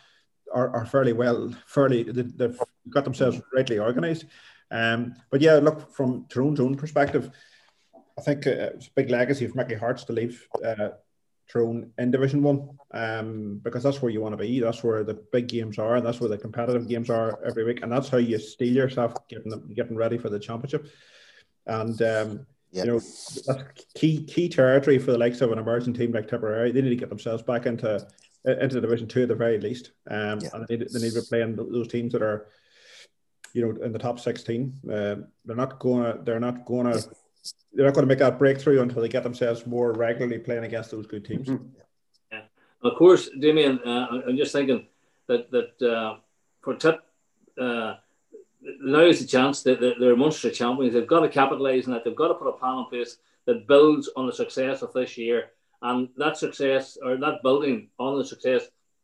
are, 0.52 0.68
are 0.76 0.84
fairly 0.84 1.14
well, 1.14 1.50
fairly 1.66 2.02
they've 2.02 2.60
got 2.90 3.04
themselves 3.04 3.40
rightly 3.54 3.78
organised. 3.78 4.26
Um, 4.70 5.14
but 5.30 5.40
yeah, 5.40 5.54
look 5.54 5.94
from 5.94 6.26
Tyrone's 6.28 6.60
own 6.60 6.74
perspective, 6.74 7.30
I 8.18 8.22
think 8.22 8.46
uh, 8.46 8.70
it's 8.74 8.88
a 8.88 8.92
big 8.94 9.10
legacy 9.10 9.44
of 9.44 9.54
Mickey 9.54 9.74
Harte's 9.74 10.04
to 10.04 10.12
leave 10.12 10.46
uh, 10.64 10.90
Tyrone 11.52 11.92
in 11.98 12.10
Division 12.10 12.42
One, 12.42 12.70
um, 12.92 13.60
because 13.62 13.82
that's 13.82 14.00
where 14.00 14.10
you 14.10 14.20
want 14.20 14.32
to 14.32 14.36
be. 14.36 14.60
That's 14.60 14.82
where 14.82 15.04
the 15.04 15.14
big 15.14 15.48
games 15.48 15.78
are, 15.78 15.96
and 15.96 16.06
that's 16.06 16.20
where 16.20 16.28
the 16.28 16.38
competitive 16.38 16.88
games 16.88 17.10
are 17.10 17.38
every 17.44 17.64
week, 17.64 17.82
and 17.82 17.92
that's 17.92 18.08
how 18.08 18.18
you 18.18 18.38
steel 18.38 18.74
yourself 18.74 19.28
getting 19.28 19.50
them, 19.50 19.68
getting 19.74 19.96
ready 19.96 20.18
for 20.18 20.30
the 20.30 20.38
championship. 20.38 20.88
And 21.66 22.00
um, 22.02 22.46
yep. 22.70 22.86
you 22.86 22.92
know 22.92 22.98
that's 22.98 23.48
key 23.94 24.24
key 24.24 24.48
territory 24.48 24.98
for 24.98 25.12
the 25.12 25.18
likes 25.18 25.40
of 25.40 25.52
an 25.52 25.58
emerging 25.58 25.94
team 25.94 26.12
like 26.12 26.28
Tipperary. 26.28 26.72
They 26.72 26.82
need 26.82 26.90
to 26.90 26.96
get 26.96 27.10
themselves 27.10 27.42
back 27.42 27.66
into 27.66 28.06
into 28.44 28.80
Division 28.80 29.08
Two 29.08 29.22
at 29.22 29.28
the 29.28 29.34
very 29.34 29.58
least. 29.58 29.92
Um, 30.10 30.40
yeah. 30.40 30.48
and 30.54 30.66
they 30.66 30.76
need, 30.76 30.88
they 30.90 31.00
need 31.00 31.12
to 31.12 31.20
be 31.20 31.26
playing 31.28 31.56
those 31.56 31.88
teams 31.88 32.12
that 32.12 32.22
are, 32.22 32.48
you 33.52 33.62
know, 33.62 33.82
in 33.82 33.92
the 33.92 33.98
top 33.98 34.18
sixteen. 34.18 34.78
Uh, 34.86 35.16
they're 35.44 35.56
not 35.56 35.78
going 35.78 36.04
to. 36.04 36.22
They're 36.22 36.40
not 36.40 36.64
going 36.64 36.92
to. 36.92 37.04
They're 37.72 37.86
not 37.86 37.94
going 37.94 38.06
to 38.06 38.08
make 38.08 38.18
that 38.18 38.38
breakthrough 38.38 38.82
until 38.82 39.02
they 39.02 39.08
get 39.08 39.22
themselves 39.22 39.66
more 39.66 39.92
regularly 39.92 40.38
playing 40.38 40.64
against 40.64 40.90
those 40.90 41.06
good 41.06 41.24
teams. 41.24 41.48
Mm-hmm. 41.48 41.66
Yeah, 42.30 42.42
of 42.82 42.96
course, 42.96 43.30
Damien. 43.38 43.80
Uh, 43.84 44.22
I'm 44.28 44.36
just 44.36 44.52
thinking 44.52 44.86
that 45.26 45.50
that 45.50 45.82
uh, 45.82 46.16
for 46.60 46.74
Tip. 46.74 47.00
Uh, 47.60 47.94
now 48.80 49.00
is 49.00 49.20
the 49.20 49.26
chance 49.26 49.62
that 49.64 49.80
they're 49.80 50.16
Munster 50.16 50.50
champions. 50.50 50.94
They've 50.94 51.06
got 51.06 51.20
to 51.20 51.28
capitalise 51.28 51.86
on 51.86 51.94
that. 51.94 52.04
They've 52.04 52.14
got 52.14 52.28
to 52.28 52.34
put 52.34 52.48
a 52.48 52.52
plan 52.52 52.78
in 52.78 52.84
place 52.86 53.18
that 53.46 53.66
builds 53.66 54.08
on 54.16 54.26
the 54.26 54.32
success 54.32 54.82
of 54.82 54.92
this 54.92 55.18
year 55.18 55.50
and 55.82 56.08
that 56.16 56.36
success 56.36 56.96
or 57.02 57.16
that 57.16 57.42
building 57.42 57.88
on 57.98 58.16
the 58.18 58.24
success, 58.24 58.62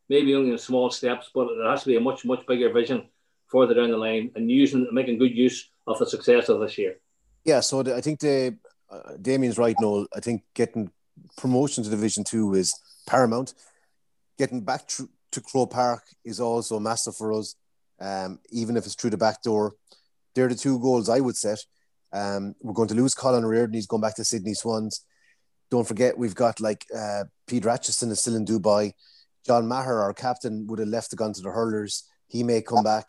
maybe 0.09 0.35
only 0.35 0.53
in 0.53 0.59
small 0.59 0.91
steps, 0.91 1.31
but 1.35 1.49
there 1.57 1.69
has 1.69 1.83
to 1.83 1.89
be 1.89 1.97
a 1.97 2.01
much, 2.01 2.25
much 2.25 2.47
bigger 2.47 2.73
vision 2.73 3.09
further 3.49 3.75
down 3.75 3.91
the 3.91 3.97
line 3.97 4.31
and 4.37 4.51
using 4.51 4.87
making 4.93 5.19
good 5.19 5.37
use 5.37 5.71
of 5.87 5.99
the 5.99 6.07
success 6.07 6.49
of 6.49 6.61
this 6.61 6.79
year. 6.79 6.97
Yeah, 7.45 7.61
so 7.61 7.83
the, 7.83 7.97
I 7.97 8.01
think 8.01 8.21
the 8.21 8.57
uh, 8.91 9.17
Damien's 9.21 9.59
right, 9.59 9.77
Noel. 9.81 10.07
I 10.15 10.21
think 10.21 10.43
getting 10.55 10.91
promotion 11.37 11.85
to 11.85 11.91
Division 11.91 12.25
Two 12.25 12.55
is 12.55 12.73
paramount. 13.07 13.55
Getting 14.39 14.63
back 14.63 14.87
to, 14.89 15.09
to 15.33 15.41
Croke 15.41 15.73
Park 15.73 16.03
is 16.25 16.41
also 16.41 16.79
massive 16.79 17.17
for 17.17 17.33
us, 17.33 17.55
um, 18.01 18.39
even 18.51 18.77
if 18.77 18.85
it's 18.87 18.95
through 18.95 19.11
the 19.11 19.17
back 19.17 19.43
door. 19.43 19.75
They're 20.35 20.49
the 20.49 20.55
two 20.55 20.79
goals 20.79 21.09
I 21.09 21.21
would 21.21 21.37
set. 21.37 21.59
Um, 22.13 22.55
we're 22.63 22.75
going 22.75 22.89
to 22.89 22.95
lose 22.95 23.15
Colin 23.15 23.45
O'Riordan. 23.45 23.75
He's 23.75 23.87
going 23.87 24.03
back 24.03 24.17
to 24.17 24.25
Sydney 24.25 24.55
Swans. 24.55 25.05
Don't 25.71 25.87
forget, 25.87 26.17
we've 26.17 26.35
got 26.35 26.61
like 26.61 26.87
uh, 26.97 27.25
Peter 27.47 27.69
Acheson 27.69 28.11
is 28.11 28.21
still 28.21 28.37
in 28.37 28.47
Dubai. 28.47 28.93
John 29.47 29.67
Maher, 29.67 30.01
our 30.01 30.15
captain, 30.15 30.67
would 30.67 30.79
have 30.79 30.89
left 30.89 31.11
to 31.11 31.17
gone 31.17 31.33
to 31.33 31.43
the 31.43 31.51
hurlers. 31.51 32.05
He 32.29 32.43
may 32.43 32.63
come 32.63 32.85
back. 32.85 33.09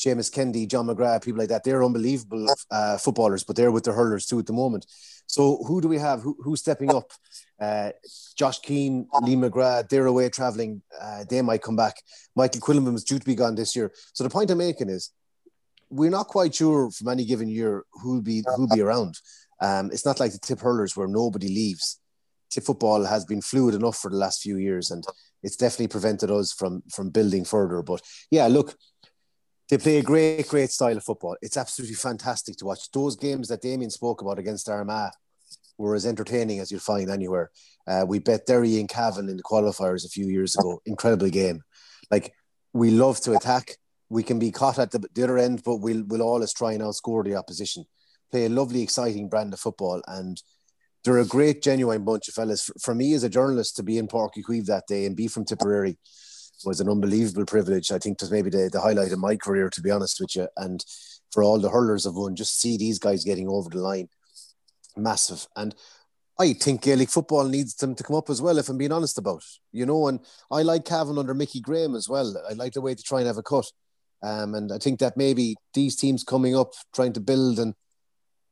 Seamus 0.00 0.32
Kennedy, 0.32 0.66
John 0.66 0.86
McGrath, 0.86 1.24
people 1.24 1.40
like 1.40 1.50
that. 1.50 1.62
They're 1.62 1.84
unbelievable 1.84 2.46
uh, 2.70 2.96
footballers, 2.96 3.44
but 3.44 3.54
they're 3.54 3.70
with 3.70 3.84
the 3.84 3.92
hurlers 3.92 4.24
too 4.26 4.38
at 4.38 4.46
the 4.46 4.52
moment. 4.52 4.86
So 5.26 5.62
who 5.66 5.80
do 5.80 5.88
we 5.88 5.98
have? 5.98 6.22
Who, 6.22 6.36
who's 6.42 6.60
stepping 6.60 6.94
up? 6.94 7.10
Uh, 7.60 7.90
Josh 8.34 8.60
Keane, 8.60 9.06
Lee 9.22 9.36
McGrath, 9.36 9.90
they're 9.90 10.06
away 10.06 10.30
travelling. 10.30 10.82
Uh, 10.98 11.24
they 11.28 11.42
might 11.42 11.62
come 11.62 11.76
back. 11.76 11.96
Michael 12.34 12.62
Quinlivan 12.62 12.94
was 12.94 13.04
due 13.04 13.18
to 13.18 13.24
be 13.24 13.34
gone 13.34 13.54
this 13.54 13.76
year. 13.76 13.92
So 14.14 14.24
the 14.24 14.30
point 14.30 14.50
I'm 14.50 14.58
making 14.58 14.88
is 14.88 15.10
we're 15.90 16.10
not 16.10 16.28
quite 16.28 16.54
sure 16.54 16.90
from 16.90 17.08
any 17.08 17.24
given 17.24 17.48
year 17.48 17.84
who'll 17.92 18.22
be 18.22 18.42
who'll 18.56 18.68
be 18.68 18.80
around. 18.80 19.16
Um, 19.60 19.90
it's 19.92 20.06
not 20.06 20.18
like 20.18 20.32
the 20.32 20.38
tip 20.38 20.60
hurlers 20.60 20.96
where 20.96 21.08
nobody 21.08 21.48
leaves. 21.48 22.00
Tip 22.50 22.64
football 22.64 23.04
has 23.04 23.24
been 23.24 23.42
fluid 23.42 23.74
enough 23.74 23.98
for 23.98 24.10
the 24.10 24.16
last 24.16 24.40
few 24.40 24.56
years, 24.56 24.90
and 24.90 25.04
it's 25.42 25.56
definitely 25.56 25.88
prevented 25.88 26.30
us 26.30 26.52
from 26.52 26.82
from 26.90 27.10
building 27.10 27.44
further. 27.44 27.82
But 27.82 28.00
yeah, 28.30 28.46
look, 28.46 28.76
they 29.70 29.78
play 29.78 29.98
a 29.98 30.02
great, 30.02 30.48
great 30.48 30.70
style 30.70 30.96
of 30.96 31.04
football. 31.04 31.36
It's 31.40 31.56
absolutely 31.56 31.94
fantastic 31.94 32.56
to 32.56 32.64
watch. 32.64 32.90
Those 32.90 33.14
games 33.14 33.48
that 33.48 33.62
Damien 33.62 33.90
spoke 33.90 34.20
about 34.20 34.38
against 34.38 34.68
Armagh 34.68 35.12
were 35.78 35.94
as 35.94 36.04
entertaining 36.04 36.58
as 36.58 36.70
you'll 36.70 36.80
find 36.80 37.08
anywhere. 37.08 37.50
Uh, 37.86 38.04
we 38.06 38.18
bet 38.18 38.46
Derry 38.46 38.80
and 38.80 38.88
Cavan 38.88 39.28
in 39.28 39.36
the 39.36 39.42
qualifiers 39.42 40.04
a 40.04 40.08
few 40.08 40.26
years 40.26 40.56
ago. 40.56 40.80
Incredible 40.86 41.30
game. 41.30 41.62
Like 42.10 42.34
we 42.72 42.90
love 42.90 43.20
to 43.22 43.32
attack. 43.32 43.76
We 44.08 44.24
can 44.24 44.40
be 44.40 44.50
caught 44.50 44.80
at 44.80 44.90
the, 44.90 45.08
the 45.14 45.22
other 45.22 45.38
end, 45.38 45.62
but 45.64 45.76
we'll 45.76 46.02
we'll 46.04 46.22
always 46.22 46.52
try 46.52 46.72
and 46.72 46.82
outscore 46.82 47.24
the 47.24 47.36
opposition. 47.36 47.84
Play 48.32 48.46
a 48.46 48.48
lovely, 48.48 48.82
exciting 48.82 49.28
brand 49.28 49.52
of 49.52 49.60
football, 49.60 50.02
and 50.08 50.42
they're 51.04 51.18
a 51.18 51.24
great, 51.24 51.62
genuine 51.62 52.04
bunch 52.04 52.26
of 52.26 52.34
fellas. 52.34 52.64
For, 52.64 52.74
for 52.82 52.94
me 52.94 53.14
as 53.14 53.22
a 53.22 53.28
journalist 53.28 53.76
to 53.76 53.84
be 53.84 53.98
in 53.98 54.08
Uí 54.08 54.66
that 54.66 54.88
day 54.88 55.06
and 55.06 55.16
be 55.16 55.28
from 55.28 55.44
Tipperary 55.44 55.96
was 56.64 56.80
an 56.80 56.88
unbelievable 56.88 57.46
privilege. 57.46 57.90
I 57.90 57.98
think 57.98 58.18
that's 58.18 58.32
maybe 58.32 58.50
the, 58.50 58.68
the 58.72 58.80
highlight 58.80 59.12
of 59.12 59.18
my 59.18 59.36
career, 59.36 59.68
to 59.70 59.80
be 59.80 59.90
honest 59.90 60.20
with 60.20 60.36
you. 60.36 60.48
And 60.56 60.84
for 61.30 61.42
all 61.42 61.58
the 61.58 61.70
hurlers 61.70 62.06
of 62.06 62.16
one, 62.16 62.36
just 62.36 62.60
see 62.60 62.76
these 62.76 62.98
guys 62.98 63.24
getting 63.24 63.48
over 63.48 63.70
the 63.70 63.78
line, 63.78 64.08
massive. 64.96 65.46
And 65.56 65.74
I 66.38 66.54
think 66.54 66.82
Gaelic 66.82 67.10
football 67.10 67.44
needs 67.44 67.74
them 67.74 67.94
to 67.94 68.02
come 68.02 68.16
up 68.16 68.30
as 68.30 68.40
well, 68.40 68.58
if 68.58 68.68
I'm 68.68 68.78
being 68.78 68.92
honest 68.92 69.18
about 69.18 69.38
it. 69.38 69.58
You 69.72 69.86
know, 69.86 70.08
and 70.08 70.20
I 70.50 70.62
like 70.62 70.84
Cavan 70.84 71.18
under 71.18 71.34
Mickey 71.34 71.60
Graham 71.60 71.94
as 71.94 72.08
well. 72.08 72.34
I 72.48 72.54
like 72.54 72.72
the 72.72 72.80
way 72.80 72.94
to 72.94 73.02
try 73.02 73.18
and 73.18 73.26
have 73.26 73.38
a 73.38 73.42
cut. 73.42 73.66
Um, 74.22 74.54
and 74.54 74.72
I 74.72 74.78
think 74.78 75.00
that 75.00 75.16
maybe 75.16 75.56
these 75.74 75.96
teams 75.96 76.24
coming 76.24 76.56
up, 76.56 76.72
trying 76.94 77.12
to 77.14 77.20
build 77.20 77.58
and 77.58 77.74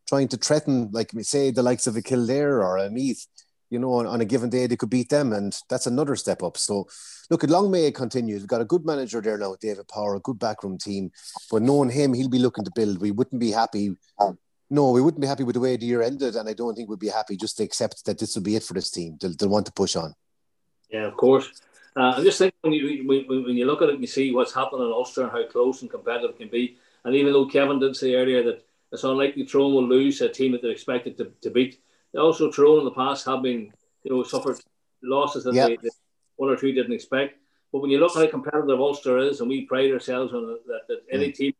trying 0.07 0.29
to 0.29 0.37
threaten, 0.37 0.91
like 0.93 1.13
we 1.13 1.23
say, 1.23 1.51
the 1.51 1.63
likes 1.63 1.87
of 1.87 1.97
a 1.97 2.03
Kildare 2.03 2.63
or 2.63 2.79
a 2.79 2.91
Meath, 2.91 3.27
you 3.71 3.79
know, 3.79 3.93
on, 3.95 4.07
on, 4.07 4.21
a 4.21 4.25
given 4.25 4.51
day 4.51 4.67
they 4.67 4.77
could 4.77 4.91
beat 4.91 5.09
them, 5.09 5.33
and 5.33 5.57
that's 5.69 5.87
another 5.87 6.17
step 6.17 6.43
up. 6.43 6.57
So, 6.57 6.89
look, 7.31 7.45
at 7.45 7.51
long 7.51 7.71
may 7.71 7.87
it 7.87 7.95
continue. 7.95 8.37
We've 8.37 8.47
got 8.47 8.61
a 8.61 8.67
good 8.67 8.85
manager 8.85 9.21
there 9.21 9.39
now, 9.39 9.57
David 9.61 9.89
Power, 9.89 10.17
a 10.17 10.21
good 10.21 10.39
backroom 10.39 10.79
team. 10.79 11.11
But 11.51 11.63
knowing 11.63 11.91
him, 11.91 12.15
he'll 12.15 12.29
be 12.29 12.39
looking 12.39 12.65
to 12.65 12.73
build. 12.75 13.01
We 13.01 13.11
wouldn't 13.11 13.41
be 13.41 13.51
happy. 13.51 13.97
No, 14.71 14.91
we 14.91 15.01
wouldn't 15.01 15.21
be 15.21 15.27
happy 15.27 15.45
with 15.45 15.55
the 15.55 15.61
way 15.61 15.77
the 15.77 15.87
year 15.87 16.03
ended, 16.03 16.37
and 16.37 16.49
I 16.49 16.53
don't 16.53 16.75
think 16.75 16.89
we'd 16.89 16.99
be 16.99 17.09
happy 17.09 17.37
just 17.37 17.57
to 17.59 17.65
accept 17.65 18.05
that 18.05 18.19
this 18.19 18.35
will 18.35 18.43
be 18.43 18.57
it 18.57 18.63
for 18.63 18.75
this 18.75 18.91
team. 18.91 19.17
They'll, 19.21 19.35
they'll 19.35 19.49
want 19.49 19.67
to 19.67 19.73
push 19.73 19.97
on. 19.97 20.15
Yeah, 20.91 21.07
of 21.07 21.17
course. 21.17 21.51
Uh, 21.97 22.13
I'm 22.17 22.25
just 22.25 22.39
think 22.39 22.55
when 22.61 22.73
you 22.73 23.07
when, 23.07 23.45
when 23.45 23.57
you 23.57 23.67
look 23.67 23.83
at 23.83 23.89
it 23.89 23.95
and 23.95 24.01
you 24.01 24.07
see 24.07 24.33
what's 24.33 24.55
happening 24.55 24.87
in 24.87 24.93
Ulster 24.93 25.23
and 25.23 25.33
how 25.33 25.47
close 25.47 25.83
and 25.83 25.91
competitive 25.91 26.31
it 26.31 26.39
can 26.39 26.49
be, 26.49 26.77
and 27.05 27.15
even 27.15 27.33
though 27.33 27.47
Kevin 27.47 27.81
did 27.81 27.97
say 27.97 28.15
earlier 28.15 28.43
that 28.45 28.65
it's 28.93 29.05
unlikely 29.05 29.45
Tyrone 29.45 29.75
will 29.75 29.87
lose 29.87 30.21
a 30.21 30.29
team 30.29 30.53
that 30.53 30.63
they're 30.63 30.71
expected 30.71 31.17
to, 31.19 31.33
to 31.43 31.51
beat, 31.51 31.81
also 32.17 32.51
Tyrone 32.51 32.81
in 32.81 32.85
the 32.85 32.91
past 32.91 33.27
have 33.27 33.43
been 33.43 33.73
you 34.05 34.17
know, 34.17 34.23
suffered 34.23 34.59
losses 35.03 35.45
that 35.45 35.55
yep. 35.55 35.69
they, 35.69 35.77
they, 35.77 35.89
one 36.37 36.51
or 36.51 36.57
two 36.57 36.73
didn't 36.73 36.93
expect. 36.93 37.39
But 37.73 37.81
when 37.81 37.91
you 37.91 37.99
look 37.99 38.17
at 38.17 38.25
how 38.25 38.31
competitive 38.31 38.81
Ulster 38.81 39.19
is, 39.19 39.41
and 39.41 39.49
we 39.49 39.67
pride 39.67 39.91
ourselves 39.91 40.33
on 40.33 40.47
that, 40.47 40.89
that 40.89 41.01
any 41.11 41.29
mm. 41.29 41.35
team 41.35 41.53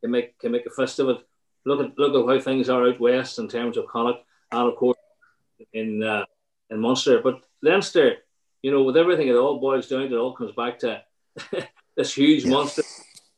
can 0.00 0.10
make 0.10 0.38
can 0.38 0.52
make 0.52 0.66
a 0.66 0.70
fist 0.70 0.98
of 0.98 1.08
it. 1.08 1.18
Look 1.64 1.80
at 1.80 1.98
look 1.98 2.28
at 2.28 2.34
how 2.34 2.40
things 2.40 2.68
are 2.68 2.86
out 2.86 3.00
west 3.00 3.38
in 3.38 3.48
terms 3.48 3.76
of 3.76 3.86
Connacht, 3.86 4.24
and 4.52 4.68
of 4.68 4.76
course 4.76 4.98
in 5.72 6.02
uh, 6.02 6.24
in 6.70 6.80
Munster. 6.80 7.20
But 7.22 7.40
Leinster, 7.62 8.16
you 8.62 8.70
know, 8.70 8.82
with 8.82 8.96
everything, 8.96 9.28
it 9.28 9.36
all 9.36 9.60
boils 9.60 9.88
down. 9.88 10.02
It 10.02 10.12
all 10.12 10.34
comes 10.34 10.52
back 10.52 10.78
to 10.80 11.02
this 11.96 12.14
huge 12.14 12.44
yeah. 12.44 12.50
monster, 12.50 12.82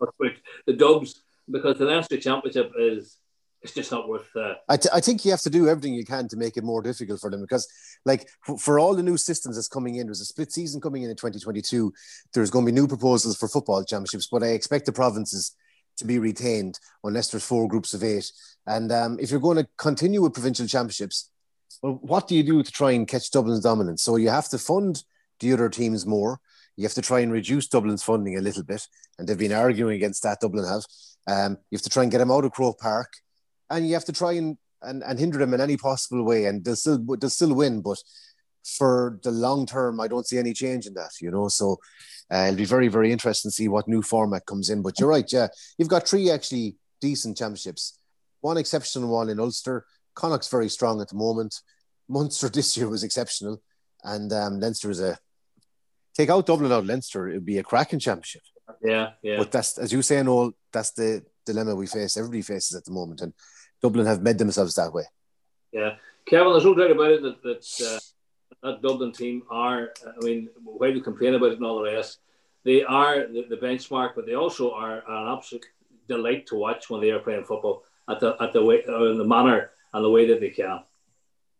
the 0.66 0.72
Dubs, 0.72 1.22
because 1.48 1.78
the 1.78 1.84
Leinster 1.84 2.18
Championship 2.18 2.72
is 2.78 3.16
it's 3.62 3.74
just 3.74 3.92
not 3.92 4.08
worth. 4.08 4.28
Uh... 4.34 4.54
I, 4.68 4.78
I 4.94 5.00
think 5.00 5.24
you 5.24 5.30
have 5.30 5.42
to 5.42 5.50
do 5.50 5.68
everything 5.68 5.94
you 5.94 6.04
can 6.04 6.28
to 6.28 6.36
make 6.36 6.56
it 6.56 6.64
more 6.64 6.82
difficult 6.82 7.20
for 7.20 7.30
them 7.30 7.42
because, 7.42 7.68
like, 8.04 8.28
for, 8.44 8.56
for 8.58 8.78
all 8.78 8.94
the 8.94 9.02
new 9.02 9.16
systems 9.16 9.56
that's 9.56 9.68
coming 9.68 9.96
in, 9.96 10.06
there's 10.06 10.20
a 10.20 10.26
split 10.26 10.52
season 10.52 10.80
coming 10.80 11.02
in 11.02 11.10
in 11.10 11.16
2022. 11.16 11.92
There's 12.32 12.50
going 12.50 12.64
to 12.64 12.72
be 12.72 12.78
new 12.78 12.88
proposals 12.88 13.36
for 13.36 13.48
football 13.48 13.84
championships, 13.84 14.28
but 14.30 14.42
I 14.42 14.48
expect 14.48 14.86
the 14.86 14.92
provinces 14.92 15.54
to 15.98 16.06
be 16.06 16.18
retained 16.18 16.78
unless 17.04 17.30
there's 17.30 17.44
four 17.44 17.68
groups 17.68 17.92
of 17.92 18.02
eight. 18.02 18.32
And 18.66 18.90
um, 18.90 19.18
if 19.20 19.30
you're 19.30 19.40
going 19.40 19.58
to 19.58 19.68
continue 19.76 20.22
with 20.22 20.32
provincial 20.32 20.66
championships, 20.66 21.30
well, 21.82 21.98
what 22.02 22.28
do 22.28 22.34
you 22.34 22.42
do 22.42 22.62
to 22.62 22.72
try 22.72 22.92
and 22.92 23.06
catch 23.06 23.30
Dublin's 23.30 23.60
dominance? 23.60 24.02
So 24.02 24.16
you 24.16 24.30
have 24.30 24.48
to 24.48 24.58
fund 24.58 25.02
the 25.40 25.52
other 25.52 25.68
teams 25.68 26.06
more. 26.06 26.40
You 26.76 26.84
have 26.84 26.94
to 26.94 27.02
try 27.02 27.20
and 27.20 27.32
reduce 27.32 27.68
Dublin's 27.68 28.02
funding 28.02 28.38
a 28.38 28.40
little 28.40 28.62
bit, 28.62 28.86
and 29.18 29.28
they've 29.28 29.36
been 29.36 29.52
arguing 29.52 29.96
against 29.96 30.22
that. 30.22 30.40
Dublin 30.40 30.64
have. 30.64 30.84
Um, 31.26 31.58
you 31.70 31.76
have 31.76 31.82
to 31.82 31.90
try 31.90 32.02
and 32.02 32.10
get 32.10 32.18
them 32.18 32.30
out 32.30 32.44
of 32.44 32.52
Croke 32.52 32.78
Park 32.78 33.12
and 33.70 33.86
you 33.86 33.94
have 33.94 34.04
to 34.06 34.12
try 34.12 34.32
and, 34.32 34.58
and, 34.82 35.02
and 35.02 35.18
hinder 35.18 35.38
them 35.38 35.54
in 35.54 35.60
any 35.60 35.76
possible 35.76 36.24
way, 36.24 36.46
and 36.46 36.64
they'll 36.64 36.76
still 36.76 36.98
they'll 37.18 37.30
still 37.30 37.54
win. 37.54 37.80
But 37.80 37.98
for 38.64 39.18
the 39.22 39.30
long 39.30 39.66
term, 39.66 40.00
I 40.00 40.08
don't 40.08 40.26
see 40.26 40.38
any 40.38 40.52
change 40.52 40.86
in 40.86 40.94
that. 40.94 41.12
You 41.20 41.30
know, 41.30 41.48
so 41.48 41.78
uh, 42.32 42.46
it'll 42.48 42.56
be 42.56 42.64
very 42.64 42.88
very 42.88 43.12
interesting 43.12 43.50
to 43.50 43.54
see 43.54 43.68
what 43.68 43.88
new 43.88 44.02
format 44.02 44.46
comes 44.46 44.70
in. 44.70 44.82
But 44.82 44.98
you're 44.98 45.08
right, 45.08 45.30
yeah, 45.32 45.48
you've 45.78 45.88
got 45.88 46.08
three 46.08 46.30
actually 46.30 46.76
decent 47.00 47.36
championships. 47.38 47.98
One 48.40 48.56
exceptional 48.56 49.10
one 49.10 49.28
in 49.28 49.40
Ulster. 49.40 49.86
Connacht's 50.14 50.48
very 50.48 50.68
strong 50.68 51.00
at 51.00 51.08
the 51.08 51.16
moment. 51.16 51.60
Munster 52.08 52.48
this 52.52 52.76
year 52.76 52.88
was 52.88 53.04
exceptional, 53.04 53.62
and 54.04 54.32
um, 54.32 54.60
Leinster 54.60 54.90
is 54.90 55.00
a 55.00 55.18
take 56.14 56.30
out 56.30 56.46
Dublin 56.46 56.72
out 56.72 56.86
Leinster. 56.86 57.28
It'd 57.28 57.46
be 57.46 57.58
a 57.58 57.62
cracking 57.62 57.98
championship. 57.98 58.42
Yeah, 58.82 59.10
yeah. 59.22 59.38
But 59.38 59.52
that's 59.52 59.78
as 59.78 59.92
you 59.92 60.02
say, 60.02 60.22
Noel. 60.22 60.52
That's 60.72 60.92
the 60.92 61.24
dilemma 61.46 61.74
we 61.74 61.86
face. 61.86 62.16
Everybody 62.16 62.42
faces 62.42 62.76
at 62.76 62.84
the 62.84 62.92
moment, 62.92 63.20
and 63.20 63.32
Dublin 63.82 64.06
have 64.06 64.22
made 64.22 64.38
themselves 64.38 64.74
that 64.74 64.92
way. 64.92 65.04
Yeah, 65.72 65.96
Kevin, 66.26 66.52
there's 66.52 66.64
no 66.64 66.74
doubt 66.74 66.90
about 66.90 67.12
it 67.12 67.22
that 67.22 67.42
that, 67.42 68.00
uh, 68.62 68.68
that 68.68 68.82
Dublin 68.82 69.12
team 69.12 69.42
are. 69.50 69.90
I 70.06 70.24
mean, 70.24 70.48
why 70.62 70.90
do 70.90 70.96
you 70.96 71.02
complain 71.02 71.34
about 71.34 71.52
it 71.52 71.58
and 71.58 71.66
all 71.66 71.82
the 71.82 71.90
rest? 71.90 72.18
They 72.64 72.82
are 72.82 73.26
the, 73.26 73.46
the 73.48 73.56
benchmark, 73.56 74.12
but 74.14 74.26
they 74.26 74.34
also 74.34 74.72
are 74.72 75.02
an 75.08 75.36
absolute 75.36 75.66
delight 76.08 76.46
to 76.48 76.56
watch 76.56 76.90
when 76.90 77.00
they 77.00 77.10
are 77.10 77.20
playing 77.20 77.44
football 77.44 77.84
at 78.08 78.20
the 78.20 78.36
at 78.40 78.52
the 78.52 78.64
way 78.64 78.82
uh, 78.84 79.14
the 79.14 79.24
manner 79.24 79.70
and 79.92 80.04
the 80.04 80.10
way 80.10 80.26
that 80.26 80.40
they 80.40 80.50
can. 80.50 80.80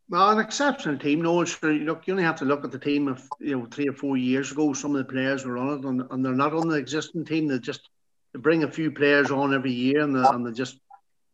Well, 0.09 0.31
an 0.31 0.41
exceptional 0.41 0.99
team. 0.99 1.23
No, 1.23 1.41
it's 1.41 1.63
look. 1.63 2.07
You 2.07 2.15
only 2.15 2.25
have 2.25 2.41
to 2.41 2.45
look 2.45 2.65
at 2.65 2.73
the 2.73 2.79
team 2.79 3.07
of 3.09 3.29
you 3.39 3.57
know 3.57 3.67
three 3.67 3.89
or 3.89 3.93
four 3.93 4.17
years 4.17 4.51
ago. 4.51 4.73
Some 4.73 4.95
of 4.95 5.07
the 5.07 5.13
players 5.13 5.45
were 5.45 5.57
on 5.57 5.79
it, 5.79 5.85
and, 5.85 6.03
and 6.11 6.25
they're 6.25 6.33
not 6.33 6.53
on 6.53 6.69
the 6.69 6.77
existing 6.77 7.25
team. 7.25 7.47
They 7.47 7.61
just 7.61 7.89
they 8.33 8.41
bring 8.41 8.65
a 8.65 8.71
few 8.71 8.91
players 8.91 9.31
on 9.31 9.55
every 9.55 9.73
year, 9.73 10.01
and, 10.01 10.17
and 10.17 10.47
they 10.47 10.53
just 10.53 10.81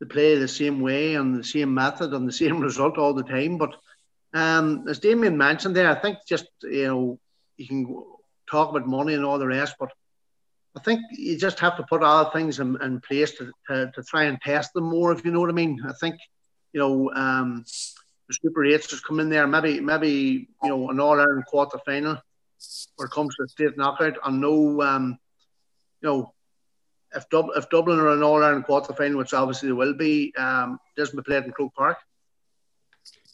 they 0.00 0.06
play 0.06 0.36
the 0.36 0.48
same 0.48 0.80
way 0.80 1.14
and 1.14 1.34
the 1.34 1.44
same 1.44 1.72
method 1.72 2.12
and 2.12 2.28
the 2.28 2.32
same 2.32 2.60
result 2.60 2.98
all 2.98 3.14
the 3.14 3.22
time. 3.22 3.58
But 3.58 3.74
um, 4.34 4.86
as 4.88 4.98
Damien 4.98 5.36
mentioned 5.36 5.74
there, 5.74 5.90
I 5.90 5.94
think 5.94 6.18
just 6.28 6.46
you 6.62 6.86
know 6.86 7.18
you 7.56 7.66
can 7.66 8.04
talk 8.50 8.70
about 8.70 8.86
money 8.86 9.14
and 9.14 9.24
all 9.24 9.38
the 9.38 9.46
rest, 9.46 9.76
but 9.78 9.90
I 10.76 10.80
think 10.80 11.00
you 11.10 11.38
just 11.38 11.58
have 11.60 11.76
to 11.78 11.84
put 11.84 12.02
other 12.02 12.30
things 12.30 12.60
in, 12.60 12.80
in 12.82 13.00
place 13.00 13.32
to, 13.38 13.50
to, 13.68 13.90
to, 13.94 14.02
try 14.02 14.24
and 14.24 14.38
test 14.40 14.74
them 14.74 14.84
more, 14.84 15.10
if 15.10 15.24
you 15.24 15.30
know 15.30 15.40
what 15.40 15.48
I 15.48 15.54
mean. 15.54 15.80
I 15.88 15.92
think 15.92 16.16
you 16.72 16.80
know 16.80 17.10
um, 17.14 17.64
the 18.28 18.34
Super 18.34 18.64
Eights 18.64 18.88
just 18.88 19.06
come 19.06 19.20
in 19.20 19.30
there, 19.30 19.46
maybe 19.46 19.80
maybe 19.80 20.48
you 20.62 20.68
know 20.68 20.90
an 20.90 21.00
All 21.00 21.18
Ireland 21.18 21.46
quarter 21.46 21.78
final, 21.86 22.18
where 22.96 23.06
it 23.06 23.12
comes 23.12 23.34
to 23.36 23.44
the 23.44 23.48
state 23.48 23.78
knockout, 23.78 24.18
and 24.22 24.40
no 24.40 24.82
um, 24.82 25.18
you 26.02 26.08
know 26.08 26.34
if, 27.16 27.28
Dub- 27.30 27.50
if 27.56 27.68
Dublin 27.70 27.98
are 27.98 28.10
an 28.10 28.22
All 28.22 28.42
Ireland 28.42 28.64
quarter 28.64 28.92
final, 28.92 29.18
which 29.18 29.34
obviously 29.34 29.68
they 29.68 29.72
will 29.72 29.94
be, 29.94 30.32
um, 30.36 30.78
doesn't 30.96 31.16
be 31.16 31.22
played 31.22 31.44
in 31.44 31.52
Croke 31.52 31.74
Park. 31.74 31.98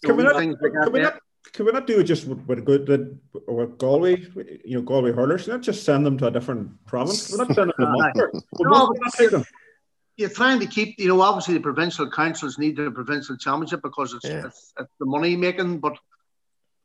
Can 0.04 0.16
we, 0.16 0.24
not, 0.24 0.34
can, 0.34 0.56
we 0.92 1.00
not, 1.00 1.20
can 1.52 1.66
we 1.66 1.72
not 1.72 1.86
do 1.86 2.00
it 2.00 2.04
just 2.04 2.26
with, 2.26 2.44
with 2.46 2.64
good 2.64 3.20
with 3.46 3.78
Galway, 3.78 4.26
you 4.64 4.76
know, 4.76 4.82
Galway 4.82 5.12
hurlers? 5.12 5.46
Not 5.46 5.62
just 5.62 5.84
send 5.84 6.04
them 6.04 6.18
to 6.18 6.26
a 6.26 6.30
different 6.30 6.84
province. 6.86 7.30
We're 7.30 7.44
not 7.44 7.54
sending 7.54 7.74
them 7.78 7.94
no, 8.60 9.44
You're 10.16 10.30
trying 10.30 10.58
to 10.58 10.66
keep, 10.66 10.98
you 10.98 11.06
know, 11.06 11.20
obviously 11.20 11.54
the 11.54 11.60
provincial 11.60 12.10
councils 12.10 12.58
need 12.58 12.76
the 12.76 12.90
provincial 12.90 13.36
championship 13.36 13.82
because 13.82 14.12
it's, 14.12 14.24
yeah. 14.24 14.46
it's, 14.46 14.72
it's 14.78 14.92
the 14.98 15.06
money 15.06 15.36
making, 15.36 15.78
but 15.78 15.96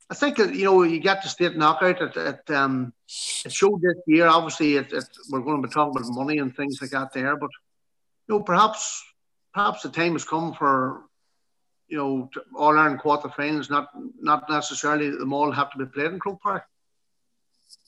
I 0.10 0.14
think 0.14 0.38
you 0.38 0.66
know 0.66 0.84
you 0.84 1.00
get 1.00 1.22
the 1.22 1.30
state 1.30 1.58
knockout. 1.58 2.02
It, 2.02 2.16
it, 2.16 2.52
um, 2.52 2.94
it 3.46 3.52
showed 3.52 3.82
this 3.82 3.98
year. 4.08 4.28
Obviously, 4.28 4.78
it, 4.78 4.94
it, 4.94 5.06
we're 5.30 5.42
going 5.42 5.62
to 5.62 5.68
be 5.68 5.74
talking 5.74 6.00
about 6.00 6.10
money 6.14 6.38
and 6.38 6.56
things 6.56 6.82
like 6.82 6.92
that 6.92 7.12
there. 7.14 7.36
But 7.36 7.50
you 8.28 8.36
know, 8.36 8.44
perhaps 8.44 9.04
perhaps 9.54 9.82
the 9.84 9.90
time 9.90 10.14
has 10.14 10.24
come 10.24 10.54
for 10.54 11.02
you 11.90 11.98
know 11.98 12.30
all 12.56 12.78
Ireland 12.78 13.02
quarterfinals. 13.02 13.70
Not 13.70 13.90
not 14.20 14.50
necessarily 14.50 15.10
them 15.10 15.34
all 15.34 15.52
have 15.52 15.72
to 15.72 15.78
be 15.78 15.86
played 15.86 16.14
in 16.14 16.20
Croke 16.20 16.42
Park. 16.42 16.64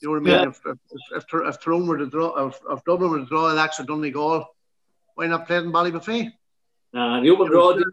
You 0.00 0.08
know 0.08 0.12
what 0.12 0.18
I 0.18 0.24
mean? 0.24 0.34
Yeah. 0.34 0.48
If, 0.48 0.60
if, 0.66 1.24
if, 1.32 1.46
if 1.46 1.60
Tyrone 1.60 1.86
were 1.86 1.96
to 1.96 2.06
draw, 2.06 2.48
if, 2.48 2.60
if 2.70 2.84
Dublin 2.84 3.10
were 3.10 3.20
to 3.20 3.26
draw 3.26 3.50
Alexa 3.50 3.84
Donegal 3.84 4.46
why 5.20 5.26
not 5.26 5.46
play 5.46 5.58
in 5.58 5.70
Ballybofey? 5.70 6.32
Uh, 6.94 7.20
the 7.20 7.28
open 7.28 7.46
draw, 7.46 7.74
the, 7.74 7.84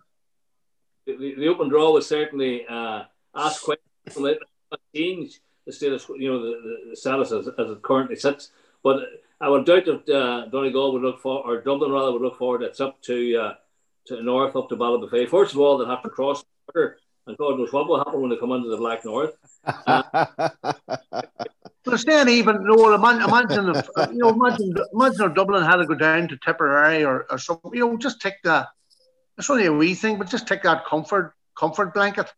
the, 1.05 1.35
the, 1.35 1.47
open 1.49 1.67
draw 1.67 1.91
was 1.91 2.07
certainly 2.07 2.65
uh, 2.65 3.03
asked 3.35 3.63
questions. 3.63 3.86
Change 4.95 5.39
the 5.65 5.73
status, 5.73 6.07
you 6.09 6.31
know, 6.31 6.41
the, 6.41 6.89
the 6.89 6.95
status 6.95 7.31
as, 7.31 7.47
as 7.47 7.69
it 7.71 7.81
currently 7.81 8.15
sits. 8.15 8.51
But 8.83 9.01
I 9.39 9.49
would 9.49 9.65
doubt 9.65 9.85
that 9.85 10.09
uh, 10.09 10.45
Donegal 10.47 10.93
would 10.93 11.01
look 11.01 11.21
for, 11.21 11.45
or 11.45 11.61
Dublin 11.61 11.91
rather 11.91 12.11
would 12.11 12.21
look 12.21 12.37
forward. 12.37 12.63
It's 12.63 12.79
up 12.79 13.01
to 13.03 13.37
uh, 13.37 13.53
to 14.07 14.15
the 14.15 14.23
north, 14.23 14.55
up 14.55 14.69
to 14.69 14.75
Ballybofey. 14.75 15.29
First 15.29 15.53
of 15.53 15.59
all, 15.59 15.77
they'll 15.77 15.87
have 15.87 16.03
to 16.03 16.09
cross 16.09 16.41
the 16.41 16.73
border, 16.73 16.97
and 17.27 17.37
God 17.37 17.59
knows 17.59 17.73
what 17.73 17.87
will 17.87 17.97
happen 17.97 18.21
when 18.21 18.29
they 18.29 18.37
come 18.37 18.53
into 18.53 18.69
the 18.69 18.77
Black 18.77 19.05
North. 19.05 19.37
Uh, 21.89 21.95
staying 21.95 22.27
even, 22.27 22.57
no, 22.65 22.93
imagine, 22.93 23.69
if, 23.69 23.87
uh, 23.95 24.07
you 24.11 24.17
know, 24.17 24.29
imagine, 24.29 24.75
imagine 24.93 25.21
if 25.21 25.33
Dublin 25.33 25.63
had 25.63 25.77
to 25.77 25.85
go 25.85 25.93
down 25.93 26.27
to 26.27 26.37
Tipperary 26.37 27.05
or, 27.05 27.25
or 27.31 27.37
something, 27.37 27.73
you 27.73 27.79
know, 27.79 27.97
just 27.97 28.19
take 28.19 28.33
that, 28.43 28.67
it's 29.37 29.49
only 29.49 29.67
a 29.67 29.71
wee 29.71 29.95
thing, 29.95 30.17
but 30.17 30.29
just 30.29 30.47
take 30.47 30.63
that 30.63 30.85
comfort, 30.85 31.33
comfort 31.57 31.93
blanket, 31.93 32.29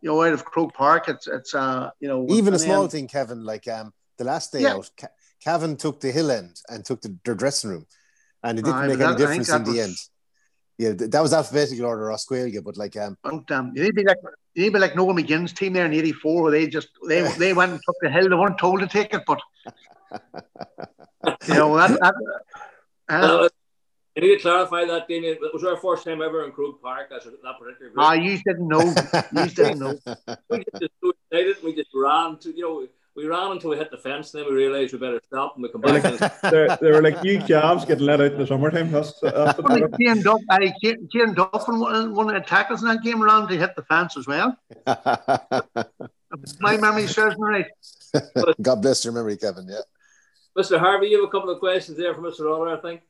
you 0.00 0.10
know, 0.10 0.22
out 0.22 0.32
of 0.32 0.44
Croke 0.44 0.74
Park. 0.74 1.08
It's, 1.08 1.26
it's, 1.26 1.54
uh, 1.54 1.90
you 2.00 2.08
know, 2.08 2.26
even 2.30 2.54
a 2.54 2.58
small 2.58 2.82
then, 2.82 2.90
thing, 2.90 3.08
Kevin, 3.08 3.44
like, 3.44 3.66
um, 3.68 3.92
the 4.18 4.24
last 4.24 4.52
day 4.52 4.62
yeah. 4.62 4.74
out, 4.74 4.90
Cavan 5.42 5.76
took 5.76 6.00
the 6.00 6.10
hill 6.10 6.30
end 6.30 6.60
and 6.68 6.84
took 6.84 7.00
the, 7.00 7.16
their 7.24 7.34
dressing 7.34 7.70
room, 7.70 7.86
and 8.42 8.58
it 8.58 8.64
didn't 8.64 8.88
make 8.88 9.00
any 9.00 9.16
difference 9.16 9.48
in 9.48 9.64
the 9.64 9.80
end. 9.80 9.96
Yeah, 10.76 10.92
that 10.92 11.20
was 11.20 11.32
alphabetical 11.32 11.86
order 11.86 12.12
Australia, 12.12 12.62
but 12.62 12.76
like 12.76 12.96
um, 12.96 13.16
oh 13.24 13.42
damn, 13.48 13.72
you 13.74 13.82
need 13.82 13.88
to 13.88 13.94
be 13.94 14.04
like 14.04 14.18
you 14.54 14.62
need 14.62 14.68
to 14.68 14.74
be 14.74 14.78
like 14.78 14.94
Noel 14.94 15.14
McGinn's 15.14 15.52
team 15.52 15.72
there 15.72 15.86
in 15.86 15.92
'84, 15.92 16.42
where 16.42 16.52
they 16.52 16.68
just 16.68 16.88
they 17.08 17.22
they 17.38 17.52
went 17.52 17.72
and 17.72 17.80
took 17.84 17.96
the 18.00 18.10
hill. 18.10 18.28
They 18.28 18.36
weren't 18.36 18.58
told 18.58 18.80
to 18.80 18.86
take 18.86 19.12
it, 19.12 19.22
but 19.26 19.40
you 21.48 21.54
know 21.54 21.76
that. 21.76 21.98
that 22.00 22.14
uh, 23.08 23.48
I 24.18 24.20
need 24.20 24.34
to 24.34 24.42
clarify 24.42 24.84
that, 24.84 25.06
Damien. 25.06 25.36
It 25.40 25.54
was 25.54 25.62
our 25.62 25.76
first 25.76 26.04
time 26.04 26.20
ever 26.20 26.44
in 26.44 26.50
Croke 26.50 26.82
Park. 26.82 27.06
That's 27.08 27.24
that 27.24 27.32
particular. 27.56 27.92
Group. 27.92 27.98
Ah, 27.98 28.14
you 28.14 28.36
didn't 28.38 28.66
know. 28.66 28.92
You 29.32 29.46
didn't 29.46 29.78
know. 29.78 29.96
we 30.50 30.64
just 30.80 30.92
so 31.00 31.12
excited. 31.30 31.56
We 31.62 31.76
just 31.76 31.90
ran 31.94 32.36
to 32.38 32.50
you 32.50 32.62
know 32.62 32.88
we 33.14 33.26
ran 33.26 33.52
until 33.52 33.70
we 33.70 33.76
hit 33.76 33.92
the 33.92 33.98
fence, 33.98 34.34
and 34.34 34.42
then 34.42 34.52
we 34.52 34.56
realised 34.56 34.92
we 34.92 34.98
better 34.98 35.20
stop 35.24 35.54
and 35.54 35.62
we 35.62 35.68
come 35.68 35.82
back. 35.82 36.02
there, 36.42 36.76
they 36.80 36.90
were 36.90 37.00
like 37.00 37.22
new 37.22 37.38
jobs 37.38 37.84
getting 37.84 38.06
let 38.06 38.20
out 38.20 38.32
in 38.32 38.38
the 38.38 38.46
summertime. 38.46 38.90
That's, 38.90 39.12
that's 39.20 39.56
the 39.56 39.96
Kieran, 39.98 40.22
Duff, 40.22 40.40
Kieran 41.12 41.34
Duffin, 41.36 41.78
one, 41.78 42.14
one 42.14 42.28
of 42.28 42.42
the 42.42 42.48
tackles 42.48 42.82
in 42.82 42.88
that 42.88 43.02
game 43.02 43.22
around 43.22 43.48
to 43.48 43.56
hit 43.56 43.76
the 43.76 43.82
fence 43.82 44.16
as 44.16 44.26
well. 44.26 44.56
My 46.60 46.76
memory 46.76 47.06
serves 47.06 47.36
me 47.38 47.48
right. 47.48 47.66
God 48.62 48.82
bless 48.82 49.04
your 49.04 49.14
memory, 49.14 49.36
Kevin. 49.36 49.66
Yeah. 49.68 49.80
Mr. 50.56 50.78
Harvey, 50.78 51.06
you 51.06 51.20
have 51.20 51.28
a 51.28 51.30
couple 51.30 51.50
of 51.50 51.60
questions 51.60 51.96
there 51.96 52.14
for 52.14 52.20
Mr. 52.20 52.40
Lawlor, 52.40 52.76
I 52.76 52.80
think. 52.80 53.02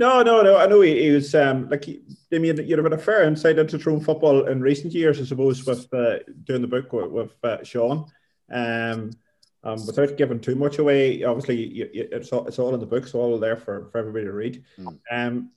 No, 0.00 0.22
no, 0.22 0.40
no. 0.40 0.56
I 0.56 0.66
know 0.66 0.80
he, 0.80 1.02
he 1.02 1.10
was 1.10 1.34
um, 1.34 1.68
like 1.68 1.84
he, 1.84 2.00
I 2.32 2.38
mean, 2.38 2.56
you'd 2.56 2.78
have 2.78 2.86
had 2.86 2.94
a 2.94 2.98
fair 2.98 3.22
insight 3.24 3.58
into 3.58 3.78
Tyrone 3.78 4.00
football 4.00 4.46
in 4.46 4.62
recent 4.62 4.94
years, 4.94 5.20
I 5.20 5.24
suppose, 5.24 5.66
with 5.66 5.92
uh, 5.92 6.20
doing 6.44 6.62
the 6.62 6.68
book 6.68 6.90
with, 6.90 7.10
with 7.10 7.44
uh, 7.44 7.62
Sean. 7.62 8.06
Um, 8.50 9.10
um, 9.62 9.86
without 9.86 10.16
giving 10.16 10.40
too 10.40 10.54
much 10.54 10.78
away, 10.78 11.22
obviously 11.22 11.66
you, 11.66 11.90
you, 11.92 12.08
it's 12.10 12.32
all, 12.32 12.46
it's 12.46 12.58
all 12.58 12.72
in 12.72 12.80
the 12.80 12.86
books, 12.86 13.12
all 13.12 13.38
there 13.38 13.56
for, 13.56 13.90
for 13.92 13.98
everybody 13.98 14.24
to 14.24 14.32
read. 14.32 14.64
Mm. 14.78 14.98
Um, 15.10 15.50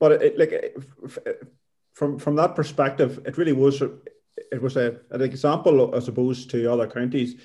but 0.00 0.20
it, 0.20 0.36
like 0.36 0.76
from 1.92 2.18
from 2.18 2.34
that 2.36 2.56
perspective, 2.56 3.20
it 3.24 3.38
really 3.38 3.52
was 3.52 3.82
it 3.82 4.60
was 4.60 4.76
a, 4.76 4.96
an 5.12 5.22
example 5.22 5.94
I 5.94 6.00
suppose, 6.00 6.44
to 6.46 6.72
other 6.72 6.88
counties. 6.88 7.36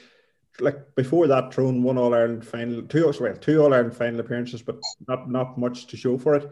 Like 0.60 0.96
before 0.96 1.28
that, 1.28 1.52
Tyrone 1.52 1.84
one 1.84 1.98
All 1.98 2.14
Ireland 2.14 2.46
final, 2.46 2.82
two 2.84 3.12
well, 3.20 3.36
two 3.38 3.62
All 3.62 3.74
Ireland 3.74 3.96
final 3.96 4.20
appearances, 4.20 4.62
but 4.62 4.80
not 5.08 5.30
not 5.30 5.58
much 5.58 5.88
to 5.88 5.98
show 5.98 6.18
for 6.18 6.36
it. 6.36 6.52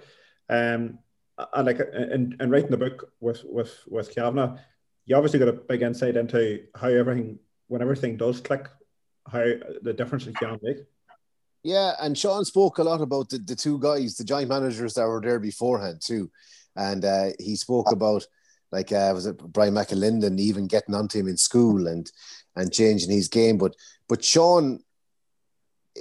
Um, 0.49 0.99
and 1.53 1.65
like 1.65 1.79
in, 1.79 2.35
in 2.39 2.49
writing 2.49 2.71
the 2.71 2.77
book 2.77 3.11
with 3.19 3.43
with 3.43 3.77
with 3.87 4.13
Cavanagh, 4.13 4.57
you 5.05 5.15
obviously 5.15 5.39
got 5.39 5.47
a 5.49 5.53
big 5.53 5.81
insight 5.81 6.17
into 6.17 6.65
how 6.75 6.87
everything 6.87 7.39
when 7.67 7.81
everything 7.81 8.17
does 8.17 8.41
click, 8.41 8.67
how 9.31 9.45
the 9.81 9.93
difference 9.93 10.27
it 10.27 10.35
can 10.35 10.59
make. 10.61 10.77
Yeah, 11.63 11.93
and 11.99 12.17
Sean 12.17 12.45
spoke 12.45 12.77
a 12.77 12.83
lot 12.83 13.01
about 13.01 13.29
the, 13.29 13.37
the 13.37 13.55
two 13.55 13.79
guys, 13.79 14.15
the 14.15 14.23
giant 14.23 14.49
managers 14.49 14.93
that 14.93 15.07
were 15.07 15.21
there 15.21 15.39
beforehand 15.39 16.01
too, 16.01 16.31
and 16.75 17.03
uh, 17.03 17.29
he 17.39 17.55
spoke 17.55 17.91
about 17.91 18.25
like 18.71 18.91
uh, 18.91 19.11
was 19.13 19.25
it 19.25 19.37
Brian 19.37 19.73
McAlinden 19.73 20.39
even 20.39 20.67
getting 20.67 20.95
onto 20.95 21.19
him 21.19 21.27
in 21.27 21.37
school 21.37 21.87
and 21.87 22.09
and 22.59 22.71
changing 22.71 23.11
his 23.11 23.27
game, 23.27 23.57
but 23.57 23.75
but 24.07 24.23
Sean, 24.23 24.79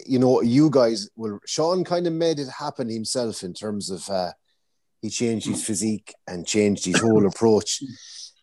you 0.07 0.19
know, 0.19 0.43
you 0.43 0.71
guys 0.71 1.09
will 1.17 1.39
Sean 1.47 1.85
kind 1.85 2.07
of 2.07 2.13
made 2.13 2.39
it 2.39 2.49
happen 2.49 2.89
himself 2.89 3.43
in 3.43 3.55
terms 3.55 3.91
of 3.91 4.09
uh, 4.09 4.33
he 5.03 5.11
changed 5.11 5.47
his 5.47 5.65
physique 5.65 6.15
and 6.27 6.47
changed 6.47 6.85
his 6.85 7.01
whole 7.01 7.27
approach 7.33 7.83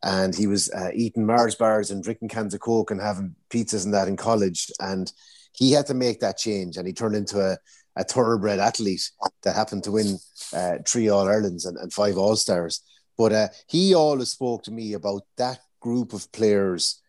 and 0.05 0.35
he 0.35 0.45
was 0.45 0.71
uh, 0.71 0.91
eating 0.93 1.25
Mars 1.25 1.55
bars 1.55 1.89
and 1.89 2.03
drinking 2.03 2.29
cans 2.29 2.53
of 2.53 2.61
Coke 2.61 2.91
and 2.91 3.01
having 3.01 3.35
pizzas 3.49 3.85
and 3.85 3.93
that 3.95 4.07
in 4.07 4.15
college. 4.15 4.71
And 4.79 5.11
he 5.51 5.71
had 5.71 5.87
to 5.87 5.95
make 5.95 6.19
that 6.19 6.37
change, 6.37 6.77
and 6.77 6.85
he 6.85 6.93
turned 6.93 7.15
into 7.15 7.39
a, 7.39 7.57
a 7.95 8.03
thoroughbred 8.03 8.59
athlete 8.59 9.09
that 9.41 9.55
happened 9.55 9.83
to 9.85 9.91
win 9.93 10.19
uh, 10.53 10.77
three 10.87 11.09
All 11.09 11.27
Irelands 11.27 11.65
and, 11.65 11.77
and, 11.77 11.91
five 11.91 12.17
All 12.17 12.35
Stars. 12.35 12.81
But 13.17 13.31
uh, 13.31 13.47
he 13.67 13.95
always 13.95 14.29
spoke 14.29 14.63
to 14.63 14.71
me 14.71 14.93
about 14.93 15.23
that 15.37 15.59
group 15.79 16.13
of 16.13 16.31
players 16.31 17.01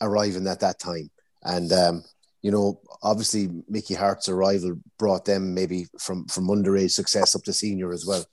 arriving 0.00 0.46
at 0.46 0.60
that 0.60 0.78
time. 0.78 1.10
And, 1.42 1.72
um, 1.72 2.04
you 2.42 2.50
know, 2.50 2.80
obviously 3.02 3.48
Mickey 3.68 3.94
Harte's 3.94 4.28
arrival 4.28 4.78
brought 4.98 5.24
them 5.24 5.54
maybe 5.54 5.86
from, 5.98 6.26
from 6.26 6.48
underage 6.48 6.92
success 6.92 7.34
up 7.34 7.42
to 7.44 7.52
senior 7.52 7.92
as 7.92 8.06
well. 8.06 8.24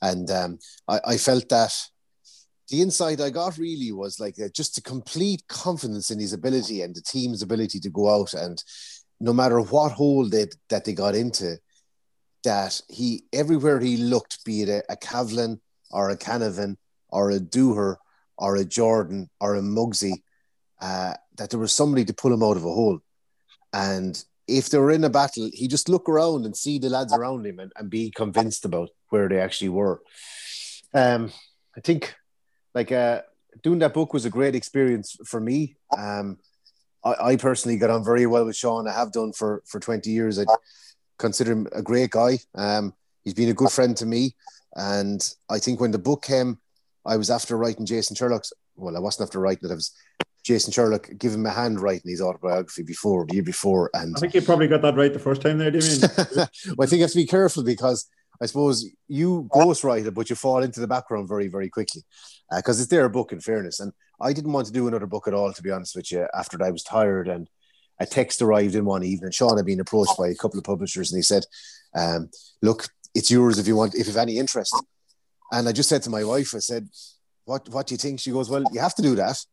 And 0.00 0.30
um, 0.30 0.58
I, 0.86 1.00
I 1.04 1.16
felt 1.16 1.48
that 1.48 1.74
the 2.68 2.82
insight 2.82 3.20
I 3.20 3.30
got 3.30 3.58
really 3.58 3.92
was 3.92 4.20
like 4.20 4.34
uh, 4.38 4.48
just 4.54 4.78
a 4.78 4.82
complete 4.82 5.42
confidence 5.48 6.10
in 6.10 6.20
his 6.20 6.32
ability 6.32 6.82
and 6.82 6.94
the 6.94 7.02
team's 7.02 7.42
ability 7.42 7.80
to 7.80 7.90
go 7.90 8.10
out 8.10 8.34
and 8.34 8.62
no 9.20 9.32
matter 9.32 9.60
what 9.60 9.92
hole 9.92 10.28
they, 10.28 10.46
that 10.68 10.84
they 10.84 10.92
got 10.92 11.14
into, 11.14 11.58
that 12.44 12.80
he 12.88 13.24
everywhere 13.32 13.80
he 13.80 13.96
looked, 13.96 14.44
be 14.44 14.62
it 14.62 14.68
a, 14.68 14.82
a 14.92 15.56
or 15.90 16.10
a 16.10 16.16
Canavan 16.16 16.76
or 17.08 17.30
a 17.30 17.40
Dooher 17.40 17.96
or 18.36 18.56
a 18.56 18.64
Jordan 18.64 19.28
or 19.40 19.56
a 19.56 19.60
Mugsy, 19.60 20.22
uh, 20.80 21.14
that 21.36 21.50
there 21.50 21.60
was 21.60 21.72
somebody 21.72 22.04
to 22.04 22.14
pull 22.14 22.32
him 22.32 22.42
out 22.42 22.56
of 22.56 22.64
a 22.64 22.72
hole. 22.72 23.00
And 23.72 24.22
if 24.46 24.70
they 24.70 24.78
were 24.78 24.90
in 24.90 25.04
a 25.04 25.10
battle, 25.10 25.50
he 25.52 25.68
just 25.68 25.88
look 25.88 26.08
around 26.08 26.46
and 26.46 26.56
see 26.56 26.78
the 26.78 26.88
lads 26.88 27.12
around 27.12 27.46
him 27.46 27.58
and, 27.58 27.72
and 27.76 27.90
be 27.90 28.10
convinced 28.10 28.64
about 28.64 28.90
where 29.10 29.28
they 29.28 29.40
actually 29.40 29.68
were. 29.68 30.00
Um, 30.94 31.32
I 31.76 31.80
think 31.80 32.14
like 32.74 32.92
uh, 32.92 33.22
doing 33.62 33.78
that 33.80 33.94
book 33.94 34.12
was 34.12 34.24
a 34.24 34.30
great 34.30 34.54
experience 34.54 35.16
for 35.26 35.40
me. 35.40 35.76
Um, 35.96 36.38
I, 37.04 37.14
I, 37.20 37.36
personally 37.36 37.78
got 37.78 37.90
on 37.90 38.04
very 38.04 38.26
well 38.26 38.46
with 38.46 38.56
Sean. 38.56 38.88
I 38.88 38.92
have 38.92 39.12
done 39.12 39.32
for 39.32 39.62
for 39.66 39.80
twenty 39.80 40.10
years. 40.10 40.38
I 40.38 40.44
consider 41.18 41.52
him 41.52 41.68
a 41.72 41.82
great 41.82 42.10
guy. 42.10 42.38
Um, 42.54 42.94
he's 43.22 43.34
been 43.34 43.48
a 43.50 43.54
good 43.54 43.70
friend 43.70 43.96
to 43.98 44.06
me, 44.06 44.34
and 44.74 45.20
I 45.48 45.58
think 45.58 45.80
when 45.80 45.90
the 45.90 45.98
book 45.98 46.24
came, 46.24 46.58
I 47.04 47.16
was 47.16 47.30
after 47.30 47.56
writing 47.56 47.86
Jason 47.86 48.16
Sherlock's. 48.16 48.52
Well, 48.76 48.96
I 48.96 49.00
wasn't 49.00 49.28
after 49.28 49.40
writing 49.40 49.68
it. 49.68 49.72
I 49.72 49.74
was 49.74 49.92
Jason 50.48 50.72
Sherlock 50.72 51.10
give 51.18 51.34
him 51.34 51.44
a 51.44 51.50
hand 51.50 51.78
writing 51.78 52.10
his 52.10 52.22
autobiography 52.22 52.82
before 52.82 53.26
the 53.26 53.34
year 53.34 53.42
before, 53.42 53.90
and 53.92 54.16
I 54.16 54.20
think 54.20 54.32
you 54.32 54.40
probably 54.40 54.66
got 54.66 54.80
that 54.80 54.96
right 54.96 55.12
the 55.12 55.18
first 55.18 55.42
time 55.42 55.58
there. 55.58 55.70
Do 55.70 55.78
you 55.78 55.84
mean? 55.84 56.00
well, 56.36 56.48
I 56.80 56.86
think 56.86 57.00
you 57.00 57.02
have 57.02 57.10
to 57.10 57.16
be 57.18 57.26
careful 57.26 57.62
because 57.62 58.08
I 58.40 58.46
suppose 58.46 58.88
you 59.08 59.46
ghostwrite 59.52 60.06
it, 60.06 60.14
but 60.14 60.30
you 60.30 60.36
fall 60.36 60.62
into 60.62 60.80
the 60.80 60.88
background 60.88 61.28
very, 61.28 61.48
very 61.48 61.68
quickly 61.68 62.02
because 62.56 62.80
uh, 62.80 62.82
it's 62.82 62.90
their 62.90 63.10
book. 63.10 63.30
In 63.30 63.40
fairness, 63.40 63.78
and 63.80 63.92
I 64.22 64.32
didn't 64.32 64.52
want 64.52 64.66
to 64.68 64.72
do 64.72 64.88
another 64.88 65.06
book 65.06 65.28
at 65.28 65.34
all, 65.34 65.52
to 65.52 65.62
be 65.62 65.70
honest 65.70 65.94
with 65.94 66.10
you. 66.10 66.26
After 66.34 66.56
I 66.64 66.70
was 66.70 66.82
tired, 66.82 67.28
and 67.28 67.46
a 68.00 68.06
text 68.06 68.40
arrived 68.40 68.74
in 68.74 68.86
one 68.86 69.04
evening. 69.04 69.32
Sean 69.32 69.58
had 69.58 69.66
been 69.66 69.80
approached 69.80 70.16
by 70.16 70.28
a 70.28 70.34
couple 70.34 70.56
of 70.56 70.64
publishers, 70.64 71.12
and 71.12 71.18
he 71.18 71.22
said, 71.22 71.44
um, 71.94 72.30
"Look, 72.62 72.88
it's 73.14 73.30
yours 73.30 73.58
if 73.58 73.66
you 73.66 73.76
want, 73.76 73.94
if 73.94 74.06
you 74.06 74.14
have 74.14 74.22
any 74.22 74.38
interest." 74.38 74.74
And 75.52 75.68
I 75.68 75.72
just 75.72 75.90
said 75.90 76.02
to 76.04 76.10
my 76.10 76.24
wife, 76.24 76.54
I 76.54 76.60
said, 76.60 76.88
"What, 77.44 77.68
what 77.68 77.86
do 77.86 77.92
you 77.92 77.98
think?" 77.98 78.20
She 78.20 78.30
goes, 78.30 78.48
"Well, 78.48 78.64
you 78.72 78.80
have 78.80 78.94
to 78.94 79.02
do 79.02 79.14
that." 79.16 79.44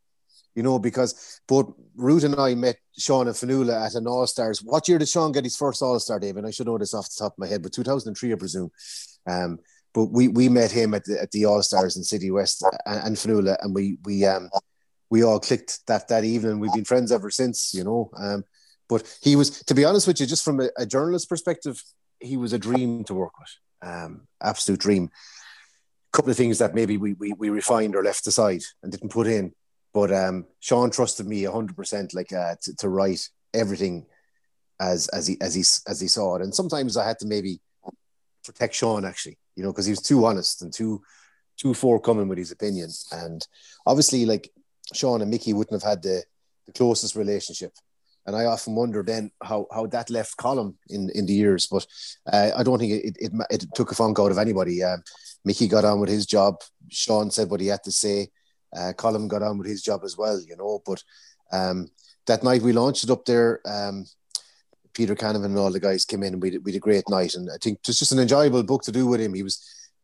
You 0.55 0.63
know, 0.63 0.79
because 0.79 1.41
both 1.47 1.73
Ruth 1.95 2.23
and 2.23 2.35
I 2.35 2.55
met 2.55 2.77
Sean 2.97 3.27
and 3.27 3.35
Fionnuala 3.35 3.85
at 3.85 3.95
an 3.95 4.07
All 4.07 4.25
Stars. 4.25 4.63
What 4.63 4.87
year 4.87 4.97
did 4.97 5.09
Sean 5.09 5.31
get 5.31 5.43
his 5.43 5.57
first 5.57 5.81
All 5.81 5.99
Star, 5.99 6.19
David? 6.19 6.45
I 6.45 6.51
should 6.51 6.67
know 6.67 6.77
this 6.77 6.93
off 6.93 7.09
the 7.09 7.15
top 7.19 7.33
of 7.33 7.39
my 7.39 7.47
head, 7.47 7.61
but 7.61 7.73
2003, 7.73 8.31
I 8.31 8.35
presume. 8.35 8.71
Um, 9.27 9.59
but 9.93 10.05
we 10.05 10.27
we 10.29 10.49
met 10.49 10.71
him 10.71 10.93
at 10.93 11.05
the, 11.05 11.21
at 11.21 11.31
the 11.31 11.45
All 11.45 11.61
Stars 11.61 11.97
in 11.97 12.03
City 12.03 12.31
West 12.31 12.63
and, 12.85 13.07
and 13.07 13.15
Fionnuala, 13.15 13.57
and 13.61 13.75
we 13.75 13.97
we 14.05 14.25
um 14.25 14.49
we 15.09 15.23
all 15.23 15.39
clicked 15.39 15.85
that 15.87 16.07
that 16.07 16.23
evening. 16.23 16.59
We've 16.59 16.73
been 16.73 16.85
friends 16.85 17.11
ever 17.11 17.29
since, 17.29 17.73
you 17.73 17.83
know. 17.83 18.09
Um, 18.17 18.43
but 18.87 19.17
he 19.21 19.35
was, 19.35 19.61
to 19.63 19.73
be 19.73 19.85
honest 19.85 20.07
with 20.07 20.19
you, 20.19 20.25
just 20.25 20.45
from 20.45 20.59
a, 20.59 20.69
a 20.77 20.85
journalist 20.85 21.29
perspective, 21.29 21.81
he 22.19 22.37
was 22.37 22.53
a 22.53 22.59
dream 22.59 23.03
to 23.05 23.13
work 23.13 23.33
with. 23.39 23.89
Um, 23.89 24.27
absolute 24.41 24.79
dream. 24.79 25.09
A 26.13 26.17
couple 26.17 26.31
of 26.31 26.37
things 26.37 26.59
that 26.59 26.75
maybe 26.75 26.97
we, 26.97 27.13
we 27.13 27.33
we 27.33 27.49
refined 27.49 27.95
or 27.95 28.03
left 28.03 28.27
aside 28.27 28.61
and 28.81 28.91
didn't 28.91 29.09
put 29.11 29.27
in 29.27 29.53
but 29.95 30.11
um, 30.11 30.45
Sean 30.59 30.91
trusted 30.91 31.25
me 31.25 31.43
hundred 31.43 31.77
percent, 31.77 32.13
like 32.13 32.33
uh, 32.33 32.55
to, 32.63 32.75
to 32.75 32.89
write 32.89 33.29
everything 33.53 34.05
as 34.77 35.07
as 35.07 35.25
he 35.25 35.37
as 35.39 35.55
he 35.55 35.61
as 35.87 36.01
he 36.01 36.09
saw 36.09 36.35
it. 36.35 36.41
And 36.41 36.53
sometimes 36.53 36.97
I 36.97 37.07
had 37.07 37.17
to 37.19 37.25
maybe 37.25 37.61
protect 38.43 38.75
Sean 38.75 39.05
actually, 39.05 39.37
you 39.55 39.63
know, 39.63 39.71
because 39.71 39.85
he 39.85 39.93
was 39.93 40.01
too 40.01 40.25
honest 40.25 40.61
and 40.61 40.73
too 40.73 41.01
too 41.57 41.73
forthcoming 41.73 42.27
with 42.27 42.37
his 42.37 42.51
opinion. 42.51 42.89
And 43.13 43.47
obviously, 43.85 44.25
like 44.25 44.51
Sean 44.93 45.21
and 45.21 45.31
Mickey 45.31 45.53
wouldn't 45.53 45.81
have 45.81 45.89
had 45.89 46.03
the, 46.03 46.23
the 46.65 46.73
closest 46.73 47.15
relationship. 47.15 47.71
And 48.27 48.35
I 48.35 48.45
often 48.45 48.75
wonder 48.75 49.01
then 49.01 49.31
how, 49.41 49.67
how 49.71 49.85
that 49.87 50.09
left 50.09 50.35
Colm 50.35 50.73
in, 50.89 51.09
in 51.11 51.25
the 51.25 51.33
years. 51.33 51.67
But 51.67 51.85
uh, 52.25 52.49
I 52.57 52.63
don't 52.63 52.79
think 52.79 52.91
it, 52.91 53.15
it, 53.17 53.31
it, 53.51 53.65
took 53.75 53.91
a 53.91 53.95
funk 53.95 54.19
out 54.19 54.31
of 54.31 54.39
anybody. 54.39 54.83
Um, 54.83 55.03
Mickey 55.45 55.67
got 55.67 55.85
on 55.85 55.99
with 55.99 56.09
his 56.09 56.25
job. 56.25 56.55
Sean 56.89 57.29
said 57.29 57.49
what 57.49 57.61
he 57.61 57.67
had 57.67 57.83
to 57.83 57.91
say. 57.91 58.29
Uh, 58.75 58.93
Colm 58.93 59.27
got 59.27 59.41
on 59.41 59.57
with 59.57 59.67
his 59.67 59.81
job 59.81 60.01
as 60.03 60.17
well, 60.17 60.39
you 60.39 60.55
know. 60.57 60.81
But 60.85 61.03
um, 61.51 61.89
that 62.27 62.43
night 62.43 62.61
we 62.61 62.73
launched 62.73 63.03
it 63.03 63.09
up 63.09 63.25
there. 63.25 63.61
Um, 63.65 64.05
Peter 64.93 65.15
Canavan 65.15 65.45
and 65.45 65.57
all 65.57 65.71
the 65.71 65.79
guys 65.79 66.05
came 66.05 66.23
in 66.23 66.33
and 66.33 66.41
we 66.41 66.51
had, 66.51 66.65
we 66.65 66.71
had 66.71 66.77
a 66.77 66.81
great 66.81 67.09
night. 67.09 67.35
And 67.35 67.49
I 67.49 67.57
think 67.61 67.79
it 67.79 67.87
was 67.87 67.99
just 67.99 68.11
an 68.11 68.19
enjoyable 68.19 68.63
book 68.63 68.83
to 68.83 68.91
do 68.91 69.05
with 69.05 69.21
him. 69.21 69.33
He 69.33 69.43
was 69.43 69.63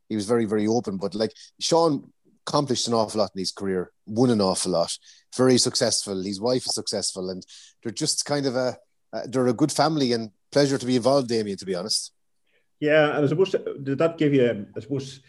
he 0.09 0.15
was 0.15 0.25
very, 0.25 0.45
very 0.45 0.67
open. 0.67 0.97
But 0.97 1.15
like 1.15 1.33
Sean 1.59 2.11
accomplished 2.45 2.87
an 2.87 2.93
awful 2.93 3.19
lot 3.19 3.31
in 3.33 3.39
his 3.39 3.51
career, 3.51 3.91
won 4.05 4.29
an 4.29 4.41
awful 4.41 4.73
lot, 4.73 4.97
very 5.35 5.57
successful. 5.57 6.21
His 6.21 6.41
wife 6.41 6.65
is 6.65 6.75
successful, 6.75 7.29
and 7.29 7.45
they're 7.81 7.93
just 7.93 8.25
kind 8.25 8.45
of 8.45 8.55
a 8.55 8.77
they're 9.27 9.47
a 9.47 9.53
good 9.53 9.71
family 9.71 10.13
and 10.13 10.31
pleasure 10.51 10.77
to 10.77 10.85
be 10.85 10.95
involved, 10.95 11.29
Damien. 11.29 11.57
To 11.57 11.65
be 11.65 11.75
honest. 11.75 12.11
Yeah, 12.79 13.15
and 13.15 13.25
I 13.25 13.27
suppose 13.27 13.51
did 13.51 13.99
that 13.99 14.17
give 14.17 14.33
you? 14.33 14.65
I 14.75 14.79
suppose 14.79 15.21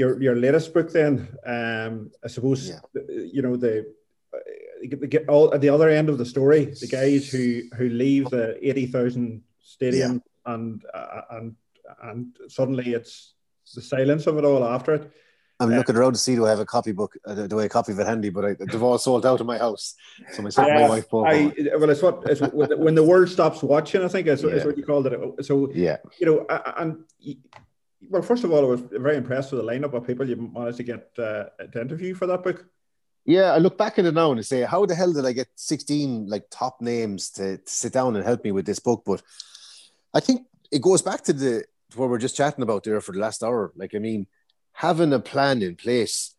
your 0.00 0.12
your 0.22 0.36
latest 0.36 0.72
book 0.74 0.88
then. 0.92 1.14
Um, 1.54 2.10
I 2.24 2.28
suppose 2.28 2.60
yeah. 2.68 2.80
you 3.36 3.42
know 3.42 3.56
the 3.56 3.74
get 5.14 5.28
all 5.28 5.52
at 5.54 5.60
the 5.60 5.68
other 5.68 5.88
end 5.88 6.08
of 6.08 6.18
the 6.18 6.24
story, 6.34 6.62
the 6.84 6.90
guys 7.00 7.28
who 7.32 7.46
who 7.76 7.88
leave 7.88 8.24
the 8.30 8.46
eighty 8.68 8.86
thousand 8.86 9.42
stadium 9.60 10.12
yeah. 10.12 10.54
and 10.54 10.84
uh, 10.94 11.22
and 11.36 11.56
and 12.02 12.36
suddenly 12.48 12.94
it's 12.98 13.34
the 13.74 13.82
silence 13.82 14.26
of 14.26 14.38
it 14.38 14.44
all 14.44 14.64
after 14.64 14.94
it. 14.94 15.04
I'm 15.60 15.72
uh, 15.72 15.76
looking 15.76 15.96
around 15.96 16.14
to 16.14 16.18
see 16.18 16.34
do 16.34 16.46
I 16.46 16.50
have 16.50 16.60
a 16.60 16.64
copybook, 16.64 17.12
uh, 17.26 17.46
do 17.46 17.58
I 17.58 17.62
have 17.62 17.70
a 17.70 17.76
copy 17.78 17.92
of 17.92 17.98
it 17.98 18.06
handy, 18.06 18.30
but 18.30 18.44
I, 18.46 18.56
they've 18.58 18.82
all 18.82 18.96
sold 18.96 19.26
out 19.26 19.40
of 19.40 19.46
my 19.46 19.58
house. 19.58 19.94
So 20.32 20.42
myself 20.42 20.68
uh, 20.68 20.74
my 20.74 20.88
wife 20.88 21.10
both. 21.10 21.26
I, 21.26 21.52
well, 21.76 21.90
it's 21.90 22.02
what 22.02 22.22
it's 22.26 22.40
when 22.86 22.94
the 22.94 23.04
world 23.04 23.28
stops 23.28 23.62
watching. 23.62 24.02
I 24.02 24.08
think 24.08 24.26
is, 24.26 24.42
yeah. 24.42 24.50
is 24.50 24.64
what 24.64 24.78
you 24.78 24.84
called 24.84 25.06
it. 25.06 25.44
So 25.44 25.70
yeah, 25.74 25.98
you 26.18 26.26
know, 26.26 26.36
and 26.78 27.04
well, 28.08 28.22
first 28.22 28.44
of 28.44 28.52
all, 28.52 28.60
I 28.60 28.68
was 28.68 28.80
very 28.80 29.16
impressed 29.16 29.52
with 29.52 29.60
the 29.60 29.66
lineup 29.66 29.92
of 29.92 30.06
people 30.06 30.28
you 30.28 30.50
managed 30.54 30.78
to 30.78 30.82
get 30.82 31.10
uh, 31.18 31.44
to 31.72 31.80
interview 31.80 32.14
for 32.14 32.26
that 32.26 32.42
book. 32.42 32.66
Yeah, 33.26 33.52
I 33.52 33.58
look 33.58 33.76
back 33.76 33.98
at 33.98 34.06
it 34.06 34.14
now 34.14 34.32
and 34.32 34.44
say, 34.44 34.62
how 34.62 34.86
the 34.86 34.94
hell 34.94 35.12
did 35.12 35.26
I 35.26 35.32
get 35.32 35.48
16 35.54 36.26
like 36.26 36.44
top 36.50 36.80
names 36.80 37.30
to, 37.32 37.58
to 37.58 37.70
sit 37.70 37.92
down 37.92 38.16
and 38.16 38.24
help 38.24 38.42
me 38.44 38.52
with 38.52 38.64
this 38.64 38.78
book? 38.78 39.02
But 39.04 39.22
I 40.14 40.20
think 40.20 40.46
it 40.72 40.82
goes 40.82 41.02
back 41.02 41.22
to 41.24 41.32
the 41.32 41.64
to 41.90 41.98
what 41.98 42.08
we're 42.08 42.18
just 42.18 42.36
chatting 42.36 42.62
about 42.62 42.84
there 42.84 43.00
for 43.00 43.12
the 43.12 43.18
last 43.18 43.42
hour. 43.42 43.72
Like, 43.76 43.94
I 43.94 43.98
mean, 43.98 44.26
having 44.72 45.12
a 45.12 45.18
plan 45.18 45.60
in 45.62 45.76
place 45.76 46.34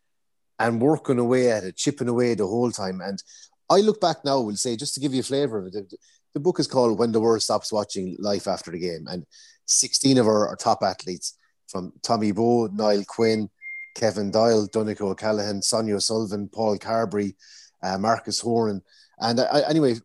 and 0.58 0.80
working 0.80 1.18
away 1.18 1.50
at 1.50 1.64
it, 1.64 1.76
chipping 1.76 2.08
away 2.08 2.34
the 2.34 2.46
whole 2.46 2.72
time. 2.72 3.00
And 3.00 3.22
I 3.70 3.76
look 3.76 4.00
back 4.00 4.24
now, 4.24 4.40
will 4.40 4.56
say, 4.56 4.76
just 4.76 4.94
to 4.94 5.00
give 5.00 5.14
you 5.14 5.20
a 5.20 5.24
flavor 5.24 5.58
of 5.58 5.66
it, 5.66 5.72
the, 5.72 5.96
the, 6.34 6.40
book 6.40 6.58
is 6.58 6.66
called 6.66 6.98
When 6.98 7.12
the 7.12 7.20
World 7.20 7.42
Stops 7.42 7.72
Watching 7.72 8.16
Life 8.18 8.48
After 8.48 8.70
the 8.70 8.78
Game. 8.78 9.06
And 9.08 9.26
16 9.66 10.18
of 10.18 10.26
our, 10.26 10.48
our 10.48 10.56
top 10.56 10.82
athletes 10.82 11.36
from 11.72 11.92
Tommy 12.02 12.30
Bowe, 12.32 12.68
Niall 12.68 13.04
Quinn, 13.08 13.50
Kevin 13.96 14.30
Doyle, 14.30 14.68
Donncha 14.68 15.00
O'Callaghan, 15.00 15.62
Sonia 15.62 16.00
Sullivan, 16.00 16.48
Paul 16.48 16.78
Carberry, 16.78 17.34
uh, 17.82 17.98
Marcus 17.98 18.40
Horan, 18.40 18.82
and 19.18 19.40
I, 19.40 19.62
anyway, 19.68 19.96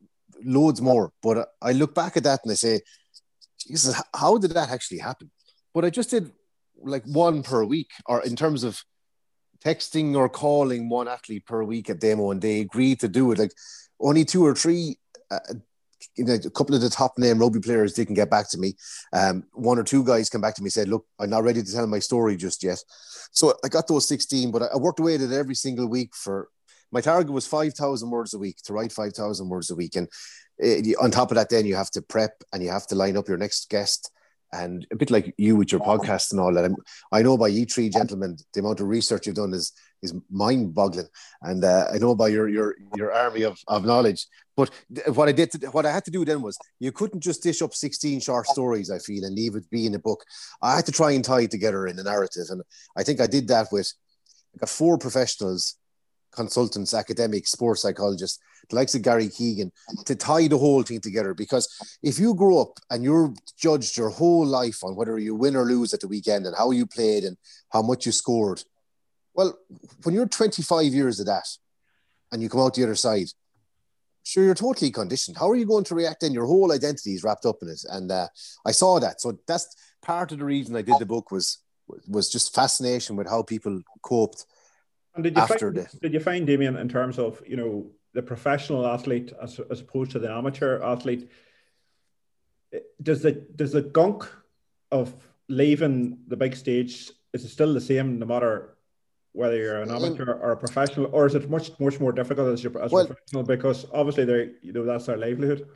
loads 0.43 0.81
more. 0.81 1.11
But 1.21 1.49
I 1.61 1.73
look 1.73 1.93
back 1.93 2.17
at 2.17 2.23
that 2.23 2.39
and 2.43 2.51
I 2.51 2.55
say, 2.55 2.81
Jesus, 3.59 4.01
how 4.15 4.37
did 4.37 4.51
that 4.51 4.69
actually 4.69 4.99
happen? 4.99 5.29
But 5.73 5.85
I 5.85 5.89
just 5.89 6.09
did 6.09 6.31
like 6.81 7.03
one 7.05 7.43
per 7.43 7.63
week, 7.63 7.89
or 8.05 8.23
in 8.23 8.35
terms 8.35 8.63
of 8.63 8.83
texting 9.63 10.15
or 10.15 10.29
calling 10.29 10.89
one 10.89 11.07
athlete 11.07 11.45
per 11.45 11.63
week 11.63 11.89
at 11.89 11.99
demo, 11.99 12.31
and 12.31 12.41
they 12.41 12.61
agreed 12.61 12.99
to 13.01 13.07
do 13.07 13.31
it. 13.31 13.39
Like 13.39 13.51
only 13.99 14.25
two 14.25 14.45
or 14.45 14.55
three, 14.55 14.97
uh, 15.31 15.39
you 16.15 16.25
know, 16.25 16.33
a 16.33 16.49
couple 16.49 16.75
of 16.75 16.81
the 16.81 16.89
top 16.89 17.17
name 17.17 17.39
rugby 17.39 17.59
players 17.59 17.93
didn't 17.93 18.15
get 18.15 18.29
back 18.29 18.49
to 18.51 18.57
me. 18.57 18.75
Um, 19.13 19.43
one 19.53 19.77
or 19.79 19.83
two 19.83 20.03
guys 20.03 20.29
come 20.29 20.41
back 20.41 20.55
to 20.55 20.61
me 20.61 20.67
and 20.67 20.73
said, 20.73 20.87
"Look, 20.87 21.05
I'm 21.19 21.29
not 21.29 21.43
ready 21.43 21.61
to 21.63 21.71
tell 21.71 21.87
my 21.87 21.99
story 21.99 22.35
just 22.37 22.63
yet." 22.63 22.83
So 23.31 23.53
I 23.63 23.67
got 23.67 23.87
those 23.87 24.07
16, 24.07 24.51
but 24.51 24.63
I 24.63 24.77
worked 24.77 24.99
away 24.99 25.15
at 25.15 25.21
it 25.21 25.31
every 25.31 25.55
single 25.55 25.87
week 25.87 26.15
for. 26.15 26.49
My 26.89 27.01
target 27.01 27.33
was 27.33 27.45
5,000 27.45 28.09
words 28.09 28.33
a 28.33 28.39
week 28.39 28.61
to 28.63 28.71
write 28.71 28.93
5,000 28.93 29.49
words 29.49 29.69
a 29.69 29.75
week. 29.75 29.97
And 29.97 30.07
it, 30.57 30.95
on 31.01 31.11
top 31.11 31.31
of 31.31 31.35
that, 31.35 31.49
then 31.49 31.65
you 31.65 31.75
have 31.75 31.91
to 31.91 32.01
prep 32.01 32.31
and 32.53 32.63
you 32.63 32.69
have 32.69 32.87
to 32.87 32.95
line 32.95 33.17
up 33.17 33.27
your 33.27 33.37
next 33.37 33.69
guest 33.69 34.09
and 34.53 34.87
a 34.91 34.95
bit 34.95 35.11
like 35.11 35.33
you 35.37 35.55
with 35.55 35.71
your 35.71 35.81
podcast 35.81 36.31
and 36.31 36.39
all 36.39 36.53
that. 36.53 36.65
I'm, 36.65 36.75
i 37.11 37.21
know 37.21 37.37
by 37.37 37.49
you 37.49 37.65
three 37.65 37.89
gentlemen, 37.89 38.37
the 38.53 38.59
amount 38.59 38.79
of 38.79 38.87
research 38.87 39.27
you've 39.27 39.35
done 39.35 39.53
is 39.53 39.73
is 40.03 40.13
mind 40.29 40.73
boggling, 40.73 41.07
and 41.41 41.63
uh, 41.63 41.87
I 41.91 41.97
know 41.97 42.15
by 42.15 42.27
your 42.29 42.47
your 42.47 42.75
your 42.95 43.11
army 43.11 43.43
of, 43.43 43.59
of 43.67 43.85
knowledge. 43.85 44.27
But 44.55 44.71
what 45.13 45.29
I 45.29 45.31
did, 45.31 45.51
to, 45.51 45.67
what 45.67 45.85
I 45.85 45.91
had 45.91 46.05
to 46.05 46.11
do 46.11 46.25
then 46.25 46.41
was 46.41 46.57
you 46.79 46.91
couldn't 46.91 47.21
just 47.21 47.43
dish 47.43 47.61
up 47.61 47.73
sixteen 47.73 48.19
short 48.19 48.47
stories. 48.47 48.91
I 48.91 48.99
feel 48.99 49.23
and 49.23 49.35
leave 49.35 49.55
it 49.55 49.69
be 49.69 49.85
in 49.85 49.95
a 49.95 49.99
book. 49.99 50.23
I 50.61 50.75
had 50.75 50.85
to 50.85 50.91
try 50.91 51.11
and 51.11 51.23
tie 51.23 51.41
it 51.41 51.51
together 51.51 51.87
in 51.87 51.99
a 51.99 52.03
narrative, 52.03 52.45
and 52.49 52.61
I 52.95 53.03
think 53.03 53.19
I 53.19 53.27
did 53.27 53.47
that 53.49 53.67
with. 53.71 53.91
I 54.55 54.59
got 54.59 54.69
four 54.69 54.97
professionals 54.97 55.75
consultants, 56.31 56.93
academics, 56.93 57.51
sports 57.51 57.81
psychologists, 57.81 58.39
the 58.69 58.75
likes 58.75 58.95
of 58.95 59.01
Gary 59.01 59.29
Keegan, 59.29 59.71
to 60.05 60.15
tie 60.15 60.47
the 60.47 60.57
whole 60.57 60.83
thing 60.83 60.99
together. 60.99 61.33
Because 61.33 61.97
if 62.03 62.19
you 62.19 62.33
grow 62.35 62.61
up 62.61 62.79
and 62.89 63.03
you're 63.03 63.33
judged 63.57 63.97
your 63.97 64.09
whole 64.09 64.45
life 64.45 64.83
on 64.83 64.95
whether 64.95 65.17
you 65.17 65.35
win 65.35 65.55
or 65.55 65.65
lose 65.65 65.93
at 65.93 66.01
the 66.01 66.07
weekend 66.07 66.45
and 66.45 66.55
how 66.55 66.71
you 66.71 66.85
played 66.85 67.23
and 67.23 67.37
how 67.71 67.81
much 67.81 68.05
you 68.05 68.11
scored, 68.11 68.63
well, 69.33 69.57
when 70.03 70.15
you're 70.15 70.27
25 70.27 70.85
years 70.93 71.19
of 71.19 71.27
that 71.27 71.47
and 72.31 72.41
you 72.41 72.49
come 72.49 72.61
out 72.61 72.73
the 72.73 72.83
other 72.83 72.95
side, 72.95 73.27
sure 74.23 74.43
you're 74.43 74.55
totally 74.55 74.91
conditioned. 74.91 75.37
How 75.37 75.49
are 75.49 75.55
you 75.55 75.65
going 75.65 75.85
to 75.85 75.95
react 75.95 76.21
then? 76.21 76.33
Your 76.33 76.45
whole 76.45 76.71
identity 76.71 77.13
is 77.13 77.23
wrapped 77.23 77.45
up 77.45 77.57
in 77.61 77.69
it. 77.69 77.83
And 77.89 78.11
uh, 78.11 78.27
I 78.65 78.71
saw 78.71 78.99
that. 78.99 79.21
So 79.21 79.39
that's 79.47 79.75
part 80.01 80.31
of 80.31 80.39
the 80.39 80.45
reason 80.45 80.75
I 80.75 80.81
did 80.81 80.99
the 80.99 81.05
book 81.05 81.31
was 81.31 81.59
was 82.07 82.29
just 82.29 82.53
fascination 82.53 83.15
with 83.15 83.29
how 83.29 83.41
people 83.41 83.81
coped 84.01 84.45
and 85.17 85.23
did 85.23 85.35
you 85.35 85.41
after 85.41 85.73
find, 85.73 85.99
Did 86.01 86.13
you 86.13 86.19
find 86.19 86.47
Damien 86.47 86.77
in 86.77 86.87
terms 86.87 87.19
of 87.19 87.41
you 87.45 87.57
know 87.57 87.87
the 88.13 88.21
professional 88.21 88.85
athlete 88.87 89.33
as, 89.41 89.59
as 89.69 89.81
opposed 89.81 90.11
to 90.11 90.19
the 90.19 90.31
amateur 90.31 90.81
athlete? 90.81 91.29
Eh, 92.73 92.79
does 93.01 93.21
the 93.21 93.33
does 93.33 93.71
the 93.71 93.81
gunk 93.81 94.29
of 94.91 95.13
leaving 95.49 96.19
the 96.27 96.35
big 96.35 96.55
stage 96.55 97.11
is 97.33 97.43
it 97.43 97.49
still 97.49 97.73
the 97.73 97.81
same 97.81 98.19
no 98.19 98.25
matter 98.25 98.77
whether 99.33 99.55
you're 99.55 99.81
an 99.81 99.89
mm. 99.89 99.95
amateur 99.95 100.33
or 100.33 100.51
a 100.51 100.57
professional, 100.57 101.09
or 101.13 101.27
is 101.27 101.35
it 101.35 101.49
much 101.49 101.79
much 101.79 101.99
more 101.99 102.11
difficult 102.11 102.47
as, 102.49 102.63
your, 102.63 102.81
as 102.81 102.91
well, 102.91 103.05
professional 103.05 103.43
because 103.43 103.85
obviously 103.93 104.25
they 104.25 104.51
you 104.61 104.73
know 104.73 104.83
that's 104.83 105.05
their 105.05 105.17
livelihood. 105.17 105.67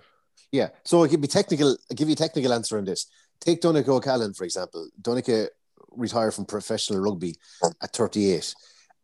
Yeah, 0.51 0.69
so 0.83 1.01
I'll 1.01 1.07
give 1.07 1.21
you 1.21 1.27
technical. 1.27 1.69
I'll 1.69 1.95
give 1.95 2.07
you 2.07 2.13
a 2.13 2.23
technical 2.25 2.53
answer 2.53 2.77
on 2.77 2.85
this. 2.85 3.07
Take 3.39 3.61
Donncha 3.61 3.87
O'Callaghan 3.87 4.33
for 4.33 4.45
example. 4.45 4.89
Donncha 4.99 5.47
retired 5.91 6.33
from 6.33 6.45
professional 6.45 6.99
rugby 7.01 7.35
at 7.83 7.93
38 7.93 8.55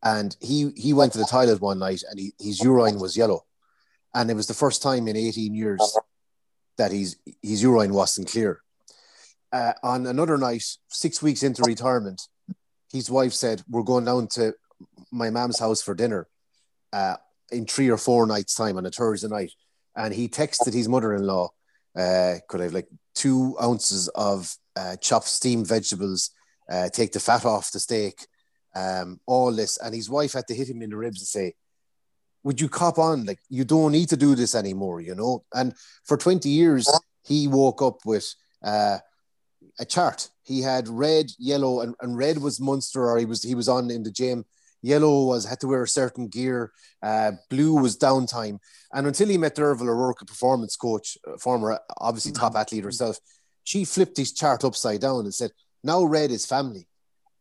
and 0.03 0.35
he 0.39 0.71
he 0.75 0.93
went 0.93 1.13
to 1.13 1.17
the 1.17 1.25
toilet 1.25 1.61
one 1.61 1.79
night 1.79 2.03
and 2.09 2.19
he, 2.19 2.33
his 2.39 2.61
urine 2.61 2.99
was 2.99 3.17
yellow, 3.17 3.45
and 4.13 4.29
it 4.29 4.35
was 4.35 4.47
the 4.47 4.53
first 4.53 4.81
time 4.81 5.07
in 5.07 5.15
18 5.15 5.53
years 5.53 5.97
that 6.77 6.91
his 6.91 7.17
his 7.41 7.63
urine 7.63 7.93
wasn't 7.93 8.29
clear. 8.29 8.61
Uh, 9.51 9.73
on 9.81 10.05
another 10.05 10.37
night, 10.37 10.63
six 10.89 11.21
weeks 11.21 11.41
into 11.41 11.63
retirement, 11.63 12.21
his 12.91 13.09
wife 13.09 13.33
said, 13.33 13.63
"We're 13.69 13.83
going 13.83 14.05
down 14.05 14.27
to 14.29 14.53
my 15.11 15.29
mom's 15.29 15.59
house 15.59 15.81
for 15.81 15.95
dinner 15.95 16.27
uh, 16.93 17.15
in 17.51 17.65
three 17.65 17.89
or 17.89 17.97
four 17.97 18.25
nights' 18.27 18.55
time 18.55 18.77
on 18.77 18.85
a 18.85 18.91
Thursday 18.91 19.27
night." 19.27 19.51
And 19.95 20.13
he 20.13 20.27
texted 20.27 20.73
his 20.73 20.87
mother-in-law, 20.87 21.49
uh, 21.97 22.35
"Could 22.47 22.61
I 22.61 22.65
have 22.65 22.73
like 22.73 22.89
two 23.15 23.57
ounces 23.61 24.09
of 24.09 24.55
uh, 24.75 24.97
chopped 24.97 25.27
steamed 25.27 25.67
vegetables? 25.67 26.31
Uh, 26.69 26.89
take 26.89 27.13
the 27.13 27.19
fat 27.19 27.45
off 27.45 27.71
the 27.71 27.79
steak." 27.79 28.27
Um, 28.75 29.19
all 29.25 29.51
this. 29.51 29.77
And 29.77 29.93
his 29.93 30.09
wife 30.09 30.33
had 30.33 30.47
to 30.47 30.55
hit 30.55 30.69
him 30.69 30.81
in 30.81 30.89
the 30.89 30.97
ribs 30.97 31.19
and 31.19 31.27
say, 31.27 31.53
Would 32.43 32.61
you 32.61 32.69
cop 32.69 32.97
on? 32.97 33.25
Like, 33.25 33.39
you 33.49 33.65
don't 33.65 33.91
need 33.91 34.09
to 34.09 34.17
do 34.17 34.35
this 34.35 34.55
anymore, 34.55 35.01
you 35.01 35.15
know? 35.15 35.43
And 35.53 35.73
for 36.05 36.17
20 36.17 36.49
years, 36.49 36.89
he 37.25 37.47
woke 37.47 37.81
up 37.81 37.99
with 38.05 38.33
uh, 38.63 38.97
a 39.79 39.85
chart. 39.85 40.29
He 40.43 40.61
had 40.61 40.87
red, 40.87 41.27
yellow, 41.37 41.81
and, 41.81 41.95
and 42.01 42.17
red 42.17 42.37
was 42.37 42.59
Munster, 42.59 43.09
or 43.09 43.17
he 43.17 43.25
was 43.25 43.43
he 43.43 43.55
was 43.55 43.67
on 43.67 43.91
in 43.91 44.03
the 44.03 44.11
gym. 44.11 44.45
Yellow 44.81 45.25
was 45.25 45.45
had 45.45 45.59
to 45.61 45.67
wear 45.67 45.83
a 45.83 45.87
certain 45.87 46.27
gear. 46.27 46.71
Uh, 47.01 47.33
blue 47.49 47.73
was 47.73 47.97
downtime. 47.97 48.59
And 48.93 49.07
until 49.07 49.27
he 49.27 49.37
met 49.37 49.55
Derval 49.55 49.89
O'Rourke, 49.89 50.21
a 50.21 50.25
performance 50.25 50.75
coach, 50.75 51.17
former 51.39 51.79
obviously 51.97 52.31
top 52.31 52.53
mm-hmm. 52.53 52.61
athlete 52.61 52.83
herself, 52.83 53.17
she 53.63 53.83
flipped 53.85 54.17
his 54.17 54.31
chart 54.31 54.63
upside 54.63 55.01
down 55.01 55.21
and 55.21 55.33
said, 55.33 55.51
"Now 55.83 56.03
red 56.03 56.31
is 56.31 56.45
family." 56.45 56.87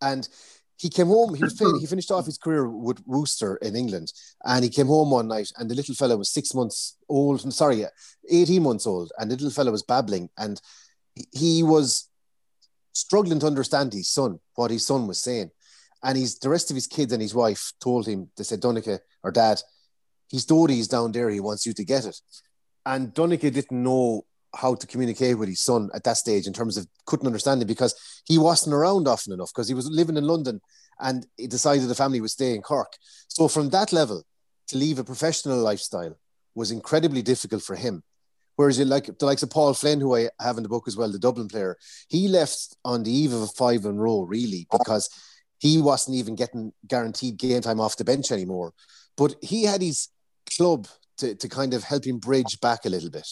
And 0.03 0.29
he 0.77 0.89
came 0.89 1.07
home. 1.07 1.35
He 1.35 1.43
was 1.43 1.55
playing, 1.59 1.81
he 1.81 1.87
finished 1.87 2.11
off 2.11 2.27
his 2.27 2.39
career 2.39 2.69
with 2.69 3.03
Worcester 3.07 3.57
in 3.57 3.77
England, 3.77 4.13
and 4.45 4.63
he 4.65 4.71
came 4.71 4.87
home 4.87 5.11
one 5.11 5.29
night, 5.29 5.51
and 5.57 5.71
the 5.71 5.75
little 5.75 5.95
fellow 5.95 6.17
was 6.17 6.31
six 6.31 6.55
months 6.55 6.97
old. 7.09 7.53
Sorry, 7.53 7.85
eighteen 8.31 8.63
months 8.63 8.87
old, 8.87 9.13
and 9.19 9.31
the 9.31 9.37
little 9.37 9.51
fellow 9.51 9.73
was 9.73 9.83
babbling, 9.83 10.29
and 10.37 10.61
he 11.33 11.63
was 11.63 12.09
struggling 12.93 13.39
to 13.41 13.47
understand 13.47 13.93
his 13.93 14.09
son, 14.09 14.41
what 14.55 14.71
his 14.71 14.87
son 14.87 15.07
was 15.07 15.19
saying. 15.19 15.51
And 16.03 16.17
he's 16.17 16.39
the 16.39 16.51
rest 16.51 16.71
of 16.71 16.75
his 16.75 16.87
kids 16.87 17.13
and 17.13 17.23
his 17.23 17.35
wife 17.35 17.73
told 17.81 18.07
him, 18.07 18.31
they 18.37 18.45
said, 18.45 18.61
Donncha 18.61 19.01
or 19.23 19.31
dad, 19.31 19.61
his 20.31 20.45
Dodie 20.45 20.81
is 20.81 20.89
down 20.89 21.13
there, 21.13 21.31
he 21.31 21.41
wants 21.41 21.67
you 21.67 21.73
to 21.75 21.85
get 21.85 22.05
it. 22.05 22.21
And 22.85 23.13
Donncha 23.15 23.53
didn't 23.53 23.71
know 23.71 24.25
how 24.57 24.75
to 24.75 24.87
communicate 24.87 25.39
with 25.39 25.49
his 25.49 25.61
son 25.61 25.91
at 25.95 26.05
that 26.05 26.17
stage 26.17 26.47
in 26.47 26.53
terms 26.53 26.77
of 26.77 26.87
couldn't 27.05 27.27
understand 27.27 27.63
it 27.63 27.67
because 27.67 28.23
he 28.25 28.39
wasn't 28.39 28.75
around 28.75 29.07
often 29.07 29.33
enough 29.33 29.51
because 29.55 29.69
he 29.69 29.75
was 29.75 29.91
living 29.91 30.17
in 30.17 30.25
London 30.25 30.61
and 31.01 31.27
he 31.37 31.47
decided 31.47 31.89
the 31.89 31.95
family 31.95 32.21
would 32.21 32.31
stay 32.31 32.55
in 32.55 32.63
Cork. 32.63 32.93
So 33.29 33.49
from 33.49 33.71
that 33.71 33.93
level 33.93 34.23
to 34.69 34.79
leave 34.79 34.99
a 34.99 35.05
professional 35.05 35.59
lifestyle 35.59 36.17
was 36.55 36.71
incredibly 36.71 37.23
difficult 37.23 37.63
for 37.63 37.77
him. 37.77 38.03
Whereas 38.57 38.79
you 38.79 38.87
like 38.87 39.07
the 39.19 39.27
likes 39.27 39.43
of 39.43 39.51
Paul 39.51 39.75
Flynn, 39.75 40.01
who 40.01 40.17
I 40.17 40.31
have 40.41 40.57
in 40.57 40.63
the 40.63 40.69
book 40.69 40.85
as 40.89 40.97
well, 40.97 41.13
the 41.13 41.19
Dublin 41.19 41.49
player, 41.49 41.77
he 42.09 42.27
left 42.27 42.75
on 42.85 43.03
the 43.03 43.13
eve 43.13 43.35
of 43.35 43.43
a 43.43 43.47
five 43.49 43.85
in 43.85 43.99
row 43.99 44.23
really 44.23 44.67
because 44.73 45.11
he 45.59 45.81
wasn't 45.81 46.17
even 46.17 46.35
getting 46.35 46.73
guaranteed 46.87 47.37
game 47.37 47.61
time 47.61 47.81
off 47.81 47.99
the 47.99 48.05
bench 48.05 48.33
anymore. 48.33 48.73
But 49.17 49.37
he 49.43 49.65
had 49.65 49.83
his 49.83 50.09
club 50.57 50.89
to, 51.19 51.35
to 51.35 51.49
kind 51.49 51.75
of 51.75 51.85
help 51.85 52.07
him 52.07 52.19
bridge 52.19 52.61
back 52.61 52.85
a 52.85 52.89
little 52.89 53.11
bit. 53.11 53.29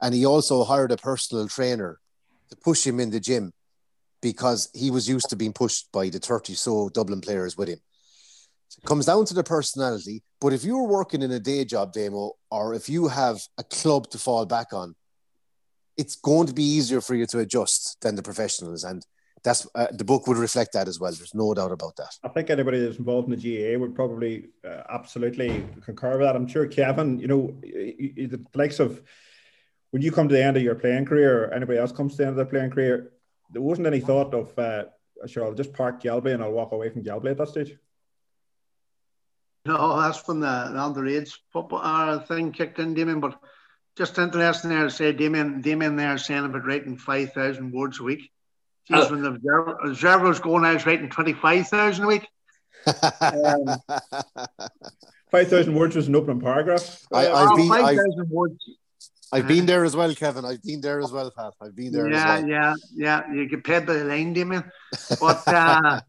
And 0.00 0.14
he 0.14 0.24
also 0.24 0.64
hired 0.64 0.92
a 0.92 0.96
personal 0.96 1.48
trainer 1.48 1.98
to 2.50 2.56
push 2.56 2.86
him 2.86 3.00
in 3.00 3.10
the 3.10 3.20
gym 3.20 3.52
because 4.20 4.68
he 4.74 4.90
was 4.90 5.08
used 5.08 5.30
to 5.30 5.36
being 5.36 5.52
pushed 5.52 5.90
by 5.92 6.08
the 6.08 6.18
30 6.18 6.54
so 6.54 6.88
Dublin 6.88 7.20
players 7.20 7.56
with 7.56 7.68
him. 7.68 7.78
So 8.68 8.80
it 8.82 8.86
comes 8.86 9.06
down 9.06 9.24
to 9.26 9.34
the 9.34 9.44
personality. 9.44 10.22
But 10.40 10.52
if 10.52 10.64
you're 10.64 10.86
working 10.86 11.22
in 11.22 11.30
a 11.30 11.40
day 11.40 11.64
job, 11.64 11.92
demo 11.92 12.32
or 12.50 12.74
if 12.74 12.88
you 12.88 13.08
have 13.08 13.40
a 13.56 13.64
club 13.64 14.10
to 14.10 14.18
fall 14.18 14.44
back 14.46 14.72
on, 14.72 14.94
it's 15.96 16.16
going 16.16 16.46
to 16.46 16.54
be 16.54 16.62
easier 16.62 17.00
for 17.00 17.14
you 17.14 17.26
to 17.26 17.40
adjust 17.40 18.00
than 18.02 18.14
the 18.14 18.22
professionals. 18.22 18.84
And 18.84 19.04
that's 19.42 19.66
uh, 19.74 19.86
the 19.92 20.04
book 20.04 20.26
would 20.26 20.36
reflect 20.36 20.72
that 20.74 20.88
as 20.88 21.00
well. 21.00 21.12
There's 21.12 21.34
no 21.34 21.54
doubt 21.54 21.72
about 21.72 21.96
that. 21.96 22.14
I 22.22 22.28
think 22.28 22.50
anybody 22.50 22.80
that's 22.80 22.98
involved 22.98 23.32
in 23.32 23.38
the 23.38 23.74
GAA 23.74 23.78
would 23.78 23.94
probably 23.94 24.48
uh, 24.64 24.82
absolutely 24.90 25.66
concur 25.84 26.18
with 26.18 26.26
that. 26.26 26.36
I'm 26.36 26.46
sure 26.46 26.66
Kevin, 26.66 27.18
you 27.18 27.28
know, 27.28 27.56
the 27.62 28.44
likes 28.54 28.80
of 28.80 29.02
when 29.90 30.02
you 30.02 30.12
come 30.12 30.28
to 30.28 30.34
the 30.34 30.42
end 30.42 30.56
of 30.56 30.62
your 30.62 30.74
playing 30.74 31.06
career, 31.06 31.44
or 31.44 31.54
anybody 31.54 31.78
else 31.78 31.92
comes 31.92 32.12
to 32.12 32.18
the 32.18 32.22
end 32.24 32.30
of 32.30 32.36
their 32.36 32.44
playing 32.46 32.70
career, 32.70 33.12
there 33.52 33.62
wasn't 33.62 33.86
any 33.86 34.00
thought 34.00 34.34
of, 34.34 34.56
uh, 34.58 34.84
sure, 35.26 35.44
I'll 35.44 35.54
just 35.54 35.72
park 35.72 36.02
Galway 36.02 36.32
and 36.32 36.42
I'll 36.42 36.52
walk 36.52 36.72
away 36.72 36.90
from 36.90 37.02
Galway 37.02 37.30
at 37.30 37.38
that 37.38 37.48
stage. 37.48 37.76
No, 39.64 40.00
that's 40.00 40.26
when 40.26 40.40
the, 40.40 40.70
the 40.72 40.78
underage 40.78 41.34
football 41.52 41.80
uh, 41.82 42.20
thing 42.20 42.52
kicked 42.52 42.78
in, 42.78 42.94
Damien. 42.94 43.20
But 43.20 43.38
just 43.96 44.18
interesting 44.18 44.70
there 44.70 44.84
to 44.84 44.90
say, 44.90 45.12
Damien, 45.12 45.60
Damien 45.60 45.96
there 45.96 46.16
saying 46.18 46.44
about 46.44 46.66
writing 46.66 46.96
5,000 46.96 47.72
words 47.72 48.00
a 48.00 48.02
week. 48.02 48.30
Jeez, 48.90 49.06
oh. 49.06 49.10
when 49.10 49.22
the 49.22 49.32
observer, 49.84 50.28
was 50.28 50.40
going, 50.40 50.64
I 50.64 50.74
was 50.74 50.86
writing 50.86 51.10
25,000 51.10 52.04
a 52.04 52.06
week. 52.06 52.26
um, 53.20 53.82
5,000 55.30 55.74
words 55.74 55.96
was 55.96 56.08
an 56.08 56.16
open 56.16 56.40
paragraph. 56.40 57.06
I, 57.12 57.24
have 57.24 57.56
been, 57.56 57.68
5,000 57.68 58.30
words. 58.30 58.56
I've 59.32 59.48
been 59.48 59.66
there 59.66 59.84
as 59.84 59.94
well, 59.94 60.14
Kevin. 60.14 60.44
I've 60.44 60.62
been 60.62 60.80
there 60.80 61.00
as 61.00 61.12
well, 61.12 61.30
Pat. 61.30 61.52
I've 61.60 61.76
been 61.76 61.92
there. 61.92 62.08
Yeah, 62.08 62.40
well. 62.40 62.48
yeah, 62.48 62.74
yeah. 62.94 63.32
You 63.32 63.46
get 63.46 63.64
paid 63.64 63.86
by 63.86 63.94
the 63.94 64.04
line, 64.04 64.32
Damien. 64.32 64.64
But 65.20 65.46
uh, 65.46 66.00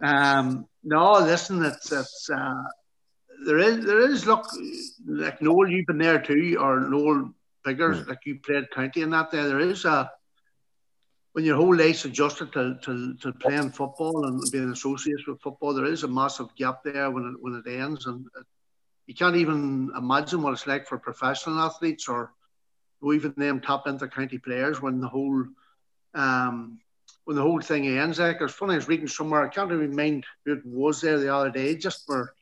um, 0.00 0.66
no, 0.82 1.12
listen, 1.12 1.64
it's 1.64 1.92
it's 1.92 2.28
uh, 2.28 2.62
there 3.46 3.58
is 3.58 3.84
there 3.84 4.00
is 4.00 4.26
look 4.26 4.46
like 5.06 5.40
Noel, 5.40 5.68
you've 5.68 5.86
been 5.86 5.98
there 5.98 6.20
too, 6.20 6.56
or 6.60 6.80
Noel 6.80 7.32
Biggers, 7.64 8.00
mm. 8.00 8.08
like 8.08 8.26
you 8.26 8.40
played 8.40 8.70
county 8.70 9.02
and 9.02 9.12
that. 9.12 9.30
There, 9.30 9.48
there 9.48 9.60
is 9.60 9.84
a 9.84 10.10
when 11.32 11.44
your 11.44 11.56
whole 11.56 11.74
life's 11.74 12.04
adjusted 12.04 12.52
to, 12.52 12.76
to, 12.82 13.14
to 13.14 13.32
playing 13.32 13.70
football 13.70 14.26
and 14.26 14.42
being 14.52 14.70
associated 14.70 15.26
with 15.26 15.40
football, 15.40 15.72
there 15.72 15.86
is 15.86 16.02
a 16.02 16.08
massive 16.08 16.54
gap 16.56 16.82
there 16.84 17.10
when 17.10 17.24
it 17.24 17.34
when 17.40 17.54
it 17.64 17.70
ends, 17.70 18.06
and 18.06 18.26
it, 18.38 18.46
you 19.06 19.14
can't 19.14 19.36
even 19.36 19.90
imagine 19.96 20.42
what 20.42 20.52
it's 20.52 20.66
like 20.66 20.86
for 20.86 20.98
professional 20.98 21.58
athletes 21.58 22.08
or 22.08 22.32
even 23.04 23.34
them 23.36 23.60
top 23.60 23.86
inter-county 23.86 24.38
players 24.38 24.80
when 24.80 25.00
the 25.00 25.08
whole 25.08 25.44
um, 26.14 26.78
when 27.24 27.36
the 27.36 27.42
whole 27.42 27.60
thing 27.60 27.86
ends. 27.86 28.18
Like 28.18 28.40
it's 28.40 28.54
funny, 28.54 28.74
I 28.74 28.76
was 28.76 28.88
reading 28.88 29.08
somewhere, 29.08 29.42
I 29.42 29.48
can't 29.48 29.72
even 29.72 29.94
mind 29.94 30.24
who 30.44 30.52
it 30.54 30.64
was 30.64 31.00
there 31.00 31.18
the 31.18 31.34
other 31.34 31.50
day, 31.50 31.76
just 31.76 32.06
for 32.06 32.34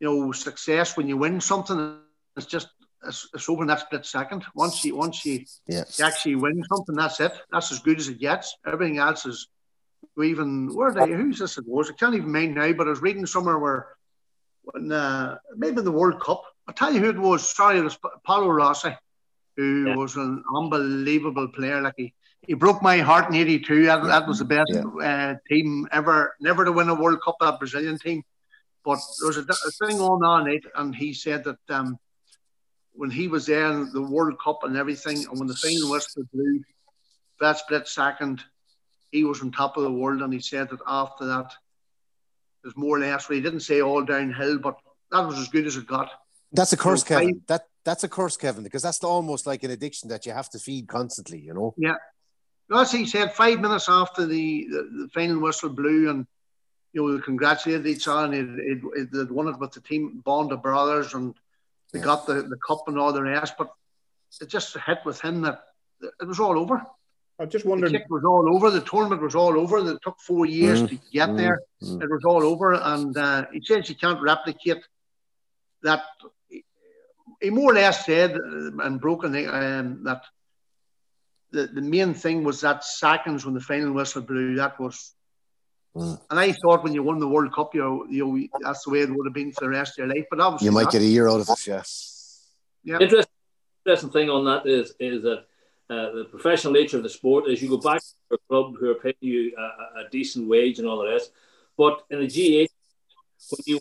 you 0.00 0.08
know, 0.08 0.32
success 0.32 0.96
when 0.96 1.08
you 1.08 1.16
win 1.16 1.40
something, 1.40 1.98
it's 2.36 2.46
just 2.46 2.68
it's, 3.06 3.28
it's 3.32 3.48
over 3.48 3.62
in 3.62 3.68
that 3.68 3.80
split 3.80 4.04
second. 4.04 4.44
Once 4.54 4.84
you 4.84 4.96
once 4.96 5.24
you, 5.24 5.44
yeah. 5.66 5.84
you 5.98 6.04
actually 6.04 6.36
win 6.36 6.62
something, 6.72 6.96
that's 6.96 7.20
it. 7.20 7.32
That's 7.50 7.72
as 7.72 7.80
good 7.80 7.98
as 7.98 8.08
it 8.08 8.18
gets. 8.18 8.56
Everything 8.66 8.98
else 8.98 9.26
is 9.26 9.48
even 10.22 10.74
where 10.74 10.92
they 10.92 11.06
who's 11.06 11.38
this 11.38 11.58
it 11.58 11.64
was? 11.66 11.90
I 11.90 11.94
can't 11.94 12.14
even 12.14 12.32
mind 12.32 12.54
now, 12.54 12.72
but 12.72 12.86
I 12.86 12.90
was 12.90 13.02
reading 13.02 13.26
somewhere 13.26 13.58
where 13.58 13.88
when 14.62 14.92
uh, 14.92 15.38
maybe 15.56 15.80
the 15.82 15.92
World 15.92 16.20
Cup. 16.20 16.44
I'll 16.66 16.74
tell 16.74 16.92
you 16.92 17.00
who 17.00 17.10
it 17.10 17.18
was. 17.18 17.48
Sorry, 17.48 17.78
it 17.78 17.84
was 17.84 17.98
Paolo 18.24 18.48
Rossi, 18.48 18.96
who 19.56 19.88
yeah. 19.88 19.96
was 19.96 20.16
an 20.16 20.44
unbelievable 20.54 21.48
player. 21.48 21.80
Like 21.80 21.94
he, 21.96 22.14
he 22.42 22.54
broke 22.54 22.82
my 22.82 22.98
heart 22.98 23.28
in 23.28 23.34
'82. 23.34 23.86
That, 23.86 24.04
that, 24.04 24.28
was 24.28 24.38
the 24.38 24.44
best 24.44 24.72
yeah. 24.72 24.82
uh, 24.82 25.34
team 25.48 25.88
ever, 25.92 26.36
never 26.40 26.64
to 26.64 26.72
win 26.72 26.88
a 26.88 26.94
World 26.94 27.20
Cup. 27.24 27.36
That 27.40 27.58
Brazilian 27.58 27.98
team. 27.98 28.22
But 28.84 28.98
there 29.20 29.26
was 29.26 29.36
a, 29.36 29.42
a 29.42 29.86
thing 29.86 29.98
going 29.98 30.24
on 30.24 30.48
it, 30.48 30.64
and 30.74 30.94
he 30.94 31.12
said 31.12 31.44
that 31.44 31.58
um, 31.68 31.98
when 32.92 33.10
he 33.10 33.28
was 33.28 33.46
there 33.46 33.70
in 33.70 33.92
the 33.92 34.02
World 34.02 34.36
Cup 34.42 34.60
and 34.62 34.76
everything, 34.76 35.18
and 35.28 35.38
when 35.38 35.48
the 35.48 35.54
final 35.54 35.90
whistle 35.90 36.22
blew, 36.32 36.62
that 37.40 37.58
split 37.58 37.88
second, 37.88 38.42
he 39.10 39.24
was 39.24 39.42
on 39.42 39.50
top 39.50 39.76
of 39.76 39.82
the 39.82 39.92
world, 39.92 40.22
and 40.22 40.32
he 40.32 40.40
said 40.40 40.70
that 40.70 40.80
after 40.86 41.26
that 41.26 41.52
there's 42.62 42.76
more 42.76 42.96
or 42.96 43.00
less. 43.00 43.28
Well, 43.28 43.36
he 43.36 43.42
didn't 43.42 43.60
say 43.60 43.80
all 43.80 44.04
downhill, 44.04 44.58
but 44.58 44.78
that 45.10 45.26
was 45.26 45.38
as 45.38 45.48
good 45.48 45.66
as 45.66 45.76
it 45.76 45.86
got. 45.86 46.10
That's 46.52 46.72
a 46.72 46.76
curse, 46.76 47.02
so 47.02 47.08
Kevin. 47.08 47.42
That 47.46 47.66
that's 47.84 48.04
a 48.04 48.08
curse, 48.08 48.36
Kevin, 48.36 48.64
because 48.64 48.82
that's 48.82 49.02
almost 49.02 49.46
like 49.46 49.62
an 49.62 49.70
addiction 49.70 50.08
that 50.10 50.26
you 50.26 50.32
have 50.32 50.50
to 50.50 50.58
feed 50.58 50.88
constantly. 50.88 51.40
You 51.40 51.54
know. 51.54 51.74
Yeah. 51.76 51.96
As 52.72 52.92
he 52.92 53.04
said, 53.04 53.34
five 53.34 53.58
minutes 53.58 53.88
after 53.88 54.26
the, 54.26 54.68
the, 54.70 55.02
the 55.02 55.08
final 55.12 55.40
whistle 55.40 55.70
blew, 55.70 56.08
and 56.08 56.26
you 56.92 57.02
know, 57.02 57.16
they 57.16 57.22
congratulated 57.22 57.86
each 57.86 58.06
other, 58.06 58.32
and 58.32 58.60
it, 58.60 58.82
it, 58.94 59.12
they'd 59.12 59.30
won 59.30 59.48
it 59.48 59.58
with 59.58 59.72
the 59.72 59.80
team 59.80 60.22
bond 60.24 60.52
of 60.52 60.62
brothers, 60.62 61.14
and 61.14 61.34
they 61.92 61.98
yeah. 61.98 62.04
got 62.04 62.26
the, 62.26 62.34
the 62.42 62.58
cup 62.66 62.84
and 62.86 62.98
all 62.98 63.12
the 63.12 63.22
rest. 63.22 63.54
But 63.58 63.72
it 64.40 64.48
just 64.48 64.76
hit 64.86 64.98
with 65.04 65.20
him 65.20 65.42
that 65.42 65.62
it 66.20 66.26
was 66.26 66.38
all 66.38 66.58
over. 66.58 66.84
I 67.40 67.46
just 67.46 67.64
wondered. 67.64 67.94
It 67.94 68.04
was 68.10 68.22
all 68.22 68.54
over. 68.54 68.70
The 68.70 68.82
tournament 68.82 69.22
was 69.22 69.34
all 69.34 69.58
over. 69.58 69.78
It 69.78 69.98
took 70.02 70.20
four 70.20 70.44
years 70.44 70.82
mm, 70.82 70.90
to 70.90 70.98
get 71.10 71.30
mm, 71.30 71.38
there. 71.38 71.60
Mm. 71.82 72.02
It 72.02 72.10
was 72.10 72.22
all 72.26 72.42
over, 72.42 72.74
and 72.74 73.16
uh, 73.16 73.46
he 73.50 73.62
says 73.64 73.88
he 73.88 73.94
can't 73.94 74.20
replicate 74.20 74.84
that. 75.82 76.02
He 77.40 77.48
more 77.48 77.72
or 77.72 77.74
less 77.74 78.04
said 78.04 78.32
uh, 78.32 78.76
and 78.82 79.00
broken 79.00 79.34
um, 79.48 80.04
that 80.04 80.22
the, 81.50 81.68
the 81.68 81.80
main 81.80 82.12
thing 82.12 82.44
was 82.44 82.60
that 82.60 82.84
seconds 82.84 83.46
when 83.46 83.54
the 83.54 83.60
final 83.60 83.92
whistle 83.92 84.20
blew. 84.20 84.56
That 84.56 84.78
was, 84.78 85.14
mm. 85.96 86.20
and 86.28 86.38
I 86.38 86.52
thought 86.52 86.84
when 86.84 86.92
you 86.92 87.02
won 87.02 87.20
the 87.20 87.28
World 87.28 87.54
Cup, 87.54 87.74
you 87.74 87.80
know, 87.80 88.06
you 88.10 88.26
know, 88.26 88.58
that's 88.60 88.84
the 88.84 88.90
way 88.90 89.00
it 89.00 89.10
would 89.10 89.26
have 89.26 89.34
been 89.34 89.52
for 89.52 89.64
the 89.64 89.70
rest 89.70 89.98
of 89.98 90.06
your 90.06 90.14
life. 90.14 90.26
But 90.30 90.40
obviously, 90.40 90.66
you 90.66 90.72
might 90.72 90.84
not. 90.84 90.92
get 90.92 91.00
a 91.00 91.06
year 91.06 91.26
out 91.26 91.40
of 91.40 91.48
it. 91.48 91.66
Yes. 91.66 92.44
Yeah. 92.84 92.98
Interesting, 93.00 93.32
interesting 93.86 94.10
thing 94.10 94.28
on 94.28 94.44
that 94.44 94.66
is 94.66 94.92
is 95.00 95.22
that 95.22 95.46
uh, 95.90 96.12
the 96.12 96.24
professional 96.30 96.72
nature 96.72 96.96
of 96.96 97.02
the 97.02 97.08
sport 97.08 97.48
is 97.48 97.60
you 97.60 97.68
go 97.68 97.76
back 97.76 98.00
to 98.00 98.36
a 98.36 98.38
club 98.48 98.74
who 98.78 98.90
are 98.90 98.94
paying 98.94 99.14
you 99.20 99.52
a, 99.58 100.00
a 100.00 100.08
decent 100.10 100.48
wage 100.48 100.78
and 100.78 100.86
all 100.86 101.00
the 101.00 101.10
rest. 101.10 101.32
But 101.76 102.04
in 102.10 102.20
the 102.20 102.28
GAA, 102.28 102.66
when 103.50 103.62
you 103.66 103.80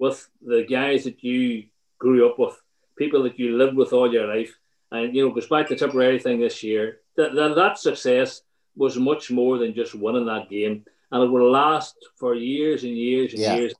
with 0.00 0.28
the 0.44 0.64
guys 0.68 1.04
that 1.04 1.22
you 1.22 1.64
grew 1.98 2.28
up 2.28 2.38
with, 2.38 2.60
people 2.96 3.22
that 3.24 3.38
you 3.38 3.56
lived 3.56 3.76
with 3.76 3.92
all 3.92 4.12
your 4.12 4.26
life, 4.26 4.56
and 4.90 5.14
you 5.14 5.24
know, 5.24 5.32
goes 5.32 5.46
back 5.46 5.68
to 5.68 5.74
the 5.74 5.78
Tipperary 5.78 6.18
thing 6.18 6.40
this 6.40 6.62
year, 6.62 7.00
that, 7.16 7.34
that, 7.34 7.54
that 7.54 7.78
success 7.78 8.42
was 8.76 8.96
much 8.96 9.30
more 9.30 9.58
than 9.58 9.74
just 9.74 9.94
winning 9.94 10.26
that 10.26 10.48
game. 10.48 10.84
And 11.10 11.22
it 11.22 11.26
will 11.26 11.50
last 11.50 11.96
for 12.16 12.34
years 12.34 12.84
and 12.84 12.96
years 12.96 13.32
and 13.32 13.42
yeah. 13.42 13.56
years. 13.56 13.74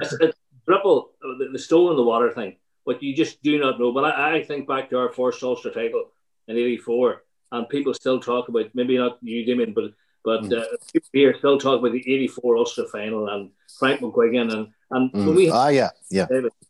It's, 0.00 0.12
it's 0.20 0.38
triple 0.66 1.10
the, 1.20 1.48
the 1.52 1.58
stone 1.58 1.90
in 1.90 1.96
the 1.96 2.02
water 2.02 2.30
thing, 2.30 2.56
but 2.86 3.02
you 3.02 3.14
just 3.14 3.42
do 3.42 3.58
not 3.58 3.78
know. 3.78 3.92
But 3.92 4.04
I, 4.04 4.36
I 4.36 4.44
think 4.44 4.68
back 4.68 4.90
to 4.90 4.98
our 4.98 5.12
first 5.12 5.42
Ulster 5.42 5.70
title 5.70 6.10
in 6.50 6.56
'84, 6.56 7.22
and 7.52 7.68
people 7.68 7.94
still 7.94 8.20
talk 8.20 8.48
about 8.48 8.66
maybe 8.74 8.98
not 8.98 9.18
you, 9.22 9.44
Damien, 9.44 9.72
but 9.72 9.92
but 10.24 10.42
mm. 10.42 10.58
uh, 10.58 10.76
people 10.92 11.08
here 11.12 11.34
still 11.38 11.58
talk 11.58 11.80
about 11.80 11.92
the 11.92 12.04
'84 12.06 12.56
Ulster 12.56 12.86
final 12.88 13.28
and 13.28 13.50
Frank 13.78 14.00
McGuigan 14.00 14.52
and 14.52 14.68
and 14.90 15.12
mm. 15.12 15.34
we 15.34 15.50
ah 15.50 15.68
yeah 15.68 15.90
yeah. 16.10 16.26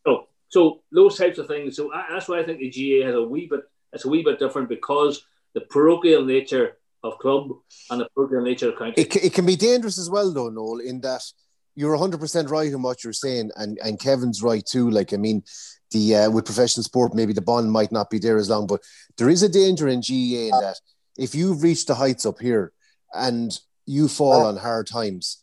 So, 0.06 0.28
so 0.48 0.82
those 0.92 1.16
types 1.16 1.38
of 1.38 1.46
things. 1.46 1.76
So 1.76 1.92
I, 1.92 2.06
that's 2.10 2.28
why 2.28 2.40
I 2.40 2.44
think 2.44 2.58
the 2.58 2.70
GAA 2.70 3.06
has 3.06 3.14
a 3.14 3.22
wee 3.22 3.46
bit. 3.46 3.60
It's 3.92 4.04
a 4.04 4.08
wee 4.08 4.22
bit 4.22 4.38
different 4.38 4.68
because 4.68 5.24
the 5.54 5.62
parochial 5.62 6.24
nature 6.24 6.76
of 7.02 7.18
club 7.18 7.50
and 7.90 8.00
the 8.00 8.08
parochial 8.14 8.42
nature 8.42 8.68
of 8.68 8.78
county. 8.78 9.00
It, 9.00 9.16
it 9.16 9.32
can 9.32 9.46
be 9.46 9.56
dangerous 9.56 9.98
as 9.98 10.10
well, 10.10 10.32
though, 10.32 10.50
Noel, 10.50 10.80
in 10.80 11.00
that 11.00 11.22
you're 11.74 11.96
100% 11.96 12.50
right 12.50 12.72
in 12.72 12.82
what 12.82 13.04
you're 13.04 13.12
saying, 13.12 13.50
and, 13.56 13.78
and 13.82 14.00
Kevin's 14.00 14.42
right 14.42 14.64
too. 14.64 14.90
Like, 14.90 15.12
I 15.12 15.16
mean, 15.16 15.42
the 15.90 16.16
uh, 16.16 16.30
with 16.30 16.44
professional 16.44 16.84
sport, 16.84 17.14
maybe 17.14 17.32
the 17.32 17.40
bond 17.40 17.70
might 17.70 17.92
not 17.92 18.10
be 18.10 18.18
there 18.18 18.36
as 18.36 18.50
long, 18.50 18.66
but 18.66 18.82
there 19.16 19.28
is 19.28 19.42
a 19.42 19.48
danger 19.48 19.88
in 19.88 20.00
GAA 20.00 20.46
in 20.46 20.50
that 20.50 20.76
if 21.16 21.34
you've 21.34 21.62
reached 21.62 21.88
the 21.88 21.94
heights 21.94 22.24
up 22.24 22.40
here 22.40 22.72
and 23.12 23.58
you 23.86 24.08
fall 24.08 24.46
on 24.46 24.56
hard 24.56 24.86
times, 24.86 25.42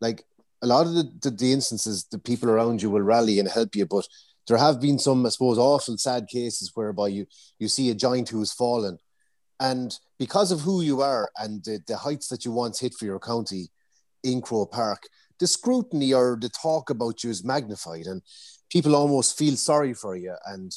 like 0.00 0.24
a 0.62 0.66
lot 0.66 0.86
of 0.86 0.94
the, 0.94 1.10
the, 1.22 1.30
the 1.30 1.52
instances, 1.52 2.06
the 2.10 2.18
people 2.18 2.50
around 2.50 2.82
you 2.82 2.90
will 2.90 3.02
rally 3.02 3.38
and 3.38 3.48
help 3.48 3.74
you, 3.74 3.86
but 3.86 4.06
there 4.46 4.58
have 4.58 4.80
been 4.80 4.98
some, 4.98 5.24
I 5.24 5.28
suppose, 5.28 5.58
awful, 5.58 5.96
sad 5.96 6.26
cases 6.26 6.72
whereby 6.74 7.08
you 7.08 7.26
you 7.58 7.68
see 7.68 7.90
a 7.90 7.94
giant 7.94 8.28
who's 8.30 8.52
fallen, 8.52 8.98
and 9.60 9.96
because 10.18 10.50
of 10.50 10.62
who 10.62 10.82
you 10.82 11.02
are 11.02 11.30
and 11.36 11.62
the, 11.64 11.80
the 11.86 11.96
heights 11.96 12.28
that 12.28 12.44
you 12.44 12.50
once 12.50 12.80
hit 12.80 12.94
for 12.94 13.04
your 13.04 13.20
county 13.20 13.70
in 14.24 14.42
Croke 14.42 14.72
Park, 14.72 15.04
the 15.40 15.46
scrutiny 15.46 16.12
or 16.12 16.38
the 16.40 16.48
talk 16.50 16.90
about 16.90 17.24
you 17.24 17.30
is 17.30 17.44
magnified, 17.44 18.06
and 18.06 18.22
people 18.70 18.94
almost 18.94 19.36
feel 19.36 19.56
sorry 19.56 19.94
for 19.94 20.14
you, 20.14 20.34
and 20.46 20.72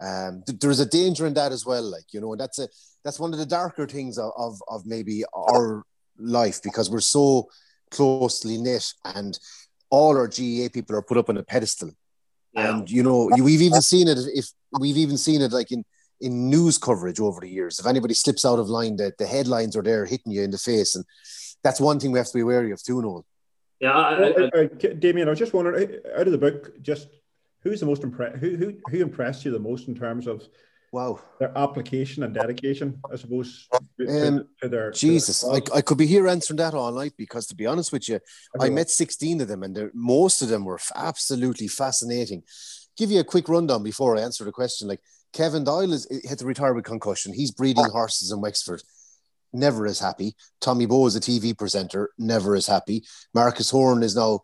um, 0.00 0.42
th- 0.46 0.58
there's 0.60 0.80
a 0.80 0.86
danger 0.86 1.26
in 1.26 1.34
that 1.34 1.52
as 1.52 1.66
well. 1.66 1.82
Like 1.82 2.12
you 2.12 2.20
know, 2.20 2.36
that's 2.36 2.58
a 2.58 2.68
that's 3.04 3.18
one 3.18 3.32
of 3.32 3.38
the 3.38 3.46
darker 3.46 3.86
things 3.86 4.18
of, 4.18 4.30
of, 4.36 4.62
of 4.68 4.86
maybe 4.86 5.24
our 5.34 5.84
life 6.18 6.62
because 6.62 6.90
we're 6.90 7.00
so 7.00 7.48
closely 7.90 8.58
knit 8.58 8.92
and 9.04 9.38
all 9.90 10.16
our 10.16 10.28
GAA 10.28 10.68
people 10.72 10.96
are 10.96 11.02
put 11.02 11.18
up 11.18 11.28
on 11.28 11.36
a 11.36 11.42
pedestal. 11.42 11.90
Yeah. 12.54 12.78
And 12.78 12.90
you 12.90 13.02
know, 13.02 13.30
we've 13.38 13.62
even 13.62 13.82
seen 13.82 14.08
it 14.08 14.18
if 14.34 14.46
we've 14.78 14.96
even 14.96 15.16
seen 15.16 15.40
it 15.42 15.52
like 15.52 15.72
in 15.72 15.84
in 16.20 16.48
news 16.48 16.78
coverage 16.78 17.20
over 17.20 17.40
the 17.40 17.48
years. 17.48 17.78
If 17.78 17.86
anybody 17.86 18.14
slips 18.14 18.44
out 18.44 18.58
of 18.58 18.68
line, 18.68 18.96
that 18.96 19.18
the 19.18 19.26
headlines 19.26 19.76
are 19.76 19.82
there 19.82 20.04
hitting 20.04 20.32
you 20.32 20.42
in 20.42 20.50
the 20.50 20.58
face, 20.58 20.94
and 20.94 21.04
that's 21.64 21.80
one 21.80 21.98
thing 21.98 22.12
we 22.12 22.18
have 22.18 22.28
to 22.28 22.34
be 22.38 22.42
wary 22.42 22.72
of 22.72 22.82
too. 22.82 23.00
Noel. 23.02 23.26
Yeah, 23.82 23.92
I, 23.92 24.12
I, 24.12 24.14
I, 24.14 24.28
uh, 24.28 24.48
uh, 24.62 24.92
Damien, 24.98 25.26
I 25.26 25.30
was 25.30 25.38
just 25.40 25.52
wondering, 25.52 25.90
uh, 26.06 26.20
out 26.20 26.26
of 26.26 26.32
the 26.32 26.38
book, 26.38 26.80
just 26.82 27.08
who's 27.62 27.80
the 27.80 27.86
most 27.86 28.04
impressed? 28.04 28.36
Who, 28.38 28.56
who 28.56 28.74
who 28.88 29.02
impressed 29.02 29.44
you 29.44 29.50
the 29.50 29.58
most 29.58 29.88
in 29.88 29.94
terms 29.94 30.26
of 30.26 30.48
Wow. 30.92 31.20
Their 31.38 31.56
application 31.56 32.22
and 32.22 32.34
dedication, 32.34 33.00
I 33.10 33.16
suppose. 33.16 33.66
Um, 33.72 34.46
to 34.60 34.68
their, 34.68 34.90
Jesus, 34.90 35.40
to 35.40 35.46
their 35.46 35.62
I, 35.74 35.78
I 35.78 35.80
could 35.80 35.96
be 35.96 36.06
here 36.06 36.28
answering 36.28 36.58
that 36.58 36.74
all 36.74 36.92
night 36.92 37.14
because, 37.16 37.46
to 37.46 37.54
be 37.54 37.64
honest 37.64 37.92
with 37.92 38.10
you, 38.10 38.20
I, 38.60 38.66
I 38.66 38.70
met 38.70 38.90
16 38.90 39.40
of 39.40 39.48
them 39.48 39.62
and 39.62 39.90
most 39.94 40.42
of 40.42 40.48
them 40.48 40.66
were 40.66 40.78
absolutely 40.94 41.66
fascinating. 41.66 42.42
Give 42.98 43.10
you 43.10 43.20
a 43.20 43.24
quick 43.24 43.48
rundown 43.48 43.82
before 43.82 44.18
I 44.18 44.20
answer 44.20 44.44
the 44.44 44.52
question. 44.52 44.86
Like 44.86 45.00
Kevin 45.32 45.64
Doyle 45.64 45.94
is, 45.94 46.06
had 46.28 46.38
to 46.40 46.44
retire 46.44 46.74
with 46.74 46.84
concussion. 46.84 47.32
He's 47.32 47.52
breeding 47.52 47.86
ah. 47.86 47.90
horses 47.90 48.30
in 48.30 48.42
Wexford. 48.42 48.82
Never 49.52 49.86
as 49.86 49.98
happy. 49.98 50.34
Tommy 50.60 50.86
Bowe 50.86 51.06
is 51.06 51.16
a 51.16 51.20
TV 51.20 51.56
presenter. 51.56 52.10
Never 52.18 52.56
as 52.56 52.66
happy. 52.66 53.04
Marcus 53.34 53.70
Horan 53.70 54.02
is 54.02 54.16
now 54.16 54.40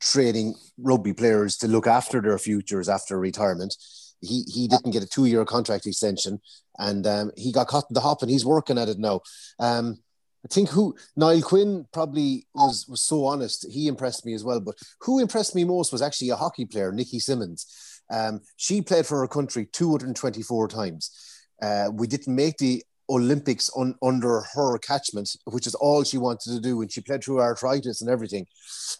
training 0.00 0.54
rugby 0.78 1.12
players 1.12 1.56
to 1.58 1.68
look 1.68 1.86
after 1.86 2.20
their 2.20 2.38
futures 2.38 2.88
after 2.88 3.18
retirement 3.18 3.76
he 4.20 4.44
he 4.52 4.68
didn't 4.68 4.92
get 4.92 5.02
a 5.02 5.06
two 5.06 5.26
year 5.26 5.44
contract 5.44 5.86
extension, 5.86 6.40
and 6.78 7.06
um, 7.06 7.30
he 7.36 7.52
got 7.52 7.68
caught 7.68 7.86
in 7.90 7.94
the 7.94 8.00
hop, 8.00 8.22
and 8.22 8.30
he's 8.30 8.44
working 8.44 8.78
at 8.78 8.88
it 8.88 8.98
now. 8.98 9.20
Um, 9.58 9.98
I 10.44 10.48
think 10.48 10.68
who 10.68 10.94
Niall 11.16 11.42
Quinn 11.42 11.86
probably 11.92 12.46
was 12.54 12.86
was 12.88 13.02
so 13.02 13.24
honest. 13.24 13.66
He 13.70 13.88
impressed 13.88 14.24
me 14.24 14.34
as 14.34 14.44
well. 14.44 14.60
But 14.60 14.76
who 15.00 15.18
impressed 15.18 15.54
me 15.54 15.64
most 15.64 15.92
was 15.92 16.02
actually 16.02 16.30
a 16.30 16.36
hockey 16.36 16.64
player, 16.64 16.92
Nikki 16.92 17.18
Symmons. 17.18 17.66
Um, 18.10 18.40
she 18.56 18.82
played 18.82 19.06
for 19.06 19.18
her 19.18 19.28
country 19.28 19.66
224 19.72 20.68
times. 20.68 21.10
Uh, 21.60 21.90
we 21.92 22.06
didn't 22.06 22.34
make 22.34 22.58
the 22.58 22.84
Olympics 23.08 23.70
un, 23.76 23.94
under 24.02 24.42
her 24.54 24.78
catchment, 24.78 25.36
which 25.44 25.66
is 25.66 25.74
all 25.76 26.02
she 26.02 26.18
wanted 26.18 26.52
to 26.52 26.60
do, 26.60 26.82
and 26.82 26.90
she 26.90 27.00
played 27.00 27.22
through 27.22 27.40
arthritis 27.40 28.00
and 28.00 28.10
everything. 28.10 28.46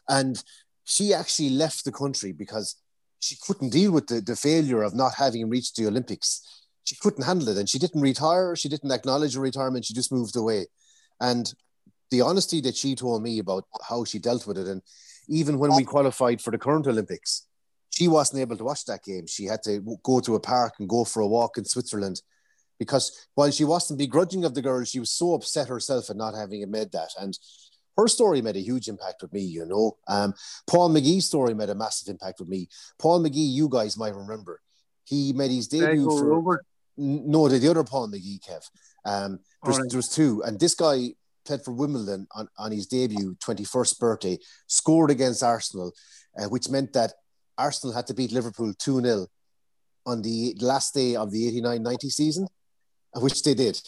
And 0.09 0.42
she 0.84 1.12
actually 1.12 1.50
left 1.50 1.84
the 1.84 1.92
country 1.92 2.32
because 2.32 2.76
she 3.20 3.36
couldn't 3.44 3.70
deal 3.70 3.90
with 3.90 4.07
the, 4.07 4.20
the 4.20 4.36
failure 4.36 4.82
of 4.82 4.94
not 4.94 5.14
having 5.14 5.48
reached 5.48 5.76
the 5.76 5.86
Olympics. 5.86 6.64
She 6.84 6.96
couldn't 6.96 7.24
handle 7.24 7.48
it. 7.48 7.57
And 7.57 7.68
she 7.68 7.78
didn't 7.78 8.00
retire. 8.00 8.54
She 8.54 8.68
didn't 8.68 8.92
acknowledge 8.92 9.34
her 9.34 9.40
retirement. 9.40 9.84
She 9.84 9.94
just 9.94 10.12
moved 10.12 10.36
away. 10.36 10.66
And 11.20 11.52
the 12.11 12.20
honesty 12.20 12.61
that 12.61 12.76
she 12.76 12.94
told 12.94 13.22
me 13.22 13.40
about 13.40 13.64
how 13.88 14.04
she 14.04 14.20
dealt 14.20 14.46
with 14.46 14.59
it. 14.59 14.68
And 14.68 14.82
even 15.28 15.59
when 15.59 15.74
we 15.74 15.82
qualified 15.82 16.40
for 16.40 16.52
the 16.52 16.59
current 16.59 16.86
Olympics, 16.86 17.48
she 17.90 18.07
wasn't 18.07 18.42
able 18.42 18.57
to 18.57 18.64
watch 18.64 18.84
that 18.84 19.02
game. 19.02 19.26
She 19.26 19.46
had 19.46 19.62
to 19.64 19.98
go 20.04 20.20
to 20.20 20.36
a 20.36 20.40
park 20.40 20.74
and 20.78 20.88
go 20.88 21.04
for 21.04 21.20
a 21.20 21.26
walk 21.26 21.59
in 21.59 21.64
Switzerland 21.64 22.20
because 22.79 23.27
while 23.35 23.51
she 23.51 23.64
wasn't 23.64 23.99
begrudging 23.99 24.45
of 24.45 24.55
the 24.55 24.62
girl, 24.62 24.85
she 24.85 25.01
was 25.01 25.11
so 25.11 25.35
upset 25.35 25.68
herself 25.68 26.11
at 26.11 26.16
not 26.16 26.35
having 26.35 26.68
made 26.70 26.93
that. 26.93 27.11
And 27.18 27.39
her 27.97 28.09
story 28.09 28.43
made 28.43 28.57
a 28.57 28.61
huge 28.61 28.89
impact 28.89 29.22
with 29.22 29.33
me, 29.33 29.41
you 29.41 29.64
know. 29.64 29.97
Um, 30.07 30.35
Paul 30.66 30.91
McGee's 30.91 31.27
story 31.27 31.55
made 31.55 31.70
a 31.70 31.74
massive 31.74 32.09
impact 32.09 32.41
with 32.41 32.49
me. 32.49 32.68
Paul 32.99 33.22
McGee, 33.22 33.53
you 33.53 33.68
guys 33.68 33.97
might 33.97 34.14
remember, 34.14 34.61
he 35.05 35.33
made 35.33 35.51
his 35.51 35.68
debut 35.68 36.09
for 36.11 36.27
Robert. 36.27 36.66
no, 36.97 37.49
the, 37.49 37.59
the 37.59 37.70
other 37.70 37.85
Paul 37.85 38.09
McGee, 38.09 38.41
Kev. 38.41 38.68
Um, 39.05 39.41
there's, 39.62 39.79
right. 39.79 39.89
there 39.89 39.99
was 39.99 40.09
two, 40.09 40.43
and 40.45 40.59
this 40.59 40.74
guy 40.74 41.14
played 41.47 41.62
for 41.64 41.72
Wimbledon 41.72 42.27
on, 42.33 42.49
on 42.59 42.72
his 42.72 42.87
debut, 42.87 43.37
21st 43.41 43.99
birthday, 43.99 44.39
scored 44.66 45.11
against 45.11 45.43
Arsenal, 45.43 45.93
uh, 46.39 46.49
which 46.49 46.68
meant 46.68 46.93
that 46.93 47.12
Arsenal 47.57 47.95
had 47.95 48.07
to 48.09 48.14
beat 48.14 48.33
Liverpool 48.33 48.74
2 48.79 49.01
0 49.01 49.27
on 50.05 50.22
the 50.22 50.55
last 50.61 50.95
day 50.95 51.16
of 51.16 51.31
the 51.31 51.47
89 51.49 51.83
90 51.83 52.11
season, 52.11 52.49
which 53.17 53.43
they 53.43 53.55
did. 53.55 53.81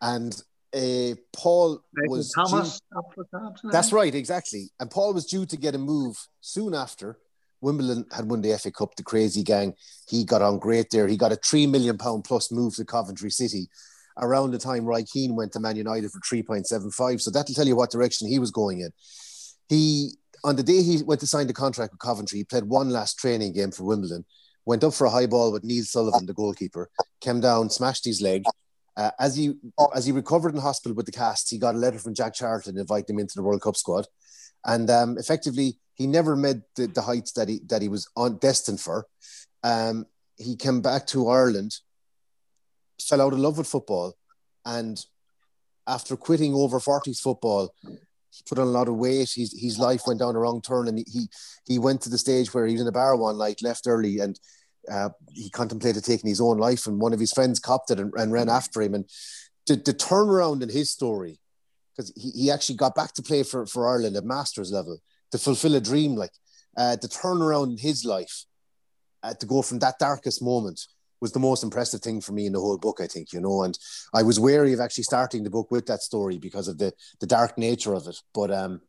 And 0.00 0.34
uh, 0.74 1.14
Paul 1.32 1.82
was 2.08 2.32
Thomas. 2.32 2.80
Due, 2.80 3.70
that's 3.70 3.92
right, 3.92 4.14
exactly. 4.14 4.70
And 4.80 4.90
Paul 4.90 5.14
was 5.14 5.26
due 5.26 5.46
to 5.46 5.56
get 5.56 5.74
a 5.74 5.78
move 5.78 6.16
soon 6.40 6.74
after 6.74 7.18
Wimbledon 7.60 8.06
had 8.12 8.28
won 8.28 8.42
the 8.42 8.58
FA 8.58 8.70
Cup. 8.70 8.96
The 8.96 9.02
crazy 9.02 9.42
gang, 9.42 9.74
he 10.08 10.24
got 10.24 10.42
on 10.42 10.58
great 10.58 10.90
there. 10.90 11.06
He 11.06 11.16
got 11.16 11.32
a 11.32 11.36
three 11.36 11.66
million 11.66 11.98
pound 11.98 12.24
plus 12.24 12.50
move 12.50 12.74
to 12.76 12.84
Coventry 12.84 13.30
City 13.30 13.68
around 14.18 14.50
the 14.50 14.58
time 14.58 14.84
Roy 14.84 15.04
Keane 15.04 15.36
went 15.36 15.52
to 15.52 15.60
Man 15.60 15.76
United 15.76 16.10
for 16.10 16.20
three 16.28 16.42
point 16.42 16.66
seven 16.66 16.90
five. 16.90 17.20
So 17.20 17.30
that'll 17.30 17.54
tell 17.54 17.66
you 17.66 17.76
what 17.76 17.90
direction 17.90 18.28
he 18.28 18.38
was 18.38 18.50
going 18.50 18.80
in. 18.80 18.90
He 19.68 20.12
on 20.44 20.56
the 20.56 20.62
day 20.62 20.82
he 20.82 21.02
went 21.02 21.20
to 21.20 21.26
sign 21.26 21.46
the 21.46 21.52
contract 21.52 21.92
with 21.92 22.00
Coventry, 22.00 22.38
he 22.38 22.44
played 22.44 22.64
one 22.64 22.90
last 22.90 23.18
training 23.18 23.52
game 23.52 23.70
for 23.70 23.84
Wimbledon. 23.84 24.24
Went 24.64 24.84
up 24.84 24.94
for 24.94 25.06
a 25.06 25.10
high 25.10 25.26
ball 25.26 25.52
with 25.52 25.64
Neil 25.64 25.84
Sullivan, 25.84 26.26
the 26.26 26.34
goalkeeper. 26.34 26.88
Came 27.20 27.40
down, 27.40 27.68
smashed 27.68 28.04
his 28.04 28.20
leg, 28.20 28.44
uh, 28.96 29.10
as 29.18 29.36
he 29.36 29.54
as 29.94 30.06
he 30.06 30.12
recovered 30.12 30.54
in 30.54 30.60
hospital 30.60 30.94
with 30.94 31.06
the 31.06 31.12
cast, 31.12 31.50
he 31.50 31.58
got 31.58 31.74
a 31.74 31.78
letter 31.78 31.98
from 31.98 32.14
Jack 32.14 32.34
Charlton 32.34 32.78
inviting 32.78 33.14
him 33.14 33.20
into 33.20 33.34
the 33.36 33.42
World 33.42 33.62
Cup 33.62 33.76
squad, 33.76 34.06
and 34.64 34.90
um, 34.90 35.16
effectively 35.18 35.78
he 35.94 36.06
never 36.06 36.36
made 36.36 36.62
the, 36.76 36.86
the, 36.86 37.02
heights 37.02 37.32
that 37.32 37.48
he 37.48 37.60
that 37.66 37.82
he 37.82 37.88
was 37.88 38.08
on 38.16 38.38
destined 38.38 38.80
for. 38.80 39.06
Um, 39.62 40.06
he 40.36 40.56
came 40.56 40.82
back 40.82 41.06
to 41.08 41.28
Ireland, 41.28 41.76
fell 43.00 43.22
out 43.22 43.32
of 43.32 43.38
love 43.38 43.58
with 43.58 43.66
football, 43.66 44.14
and 44.66 45.02
after 45.86 46.16
quitting 46.16 46.54
over 46.54 46.78
40s 46.78 47.20
football, 47.20 47.74
he 47.82 48.42
put 48.48 48.58
on 48.58 48.66
a 48.66 48.70
lot 48.70 48.88
of 48.88 48.96
weight. 48.96 49.32
His 49.34 49.54
his 49.58 49.78
life 49.78 50.02
went 50.06 50.20
down 50.20 50.36
a 50.36 50.38
wrong 50.38 50.60
turn, 50.60 50.88
and 50.88 50.98
he 50.98 51.04
he, 51.10 51.28
he 51.64 51.78
went 51.78 52.02
to 52.02 52.10
the 52.10 52.18
stage 52.18 52.52
where 52.52 52.66
he 52.66 52.74
was 52.74 52.82
in 52.82 52.88
a 52.88 52.92
bar 52.92 53.16
one 53.16 53.38
night, 53.38 53.62
left 53.62 53.86
early, 53.86 54.18
and 54.18 54.38
uh, 54.90 55.10
he 55.30 55.50
contemplated 55.50 56.04
taking 56.04 56.28
his 56.28 56.40
own 56.40 56.58
life, 56.58 56.86
and 56.86 57.00
one 57.00 57.12
of 57.12 57.20
his 57.20 57.32
friends 57.32 57.60
copped 57.60 57.90
it 57.90 58.00
and, 58.00 58.12
and 58.16 58.32
ran 58.32 58.48
after 58.48 58.82
him. 58.82 58.94
And 58.94 59.08
the, 59.66 59.76
the 59.76 59.94
turnaround 59.94 60.62
in 60.62 60.68
his 60.68 60.90
story, 60.90 61.40
because 61.94 62.12
he, 62.16 62.30
he 62.30 62.50
actually 62.50 62.76
got 62.76 62.94
back 62.94 63.12
to 63.14 63.22
play 63.22 63.42
for, 63.42 63.66
for 63.66 63.88
Ireland 63.88 64.16
at 64.16 64.24
Masters 64.24 64.72
level 64.72 64.98
to 65.30 65.38
fulfill 65.38 65.74
a 65.74 65.80
dream, 65.80 66.16
like 66.16 66.32
uh, 66.76 66.96
the 66.96 67.08
turnaround 67.08 67.72
in 67.72 67.78
his 67.78 68.04
life 68.04 68.44
uh, 69.22 69.34
to 69.34 69.46
go 69.46 69.62
from 69.62 69.78
that 69.80 69.98
darkest 69.98 70.42
moment 70.42 70.86
was 71.20 71.32
the 71.32 71.38
most 71.38 71.62
impressive 71.62 72.00
thing 72.00 72.20
for 72.20 72.32
me 72.32 72.46
in 72.46 72.52
the 72.52 72.60
whole 72.60 72.76
book, 72.76 72.98
I 73.00 73.06
think, 73.06 73.32
you 73.32 73.40
know. 73.40 73.62
And 73.62 73.78
I 74.12 74.24
was 74.24 74.40
wary 74.40 74.72
of 74.72 74.80
actually 74.80 75.04
starting 75.04 75.44
the 75.44 75.50
book 75.50 75.70
with 75.70 75.86
that 75.86 76.02
story 76.02 76.38
because 76.38 76.66
of 76.66 76.78
the 76.78 76.92
the 77.20 77.26
dark 77.26 77.56
nature 77.56 77.94
of 77.94 78.08
it. 78.08 78.16
But 78.34 78.50
um, 78.50 78.80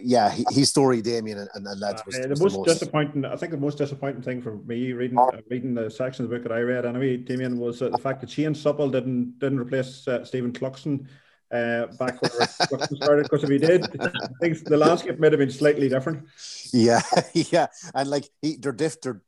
yeah, 0.00 0.34
his 0.50 0.70
story, 0.70 1.02
Damien 1.02 1.38
and, 1.38 1.66
and 1.66 1.80
lads, 1.80 2.02
was, 2.06 2.16
uh, 2.16 2.22
the, 2.22 2.28
was 2.28 2.40
most 2.40 2.52
the, 2.52 2.58
most 2.58 2.68
disappointing. 2.68 3.24
I 3.24 3.36
think 3.36 3.52
the 3.52 3.58
most 3.58 3.78
disappointing 3.78 4.22
thing 4.22 4.40
for 4.40 4.56
me 4.58 4.92
reading 4.92 5.18
uh, 5.18 5.40
reading 5.50 5.74
the 5.74 5.90
section 5.90 6.24
of 6.24 6.30
the 6.30 6.36
book 6.36 6.42
that 6.44 6.52
I 6.52 6.60
read 6.60 6.86
anyway, 6.86 7.18
Damien, 7.18 7.58
was 7.58 7.82
uh, 7.82 7.90
the 7.90 7.98
fact 7.98 8.20
that 8.22 8.30
Shane 8.30 8.54
Supple 8.54 8.88
didn't 8.88 9.38
didn't 9.38 9.60
replace 9.60 10.06
uh, 10.08 10.24
Stephen 10.24 10.52
Cluxton 10.52 11.06
uh, 11.52 11.86
back 11.98 12.20
when 12.22 12.30
Cluxton 12.30 12.96
started. 12.96 13.24
Because 13.24 13.44
if 13.44 13.50
he 13.50 13.58
did, 13.58 13.84
I 14.00 14.10
think 14.40 14.64
the 14.64 14.76
landscape 14.76 15.18
might 15.18 15.32
have 15.32 15.38
been 15.38 15.50
slightly 15.50 15.88
different. 15.90 16.24
Yeah, 16.72 17.02
yeah, 17.34 17.66
and 17.94 18.08
like 18.08 18.28
he, 18.40 18.56
they're 18.56 18.72
diff, 18.72 19.00
they're 19.02 19.22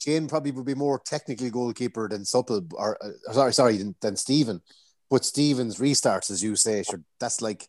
Shane 0.00 0.28
probably 0.28 0.52
would 0.52 0.66
be 0.66 0.74
more 0.74 1.00
technically 1.04 1.50
goalkeeper 1.50 2.08
than 2.08 2.24
Supple, 2.24 2.64
or 2.74 2.96
uh, 3.02 3.32
sorry, 3.32 3.52
sorry, 3.52 3.76
than, 3.78 3.96
than 4.00 4.16
Stephen. 4.16 4.60
But 5.10 5.24
Stephen's 5.24 5.78
restarts, 5.78 6.30
as 6.30 6.42
you 6.44 6.54
say, 6.54 6.82
sure, 6.82 7.02
that's 7.18 7.40
like 7.40 7.68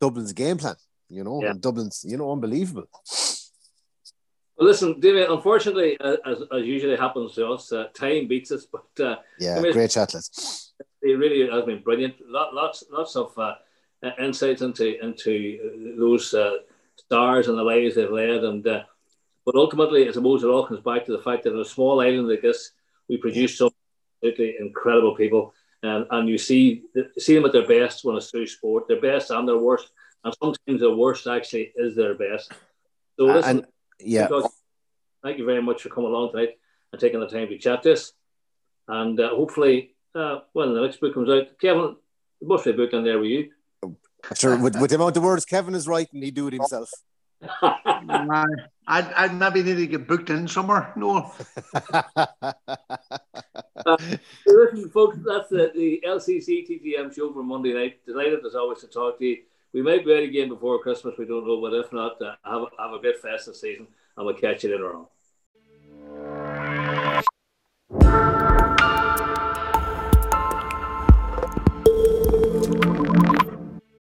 Dublin's 0.00 0.32
game 0.32 0.56
plan 0.58 0.76
you 1.08 1.24
know, 1.24 1.40
yeah. 1.42 1.50
and 1.50 1.60
Dublin's, 1.60 2.04
you 2.06 2.16
know, 2.16 2.32
unbelievable. 2.32 2.88
Well, 4.56 4.68
listen, 4.68 4.98
David, 5.00 5.28
unfortunately, 5.28 5.98
uh, 6.00 6.16
as, 6.24 6.42
as 6.50 6.64
usually 6.64 6.96
happens 6.96 7.34
to 7.34 7.48
us, 7.48 7.72
uh, 7.72 7.88
time 7.94 8.26
beats 8.26 8.50
us, 8.50 8.66
but 8.72 9.04
uh, 9.04 9.16
yeah, 9.38 9.56
I 9.56 9.60
mean, 9.60 9.72
great 9.72 9.90
chat, 9.90 10.14
lads. 10.14 10.72
It 11.02 11.18
really 11.18 11.48
has 11.50 11.64
been 11.64 11.82
brilliant. 11.82 12.14
Lots, 12.26 12.84
lots 12.90 13.16
of 13.16 13.38
uh, 13.38 13.54
insights 14.18 14.62
into 14.62 14.98
into 15.04 15.94
those 15.98 16.34
uh, 16.34 16.56
stars 16.96 17.48
and 17.48 17.58
the 17.58 17.62
lives 17.62 17.94
they've 17.94 18.10
led, 18.10 18.44
and 18.44 18.66
uh, 18.66 18.82
but 19.44 19.54
ultimately, 19.54 20.08
I 20.08 20.12
suppose 20.12 20.42
it 20.42 20.48
all 20.48 20.66
comes 20.66 20.80
back 20.80 21.04
to 21.04 21.12
the 21.12 21.22
fact 21.22 21.44
that 21.44 21.52
in 21.52 21.60
a 21.60 21.64
small 21.64 22.00
island 22.00 22.28
like 22.28 22.42
this, 22.42 22.72
we 23.08 23.18
produce 23.18 23.58
some 23.58 23.70
absolutely 24.16 24.56
incredible 24.58 25.14
people. 25.14 25.52
and 25.82 26.06
and 26.10 26.28
you 26.28 26.38
see 26.38 26.82
see 27.18 27.34
them 27.34 27.44
at 27.44 27.52
their 27.52 27.68
best 27.68 28.04
when 28.04 28.16
it's 28.16 28.30
through 28.30 28.46
sport, 28.46 28.88
their 28.88 29.00
best 29.00 29.30
and 29.30 29.46
their 29.46 29.58
worst, 29.58 29.90
and 30.26 30.34
sometimes 30.42 30.80
the 30.80 30.94
worst 30.94 31.26
actually 31.28 31.72
is 31.76 31.94
their 31.94 32.14
best. 32.14 32.50
So 33.16 33.26
listen, 33.26 33.58
and, 33.58 33.66
yeah, 34.00 34.28
thank 35.22 35.38
you 35.38 35.46
very 35.46 35.62
much 35.62 35.82
for 35.82 35.88
coming 35.88 36.10
along 36.10 36.32
tonight 36.32 36.58
and 36.92 37.00
taking 37.00 37.20
the 37.20 37.28
time 37.28 37.46
to 37.48 37.58
chat 37.58 37.84
this, 37.84 38.12
and 38.88 39.18
uh, 39.20 39.30
hopefully, 39.30 39.94
uh, 40.16 40.40
when 40.52 40.74
the 40.74 40.80
next 40.80 41.00
book 41.00 41.14
comes 41.14 41.30
out, 41.30 41.56
Kevin, 41.60 41.94
the 42.40 42.46
birthday 42.46 42.72
book 42.72 42.92
in 42.92 43.04
there 43.04 43.18
with 43.18 43.30
you. 43.30 43.50
Sure, 44.34 44.60
with, 44.60 44.74
with 44.80 44.90
the 44.90 44.96
amount 44.96 45.16
of 45.16 45.22
words 45.22 45.44
Kevin 45.44 45.76
is 45.76 45.86
writing, 45.86 46.20
he 46.20 46.32
do 46.32 46.48
it 46.48 46.54
himself. 46.54 46.90
I'd, 47.62 48.66
I'd 48.88 49.34
maybe 49.34 49.62
need 49.62 49.76
to 49.76 49.86
get 49.86 50.08
booked 50.08 50.30
in 50.30 50.48
somewhere. 50.48 50.92
No. 50.96 51.32
uh, 51.92 52.36
listen, 54.44 54.88
folks, 54.88 55.18
that's 55.24 55.48
the, 55.48 55.70
the 55.76 56.02
LCC 56.04 56.68
TTM 56.68 57.14
show 57.14 57.32
for 57.32 57.44
Monday 57.44 57.72
night. 57.72 58.04
Delighted 58.04 58.44
as 58.44 58.56
always 58.56 58.80
to 58.80 58.88
talk 58.88 59.20
to 59.20 59.24
you. 59.24 59.36
We 59.76 59.82
might 59.82 60.06
be 60.06 60.14
out 60.14 60.22
again 60.22 60.48
before 60.48 60.78
Christmas. 60.78 61.18
We 61.18 61.26
don't 61.26 61.46
know, 61.46 61.60
but 61.60 61.74
if 61.74 61.92
not, 61.92 62.22
uh, 62.22 62.36
have, 62.46 62.68
have 62.78 62.92
a 62.94 62.98
bit 62.98 63.20
festive 63.20 63.56
season 63.56 63.86
and 64.16 64.24
we'll 64.24 64.34
catch 64.34 64.64
you 64.64 64.70
later 64.70 64.96
on. 64.96 65.06